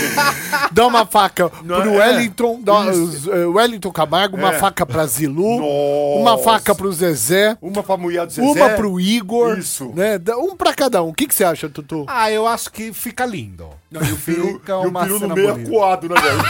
Dá 0.71 0.87
uma 0.87 1.07
faca 1.07 1.51
Não, 1.65 1.81
pro 1.81 1.95
é. 1.95 1.99
Wellington, 1.99 2.61
dá, 2.63 2.85
eh, 3.33 3.47
Wellington 3.47 3.91
Camargo, 3.91 4.37
uma 4.37 4.53
É. 4.55 4.59
faca 4.59 4.85
pra 4.85 5.07
Zilu, 5.07 5.61
Nossa. 5.61 6.21
uma 6.21 6.39
faca 6.39 6.75
pro 6.75 6.93
Zezé, 6.93 7.57
Uma 7.63 7.83
pra 7.83 7.97
mulher 7.97 8.27
do 8.27 8.33
Zezé. 8.33 8.47
uma 8.47 8.69
pro 8.77 9.01
Igor. 9.01 9.59
Isso. 9.59 9.91
Né? 9.95 10.19
Dá 10.19 10.37
Um 10.37 10.55
pra 10.55 10.75
cada 10.75 11.03
um. 11.03 11.09
O 11.09 11.15
que, 11.15 11.27
que 11.27 11.35
você 11.35 11.43
acha, 11.45 11.71
Tutu? 11.71 12.05
Ah, 12.07 12.31
eu 12.31 12.47
acho 12.47 12.71
que 12.71 12.93
fica 12.93 13.25
lindo. 13.25 13.71
Não, 13.91 14.03
e 14.03 14.13
o 14.13 14.19
peru, 14.19 14.47
Fica 14.49 14.73
e 14.73 14.75
o 14.75 14.89
uma 14.89 15.03
peru 15.03 15.19
no 15.21 15.35
meio 15.35 15.53
bonita. 15.55 15.71
acuado, 15.71 16.09
né, 16.11 16.21
velho? 16.21 16.43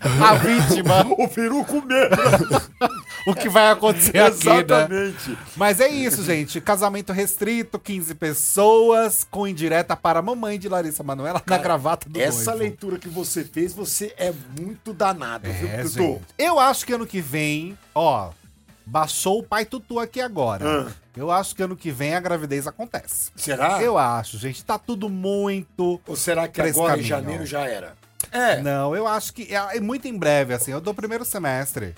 A 0.24 0.34
vítima. 0.34 1.06
o 1.18 1.28
peru 1.28 1.64
com 1.64 1.80
medo. 1.82 2.16
o 3.30 3.34
que 3.34 3.48
vai 3.48 3.70
acontecer 3.70 4.18
aqui, 4.18 4.46
né? 4.46 4.54
Exatamente. 4.60 5.38
Mas 5.56 5.80
é 5.80 5.88
isso, 5.88 6.22
gente. 6.22 6.60
Casamento 6.60 7.12
restrito, 7.12 7.78
15 7.78 8.14
pessoas, 8.14 9.26
com 9.30 9.46
indireta 9.46 9.96
para 9.96 10.18
a 10.18 10.22
mamãe 10.22 10.58
de 10.58 10.68
Larissa 10.68 11.02
Manoela 11.02 11.42
na 11.46 11.58
gravata 11.58 12.08
do 12.08 12.20
Essa 12.20 12.50
noivo. 12.52 12.58
leitura 12.58 12.98
que 12.98 13.08
você 13.08 13.44
fez, 13.44 13.72
você 13.72 14.14
é 14.16 14.32
muito 14.58 14.92
danado, 14.92 15.50
viu, 15.50 15.68
É, 15.68 15.82
Tutu? 15.82 15.88
gente. 15.88 16.22
Eu 16.38 16.58
acho 16.60 16.84
que 16.86 16.92
ano 16.92 17.06
que 17.06 17.20
vem, 17.20 17.78
ó, 17.94 18.30
baixou 18.86 19.38
o 19.38 19.42
pai 19.42 19.64
Tutu 19.64 19.98
aqui 19.98 20.20
agora. 20.20 20.86
Ah. 20.88 20.92
Eu 21.16 21.30
acho 21.30 21.54
que 21.54 21.62
ano 21.62 21.76
que 21.76 21.90
vem 21.92 22.14
a 22.14 22.20
gravidez 22.20 22.66
acontece. 22.66 23.30
Será? 23.36 23.80
Eu 23.80 23.96
acho, 23.96 24.36
gente. 24.36 24.64
Tá 24.64 24.76
tudo 24.78 25.08
muito. 25.08 26.00
Ou 26.06 26.16
será 26.16 26.48
que 26.48 26.60
agora 26.60 26.94
em 26.94 26.96
caminho. 26.96 27.06
janeiro 27.06 27.46
já 27.46 27.60
era? 27.68 27.94
É. 28.32 28.60
Não, 28.60 28.96
eu 28.96 29.06
acho 29.06 29.32
que 29.32 29.54
é, 29.54 29.76
é 29.76 29.80
muito 29.80 30.08
em 30.08 30.18
breve, 30.18 30.52
assim. 30.54 30.72
Eu 30.72 30.80
dou 30.80 30.92
primeiro 30.92 31.24
semestre. 31.24 31.94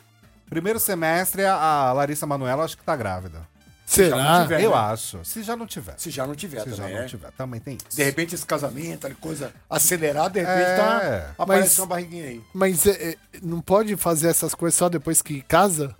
Primeiro 0.48 0.78
semestre, 0.78 1.44
a, 1.44 1.92
Larissa 1.92 2.26
Manoela 2.26 2.64
acho 2.64 2.76
que 2.76 2.84
tá 2.84 2.94
grávida. 2.96 3.38
já 3.86 4.08
não 4.08 4.16
Será? 4.18 4.42
tiver. 4.42 4.60
Eu 4.62 4.70
né? 4.70 4.76
acho. 4.76 5.24
Se 5.24 5.42
já 5.42 5.56
não 5.56 5.66
tiver. 5.66 5.94
Se 5.98 6.10
já 6.10 6.26
não 6.26 6.34
tiver 6.34 6.62
Se 6.62 6.70
já 6.70 6.76
também, 6.76 6.94
não 6.94 7.02
é. 7.02 7.06
tiver. 7.06 7.30
Também 7.32 7.60
tem 7.60 7.76
isso. 7.76 7.96
De 7.96 8.02
repente 8.04 8.34
esse 8.34 8.46
casamento, 8.46 9.08
coisa 9.20 9.52
acelerada, 9.68 10.30
de 10.30 10.40
repente 10.40 10.60
É. 10.70 10.76
tá, 10.76 11.30
aparece 11.38 11.68
Mas- 11.70 11.78
uma 11.78 11.86
barriguinha 11.86 12.24
aí. 12.28 12.40
Mas 12.54 12.86
é, 12.86 12.90
é, 13.12 13.16
não 13.42 13.60
pode 13.60 13.96
fazer 13.96 14.28
essas 14.28 14.54
coisas 14.54 14.76
só 14.78 14.88
depois 14.88 15.20
que 15.22 15.42
casa? 15.42 15.94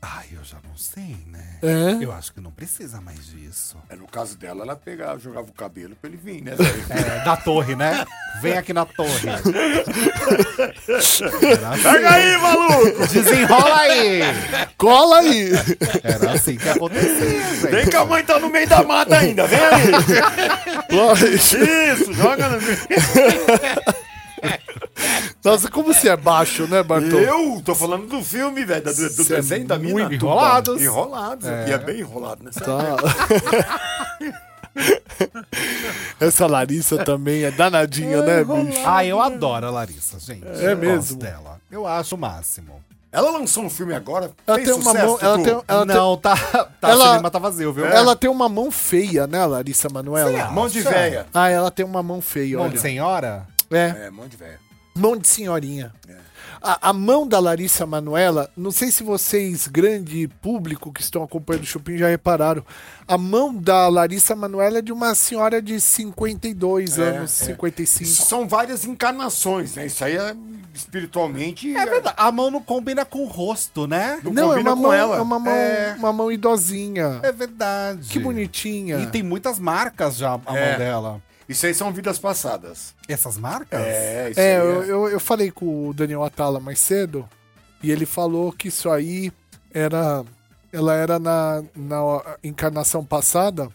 Ai, 0.00 0.26
eu 0.32 0.44
já 0.44 0.58
não 0.62 0.76
sei, 0.76 1.16
né? 1.26 1.58
É? 1.60 2.04
Eu 2.04 2.12
acho 2.12 2.32
que 2.32 2.40
não 2.40 2.52
precisa 2.52 3.00
mais 3.00 3.26
disso. 3.26 3.76
É, 3.90 3.96
no 3.96 4.06
caso 4.06 4.38
dela, 4.38 4.62
ela 4.62 4.76
pegava, 4.76 5.18
jogava 5.18 5.48
o 5.48 5.52
cabelo 5.52 5.96
pra 5.96 6.08
ele 6.08 6.16
vir, 6.16 6.40
né? 6.42 6.52
É, 6.88 7.24
da 7.24 7.36
torre, 7.36 7.74
né? 7.74 8.04
Vem 8.40 8.56
aqui 8.56 8.72
na 8.72 8.86
torre. 8.86 9.28
Pega 11.82 12.10
aí, 12.10 12.38
maluco! 12.38 13.06
Desenrola 13.08 13.76
aí! 13.76 14.20
Cola 14.76 15.18
aí! 15.18 15.50
Era 16.04 16.32
assim 16.32 16.56
que 16.56 16.68
acontecia, 16.68 17.54
gente. 17.54 17.66
Vem 17.70 17.88
que 17.88 17.96
a 17.96 18.04
mãe 18.04 18.22
tá 18.24 18.38
no 18.38 18.48
meio 18.48 18.68
da 18.68 18.82
mata 18.84 19.18
ainda, 19.18 19.46
vem 19.46 19.58
aí! 19.58 20.96
Lógico. 20.96 21.34
Isso, 21.34 22.12
joga 22.14 22.48
no 22.48 22.58
Nossa, 25.44 25.70
como 25.70 25.94
você 25.94 26.08
é 26.08 26.16
baixo, 26.16 26.66
né, 26.66 26.82
Bartô? 26.82 27.16
Eu 27.18 27.62
tô 27.64 27.74
falando 27.74 28.06
do 28.08 28.22
filme, 28.22 28.64
velho, 28.64 28.82
do, 28.84 28.92
do 28.94 29.22
é 29.32 29.36
desenho 29.36 29.66
da 29.66 29.78
mina. 29.78 29.92
muito 29.92 30.14
Enrolados. 30.14 30.82
Enrolados. 30.82 31.46
E 31.46 31.72
é 31.72 31.78
bem 31.78 32.00
enrolado, 32.00 32.42
né? 32.44 32.50
Tá. 32.52 32.96
Essa 36.20 36.46
Larissa 36.46 37.04
também 37.04 37.44
é 37.44 37.50
danadinha, 37.50 38.22
né, 38.22 38.44
bicho? 38.44 38.80
Ah, 38.84 39.04
eu 39.04 39.20
adoro 39.20 39.66
a 39.66 39.70
Larissa, 39.70 40.18
gente. 40.18 40.46
É 40.46 40.72
Eu 40.72 40.76
mesmo? 40.76 40.96
gosto 40.96 41.16
dela. 41.16 41.60
Eu 41.70 41.86
acho 41.86 42.14
o 42.14 42.18
máximo. 42.18 42.82
Ela 43.10 43.30
lançou 43.30 43.64
um 43.64 43.70
filme 43.70 43.94
agora. 43.94 44.30
Ela 44.46 44.58
tem 44.58 44.72
uma 44.72 44.82
sucesso, 44.82 45.06
mão. 45.06 45.18
Ela 45.22 45.42
tem, 45.42 45.52
ela 45.66 45.86
tem- 45.86 45.96
não, 45.96 46.16
tá, 46.18 46.36
tá 46.36 46.88
Ela- 46.90 47.04
o 47.04 47.08
cinema 47.08 47.30
tá 47.30 47.38
vazio, 47.38 47.72
viu? 47.72 47.86
ela 47.86 48.14
tem 48.14 48.28
uma 48.28 48.48
mão 48.48 48.70
feia, 48.70 49.26
né, 49.26 49.44
Larissa 49.46 49.88
Manoela? 49.88 50.50
Mão 50.50 50.68
de 50.68 50.80
véia. 50.82 51.26
Ah, 51.32 51.48
ela 51.48 51.70
tem 51.70 51.86
uma 51.86 52.02
mão 52.02 52.20
feia, 52.20 52.56
Mão 52.56 52.66
olha. 52.66 52.74
de 52.74 52.80
senhora? 52.80 53.46
É, 53.70 54.06
É, 54.06 54.10
mão 54.10 54.28
de 54.28 54.36
véia. 54.36 54.60
Mão 54.98 55.16
de 55.16 55.26
senhorinha. 55.28 55.92
A, 56.60 56.88
a 56.88 56.92
mão 56.92 57.24
da 57.24 57.38
Larissa 57.38 57.86
Manoela, 57.86 58.50
não 58.56 58.72
sei 58.72 58.90
se 58.90 59.04
vocês, 59.04 59.68
grande 59.68 60.26
público 60.42 60.92
que 60.92 61.00
estão 61.00 61.22
acompanhando 61.22 61.62
o 61.62 61.66
Chupim, 61.66 61.96
já 61.96 62.08
repararam. 62.08 62.64
A 63.06 63.16
mão 63.16 63.54
da 63.54 63.86
Larissa 63.86 64.34
Manoela 64.34 64.78
é 64.78 64.82
de 64.82 64.92
uma 64.92 65.14
senhora 65.14 65.62
de 65.62 65.80
52 65.80 66.98
anos, 66.98 67.42
é. 67.42 67.44
55. 67.46 68.02
Isso 68.10 68.24
são 68.26 68.48
várias 68.48 68.84
encarnações, 68.84 69.76
né? 69.76 69.86
Isso 69.86 70.04
aí 70.04 70.16
é 70.16 70.34
espiritualmente. 70.74 71.76
É 71.76 71.86
verdade. 71.86 72.16
A 72.18 72.32
mão 72.32 72.50
não 72.50 72.60
combina 72.60 73.04
com 73.04 73.20
o 73.24 73.26
rosto, 73.28 73.86
né? 73.86 74.18
Não 74.24 74.32
Não, 74.32 74.52
é 74.52 74.56
combina 74.56 74.70
uma, 74.70 74.76
com 74.76 74.82
mão, 74.82 74.92
ela. 74.92 75.16
é 75.16 75.20
uma 75.20 75.38
mão, 75.38 75.52
É. 75.54 75.94
uma 75.98 76.12
mão 76.12 76.32
idosinha. 76.32 77.20
É 77.22 77.30
verdade. 77.30 78.08
Que 78.08 78.18
bonitinha. 78.18 78.98
E 78.98 79.06
tem 79.06 79.22
muitas 79.22 79.58
marcas 79.60 80.16
já 80.16 80.34
a 80.44 80.56
É. 80.56 80.70
mão 80.70 80.78
dela. 80.78 81.22
Isso 81.48 81.64
aí 81.66 81.72
são 81.74 81.92
vidas 81.92 82.18
passadas. 82.18 82.94
Essas 83.08 83.38
marcas? 83.38 83.80
É, 83.80 84.28
isso 84.30 84.40
É, 84.40 84.56
aí 84.60 84.66
eu, 84.66 84.82
eu, 84.84 85.08
eu 85.08 85.20
falei 85.20 85.50
com 85.50 85.88
o 85.88 85.94
Daniel 85.94 86.22
Atala 86.22 86.60
mais 86.60 86.78
cedo 86.78 87.26
e 87.82 87.90
ele 87.90 88.04
falou 88.06 88.52
que 88.52 88.68
isso 88.68 88.90
aí 88.90 89.32
era. 89.72 90.24
Ela 90.70 90.94
era 90.94 91.18
na, 91.18 91.62
na 91.74 91.98
encarnação 92.44 93.02
passada. 93.04 93.68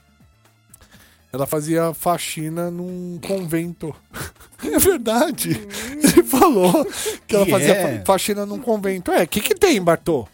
Ela 1.32 1.48
fazia 1.48 1.94
faxina 1.94 2.70
num 2.70 3.20
convento. 3.26 3.94
É 4.66 4.80
verdade. 4.80 5.68
Ele 5.92 6.24
falou 6.24 6.86
que 7.28 7.36
ela 7.36 7.46
fazia 7.46 7.74
é? 7.74 7.98
fa- 8.00 8.06
faxina 8.14 8.46
num 8.46 8.58
convento. 8.62 9.12
É, 9.12 9.24
o 9.24 9.28
que, 9.28 9.42
que 9.42 9.54
tem, 9.54 9.82
Bartô? 9.82 10.26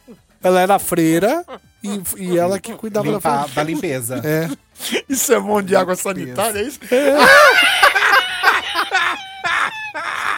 Ela 0.43 0.61
era 0.61 0.77
freira 0.77 1.43
e, 1.81 1.99
e 2.15 2.37
ela 2.37 2.59
que 2.59 2.75
cuidava 2.75 3.07
da 3.07 3.13
Limpa- 3.13 3.21
faxina. 3.39 3.55
da 3.55 3.63
limpeza. 3.63 4.21
É. 4.23 4.47
Isso 5.09 5.33
é 5.33 5.39
mão 5.39 5.61
de 5.61 5.75
água 5.75 5.95
sanitária, 5.95 6.59
é 6.59 6.63
isso? 6.63 6.79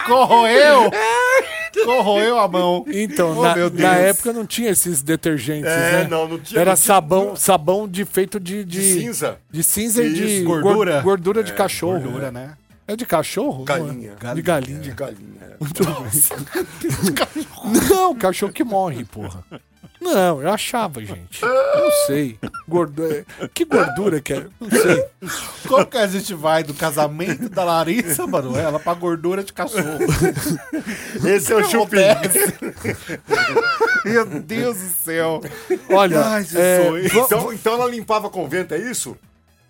Corroeu! 0.06 0.90
Corroeu 1.84 2.38
a 2.38 2.46
mão. 2.48 2.84
Então, 2.88 3.36
Oh, 3.38 3.42
na, 3.42 3.54
na 3.70 3.94
época 3.96 4.32
não 4.32 4.44
tinha 4.44 4.70
esses 4.70 5.00
detergentes, 5.02 5.70
É, 5.70 6.02
né? 6.02 6.08
não, 6.08 6.28
não 6.28 6.38
tinha. 6.38 6.60
Era 6.60 6.72
não 6.72 6.76
tinha- 6.76 6.86
sabão, 6.86 7.34
sabão 7.36 7.88
de 7.88 8.04
feito 8.04 8.38
de, 8.38 8.62
de, 8.64 8.78
De 8.80 9.00
cinza. 9.00 9.38
de 9.50 9.62
cinza 9.62 10.02
e 10.04 10.12
de 10.12 10.42
gordura. 10.42 11.00
gordura 11.00 11.42
de 11.42 11.52
cachorro. 11.54 12.00
Gordura, 12.00 12.30
né? 12.30 12.56
É 12.86 12.94
de 12.96 13.06
cachorro? 13.06 13.64
Galinha. 13.64 14.12
Não 14.20 14.30
é? 14.30 14.34
De 14.34 14.42
galinha. 14.42 14.80
De 14.80 14.90
galinha. 14.90 15.40
é. 15.40 15.56
Bem. 15.64 17.46
Não, 17.88 18.14
cachorro 18.16 18.52
que 18.52 18.64
morre, 18.64 19.04
porra. 19.04 19.42
Não, 20.02 20.42
eu 20.42 20.50
achava, 20.52 21.00
gente. 21.00 21.40
Não 21.42 21.90
sei. 22.06 22.38
Gordura, 22.68 23.24
que 23.54 23.64
gordura 23.64 24.20
que 24.20 24.32
é? 24.34 24.46
Não 24.60 24.68
sei. 24.68 25.04
Como 25.68 25.86
que 25.86 25.96
a 25.96 26.06
gente 26.08 26.34
vai 26.34 26.64
do 26.64 26.74
casamento 26.74 27.48
da 27.48 27.62
Larissa 27.62 28.26
Manoela 28.26 28.80
pra 28.80 28.94
gordura 28.94 29.44
de 29.44 29.52
cachorro? 29.52 29.98
Esse 31.24 31.52
é 31.52 31.56
o 31.56 31.64
chupim. 31.64 31.98
Meu 34.04 34.26
Deus 34.26 34.76
do 34.76 34.88
céu. 35.04 35.40
Olha, 35.88 36.20
Ai, 36.20 36.46
é, 36.54 37.06
Então, 37.06 37.52
então 37.52 37.74
ela 37.74 37.88
limpava 37.88 38.28
convento, 38.28 38.74
é 38.74 38.78
isso? 38.78 39.16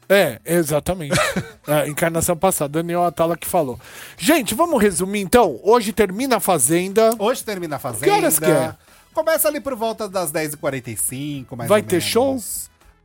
É, 0.09 0.41
exatamente. 0.45 1.19
É, 1.67 1.89
encarnação 1.89 2.37
passada, 2.37 2.69
Daniel 2.83 3.05
Atala 3.05 3.37
que 3.37 3.47
falou. 3.47 3.79
Gente, 4.19 4.55
vamos 4.55 4.83
resumir 4.83 5.21
então. 5.21 5.61
Hoje 5.63 5.93
termina 5.93 6.37
a 6.37 6.41
Fazenda. 6.41 7.15
Hoje 7.19 7.45
termina 7.45 7.77
a 7.77 7.79
Fazenda. 7.79 8.05
Que 8.05 8.11
horas 8.11 8.39
que 8.39 8.45
é? 8.45 8.75
Começa 9.13 9.49
ali 9.49 9.61
por 9.61 9.75
volta 9.75 10.09
das 10.09 10.33
10h45, 10.33 11.57
mais 11.57 11.69
Vai 11.69 11.81
ou 11.81 11.87
ter 11.87 11.97
menos. 11.97 12.05
show? 12.05 12.39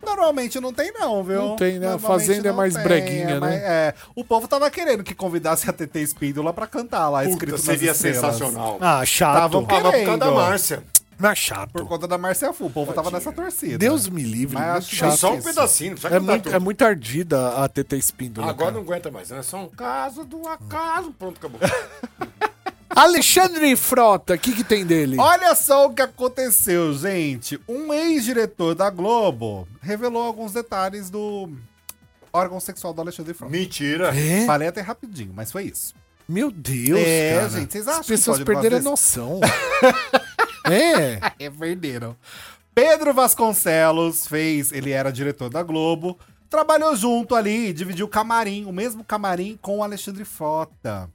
Normalmente 0.06 0.60
não 0.60 0.72
tem 0.72 0.92
não, 0.94 1.24
viu? 1.24 1.42
Não 1.42 1.56
tem, 1.56 1.80
né? 1.80 1.94
A 1.96 2.00
Fazenda 2.00 2.50
é 2.50 2.52
mais 2.52 2.76
breguinha, 2.76 3.26
né? 3.32 3.40
mas, 3.40 3.54
é. 3.56 3.94
O 4.16 4.24
povo 4.24 4.48
tava 4.48 4.70
querendo 4.70 5.04
que 5.04 5.16
convidasse 5.16 5.68
a 5.70 5.74
TT 5.74 6.00
Espíndola 6.02 6.54
pra 6.54 6.68
cantar 6.68 7.10
lá, 7.10 7.26
escrito 7.26 7.56
Puta, 7.58 7.72
nas 7.72 7.80
seria 7.80 7.94
sensacional. 7.96 8.78
Ah, 8.80 9.04
chato. 9.04 9.34
Tavam 9.40 9.62
Ah, 9.62 9.64
mas 9.64 9.74
por 9.76 9.82
causa 9.84 9.98
querendo. 9.98 10.20
da 10.20 10.32
Márcia. 10.32 10.84
Mas 11.20 11.40
chato. 11.40 11.72
Por 11.72 11.88
conta 11.88 12.08
da 12.08 12.16
Marcia 12.16 12.54
Fu, 12.54 12.68
o 12.68 12.70
povo 12.70 12.94
tava 12.94 13.10
nessa 13.10 13.32
torcida. 13.32 13.80
Deus 13.80 14.08
me 14.08 14.22
livre, 14.22 14.54
Mas 14.56 14.84
muito 14.84 14.94
É 14.94 14.98
chato. 15.10 15.18
só 15.18 15.32
um 15.34 15.40
isso. 15.40 15.48
pedacinho, 15.48 15.96
não 16.04 16.10
É 16.16 16.20
muito, 16.20 16.44
tudo. 16.44 16.56
é 16.56 16.60
muito 16.60 16.86
ardida 16.86 17.50
a 17.64 17.68
TT 17.68 17.98
Espíndola. 17.98 18.48
Agora 18.52 18.66
cara. 18.72 18.72
não 18.76 18.82
aguenta 18.82 19.10
mais, 19.10 19.32
né? 19.32 19.42
Só 19.42 19.58
um 19.64 19.68
caso 19.68 20.24
do 20.24 20.48
acaso. 20.48 21.12
Pronto, 21.18 21.38
acabou. 21.40 21.60
Alexandre 23.00 23.76
Frota, 23.76 24.34
o 24.34 24.38
que, 24.40 24.54
que 24.54 24.64
tem 24.64 24.84
dele? 24.84 25.18
Olha 25.20 25.54
só 25.54 25.86
o 25.86 25.94
que 25.94 26.02
aconteceu, 26.02 26.92
gente. 26.96 27.60
Um 27.70 27.94
ex-diretor 27.94 28.74
da 28.74 28.90
Globo 28.90 29.68
revelou 29.80 30.24
alguns 30.24 30.52
detalhes 30.52 31.08
do 31.12 31.48
órgão 32.34 32.60
sexual 32.60 32.94
do 32.96 33.02
Alexandre 33.02 33.36
Frota. 33.36 33.52
Mentira. 33.52 34.18
É? 34.18 34.48
Falei 34.48 34.68
até 34.68 34.82
rapidinho, 34.82 35.32
mas 35.36 35.52
foi 35.52 35.66
isso. 35.66 35.94
Meu 36.28 36.50
Deus, 36.50 37.00
É, 37.00 37.36
cara. 37.36 37.50
gente, 37.50 37.72
vocês 37.72 37.88
acham 37.88 38.00
As 38.00 38.06
que 38.08 38.12
pessoas 38.14 38.38
pode 38.40 38.46
perderam 38.50 38.78
a 38.78 38.82
noção. 38.82 39.40
é. 40.66 41.46
É, 41.46 41.50
perderam. 41.52 42.16
Pedro 42.74 43.14
Vasconcelos 43.14 44.26
fez, 44.26 44.72
ele 44.72 44.90
era 44.90 45.12
diretor 45.12 45.50
da 45.52 45.62
Globo, 45.62 46.18
trabalhou 46.50 46.96
junto 46.96 47.36
ali, 47.36 47.72
dividiu 47.74 48.08
o 48.08 48.10
camarim, 48.10 48.66
o 48.66 48.74
mesmo 48.74 49.04
camarim 49.04 49.56
com 49.62 49.78
o 49.78 49.84
Alexandre 49.84 50.26
Frota. 50.26 51.08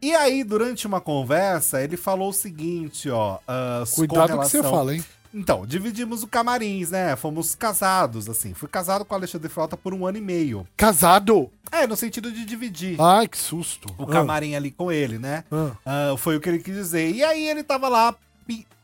E 0.00 0.14
aí, 0.14 0.44
durante 0.44 0.86
uma 0.86 1.00
conversa, 1.00 1.82
ele 1.82 1.96
falou 1.96 2.28
o 2.30 2.32
seguinte, 2.32 3.08
ó. 3.10 3.38
ah, 3.48 3.82
com 3.88 3.96
Cuidado 3.96 4.32
com 4.32 4.38
o 4.38 4.42
que 4.42 4.48
você 4.48 4.56
relação- 4.58 4.78
fala, 4.78 4.94
hein? 4.94 5.04
Então, 5.34 5.66
dividimos 5.66 6.22
o 6.22 6.26
camarins, 6.26 6.90
né? 6.90 7.14
Fomos 7.14 7.54
casados, 7.54 8.26
assim. 8.28 8.54
Fui 8.54 8.68
casado 8.68 9.04
com 9.04 9.12
o 9.14 9.18
Alexandre 9.18 9.50
Frota 9.50 9.76
por 9.76 9.92
um 9.92 10.06
ano 10.06 10.16
e 10.16 10.20
meio. 10.20 10.66
Casado. 10.76 11.50
É, 11.70 11.86
no 11.86 11.94
sentido 11.94 12.32
de 12.32 12.44
dividir 12.46 12.98
Ai, 12.98 13.28
que 13.28 13.36
susto. 13.36 13.94
o 13.98 14.06
camarim 14.06 14.54
ali 14.54 14.70
com 14.70 14.90
ele, 14.90 15.18
né? 15.18 15.44
Ah. 15.52 15.72
Ah, 15.84 16.14
foi 16.16 16.36
o 16.36 16.40
que 16.40 16.48
ele 16.48 16.58
quis 16.60 16.74
dizer. 16.74 17.10
E 17.10 17.22
aí 17.22 17.46
ele 17.48 17.62
tava 17.62 17.86
lá 17.88 18.14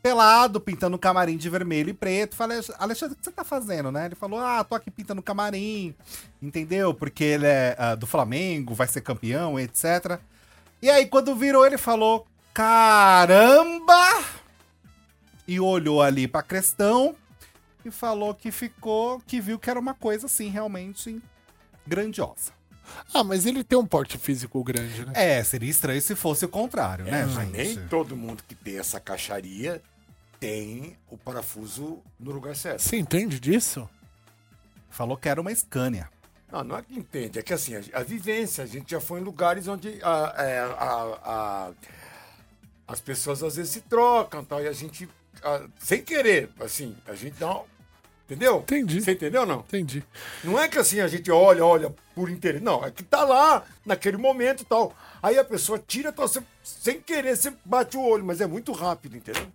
pelado, 0.02 0.60
pintando 0.60 0.96
o 0.96 0.98
camarim 0.98 1.36
de 1.36 1.48
vermelho 1.48 1.90
e 1.90 1.94
preto. 1.94 2.34
Falei, 2.34 2.60
Alexandre, 2.78 3.14
o 3.14 3.18
que 3.18 3.24
você 3.24 3.30
tá 3.30 3.44
fazendo, 3.44 3.92
né? 3.92 4.06
Ele 4.06 4.16
falou, 4.16 4.40
ah, 4.40 4.64
tô 4.64 4.74
aqui 4.74 4.90
pintando 4.90 5.20
o 5.20 5.24
camarim, 5.24 5.94
entendeu? 6.42 6.92
Porque 6.92 7.22
ele 7.22 7.46
é 7.46 7.76
ah, 7.78 7.94
do 7.94 8.06
Flamengo, 8.06 8.74
vai 8.74 8.88
ser 8.88 9.00
campeão, 9.00 9.58
etc. 9.60 10.18
E 10.82 10.90
aí, 10.90 11.06
quando 11.06 11.34
virou, 11.36 11.64
ele 11.64 11.78
falou, 11.78 12.26
caramba! 12.52 14.24
E 15.46 15.60
olhou 15.60 16.02
ali 16.02 16.26
pra 16.26 16.42
questão 16.42 17.14
e 17.84 17.90
falou 17.90 18.34
que 18.34 18.50
ficou, 18.50 19.20
que 19.20 19.40
viu 19.40 19.60
que 19.60 19.70
era 19.70 19.78
uma 19.78 19.94
coisa, 19.94 20.26
assim, 20.26 20.48
realmente 20.48 21.22
grandiosa. 21.86 22.50
Ah, 23.14 23.22
mas 23.22 23.46
ele 23.46 23.62
tem 23.62 23.78
um 23.78 23.86
porte 23.86 24.18
físico 24.18 24.62
grande, 24.64 25.06
né? 25.06 25.12
É, 25.14 25.44
seria 25.44 25.70
estranho 25.70 26.02
se 26.02 26.16
fosse 26.16 26.44
o 26.44 26.48
contrário, 26.48 27.04
né, 27.04 27.26
Mas 27.26 27.48
nem 27.50 27.64
gente? 27.74 27.88
todo 27.88 28.16
mundo 28.16 28.42
que 28.46 28.54
tem 28.54 28.78
essa 28.78 28.98
caixaria 28.98 29.80
tem 30.40 30.96
o 31.08 31.16
parafuso 31.16 32.00
no 32.18 32.32
lugar 32.32 32.56
certo. 32.56 32.80
Você 32.80 32.96
entende 32.96 33.38
disso? 33.38 33.88
Falou 34.90 35.16
que 35.16 35.28
era 35.28 35.40
uma 35.40 35.54
Scania. 35.54 36.08
Não, 36.52 36.62
não 36.62 36.76
é 36.76 36.82
que 36.82 36.94
entende, 36.98 37.38
é 37.38 37.42
que 37.42 37.54
assim, 37.54 37.74
a, 37.74 37.80
a 38.00 38.02
vivência, 38.02 38.62
a 38.62 38.66
gente 38.66 38.90
já 38.90 39.00
foi 39.00 39.20
em 39.20 39.24
lugares 39.24 39.66
onde 39.66 39.98
a- 40.02 40.34
é, 40.36 40.58
a- 40.60 41.18
a- 41.24 41.70
as 42.86 43.00
pessoas 43.00 43.42
às 43.42 43.56
vezes 43.56 43.72
se 43.72 43.80
trocam 43.80 44.44
tal, 44.44 44.62
e 44.62 44.68
a 44.68 44.72
gente, 44.72 45.08
a- 45.42 45.66
sem 45.78 46.02
querer, 46.02 46.50
assim, 46.60 46.94
a 47.06 47.14
gente 47.14 47.38
dá 47.38 47.58
um- 47.58 47.72
Entendeu? 48.24 48.60
Entendi. 48.60 49.00
Você 49.02 49.12
entendeu 49.12 49.42
ou 49.42 49.46
não? 49.46 49.58
Entendi. 49.60 50.02
Não 50.44 50.58
é 50.58 50.66
que 50.66 50.78
assim 50.78 51.00
a 51.00 51.08
gente 51.08 51.30
olha, 51.30 51.66
olha 51.66 51.92
por 52.14 52.30
interesse. 52.30 52.64
Não, 52.64 52.82
é 52.82 52.90
que 52.90 53.02
tá 53.02 53.24
lá, 53.24 53.62
naquele 53.84 54.16
momento 54.16 54.62
e 54.62 54.64
tal. 54.64 54.96
Aí 55.22 55.38
a 55.38 55.44
pessoa 55.44 55.78
tira, 55.78 56.10
tal, 56.12 56.26
você, 56.26 56.42
sem 56.62 56.98
querer, 57.00 57.36
você 57.36 57.52
bate 57.62 57.94
o 57.96 58.00
olho, 58.02 58.24
mas 58.24 58.40
é 58.40 58.46
muito 58.46 58.72
rápido, 58.72 59.16
entendeu? 59.18 59.46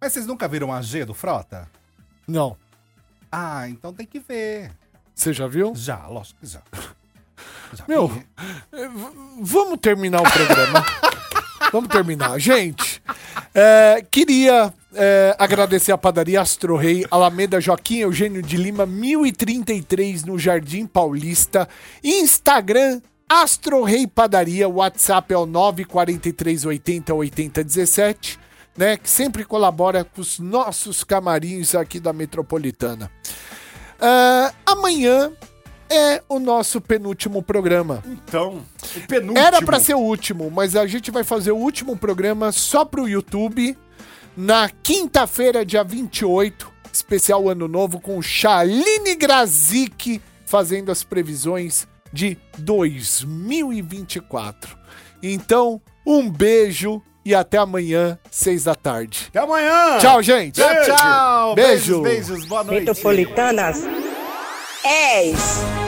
Mas 0.00 0.12
vocês 0.14 0.26
nunca 0.26 0.48
viram 0.48 0.72
a 0.72 0.80
G 0.80 1.04
do 1.04 1.12
Frota? 1.12 1.68
Não. 2.26 2.56
Ah, 3.30 3.68
então 3.68 3.92
tem 3.92 4.06
que 4.06 4.20
ver. 4.20 4.70
Você 5.14 5.32
já 5.32 5.46
viu? 5.46 5.72
Já, 5.74 6.06
lógico 6.06 6.40
que 6.40 6.46
já. 6.46 6.60
Já 7.74 7.84
Meu, 7.88 8.10
eh, 8.72 8.88
vamos 9.40 9.80
terminar 9.80 10.20
o 10.20 10.30
programa. 10.30 10.84
vamos 11.72 11.88
terminar. 11.88 12.38
Gente, 12.38 13.02
é, 13.52 14.04
queria 14.08 14.72
é, 14.94 15.34
agradecer 15.38 15.90
a 15.90 15.98
padaria 15.98 16.40
Astro 16.40 16.76
Rei, 16.76 17.04
Alameda 17.10 17.60
Joaquim 17.60 17.98
Eugênio 17.98 18.42
de 18.42 18.56
Lima, 18.56 18.86
1033 18.86 20.24
no 20.24 20.38
Jardim 20.38 20.86
Paulista. 20.86 21.68
Instagram 22.02 23.00
Astro 23.28 23.82
Rei 23.82 24.06
Padaria, 24.06 24.68
WhatsApp 24.68 25.32
é 25.32 25.36
o 25.36 25.46
94380 25.46 27.14
8017, 27.14 28.38
né? 28.76 28.96
Que 28.96 29.10
sempre 29.10 29.44
colabora 29.44 30.04
com 30.04 30.20
os 30.20 30.38
nossos 30.38 31.02
camarins 31.02 31.74
aqui 31.74 31.98
da 31.98 32.12
Metropolitana. 32.12 33.10
Ah, 34.00 34.52
amanhã 34.66 35.32
é 35.90 36.22
o 36.28 36.38
nosso 36.38 36.80
penúltimo 36.80 37.42
programa. 37.42 38.04
Então, 38.06 38.62
o 38.96 39.00
penúltimo. 39.06 39.38
Era 39.38 39.60
pra 39.62 39.80
ser 39.80 39.94
o 39.94 40.00
último, 40.00 40.50
mas 40.50 40.76
a 40.76 40.86
gente 40.86 41.10
vai 41.10 41.24
fazer 41.24 41.52
o 41.52 41.56
último 41.56 41.96
programa 41.96 42.52
só 42.52 42.84
pro 42.84 43.08
YouTube, 43.08 43.78
na 44.36 44.68
quinta-feira, 44.68 45.64
dia 45.64 45.82
28, 45.84 46.70
especial 46.92 47.48
Ano 47.48 47.68
Novo, 47.68 48.00
com 48.00 48.20
Shaline 48.20 49.14
Grazik 49.14 50.20
fazendo 50.44 50.92
as 50.92 51.02
previsões 51.02 51.88
de 52.12 52.36
2024. 52.58 54.76
Então, 55.22 55.80
um 56.06 56.30
beijo 56.30 57.00
e 57.24 57.34
até 57.34 57.58
amanhã, 57.58 58.18
seis 58.30 58.64
da 58.64 58.74
tarde. 58.74 59.26
Até 59.28 59.38
amanhã! 59.40 59.98
Tchau, 59.98 60.22
gente! 60.22 60.60
Tchau, 60.60 60.84
tchau. 60.84 61.54
Beijo. 61.54 62.02
Beijos, 62.02 62.28
beijos. 62.28 62.48
Boa 62.48 62.64
noite. 62.64 62.86
Metropolitanas 62.86 63.82
10. 64.82 65.83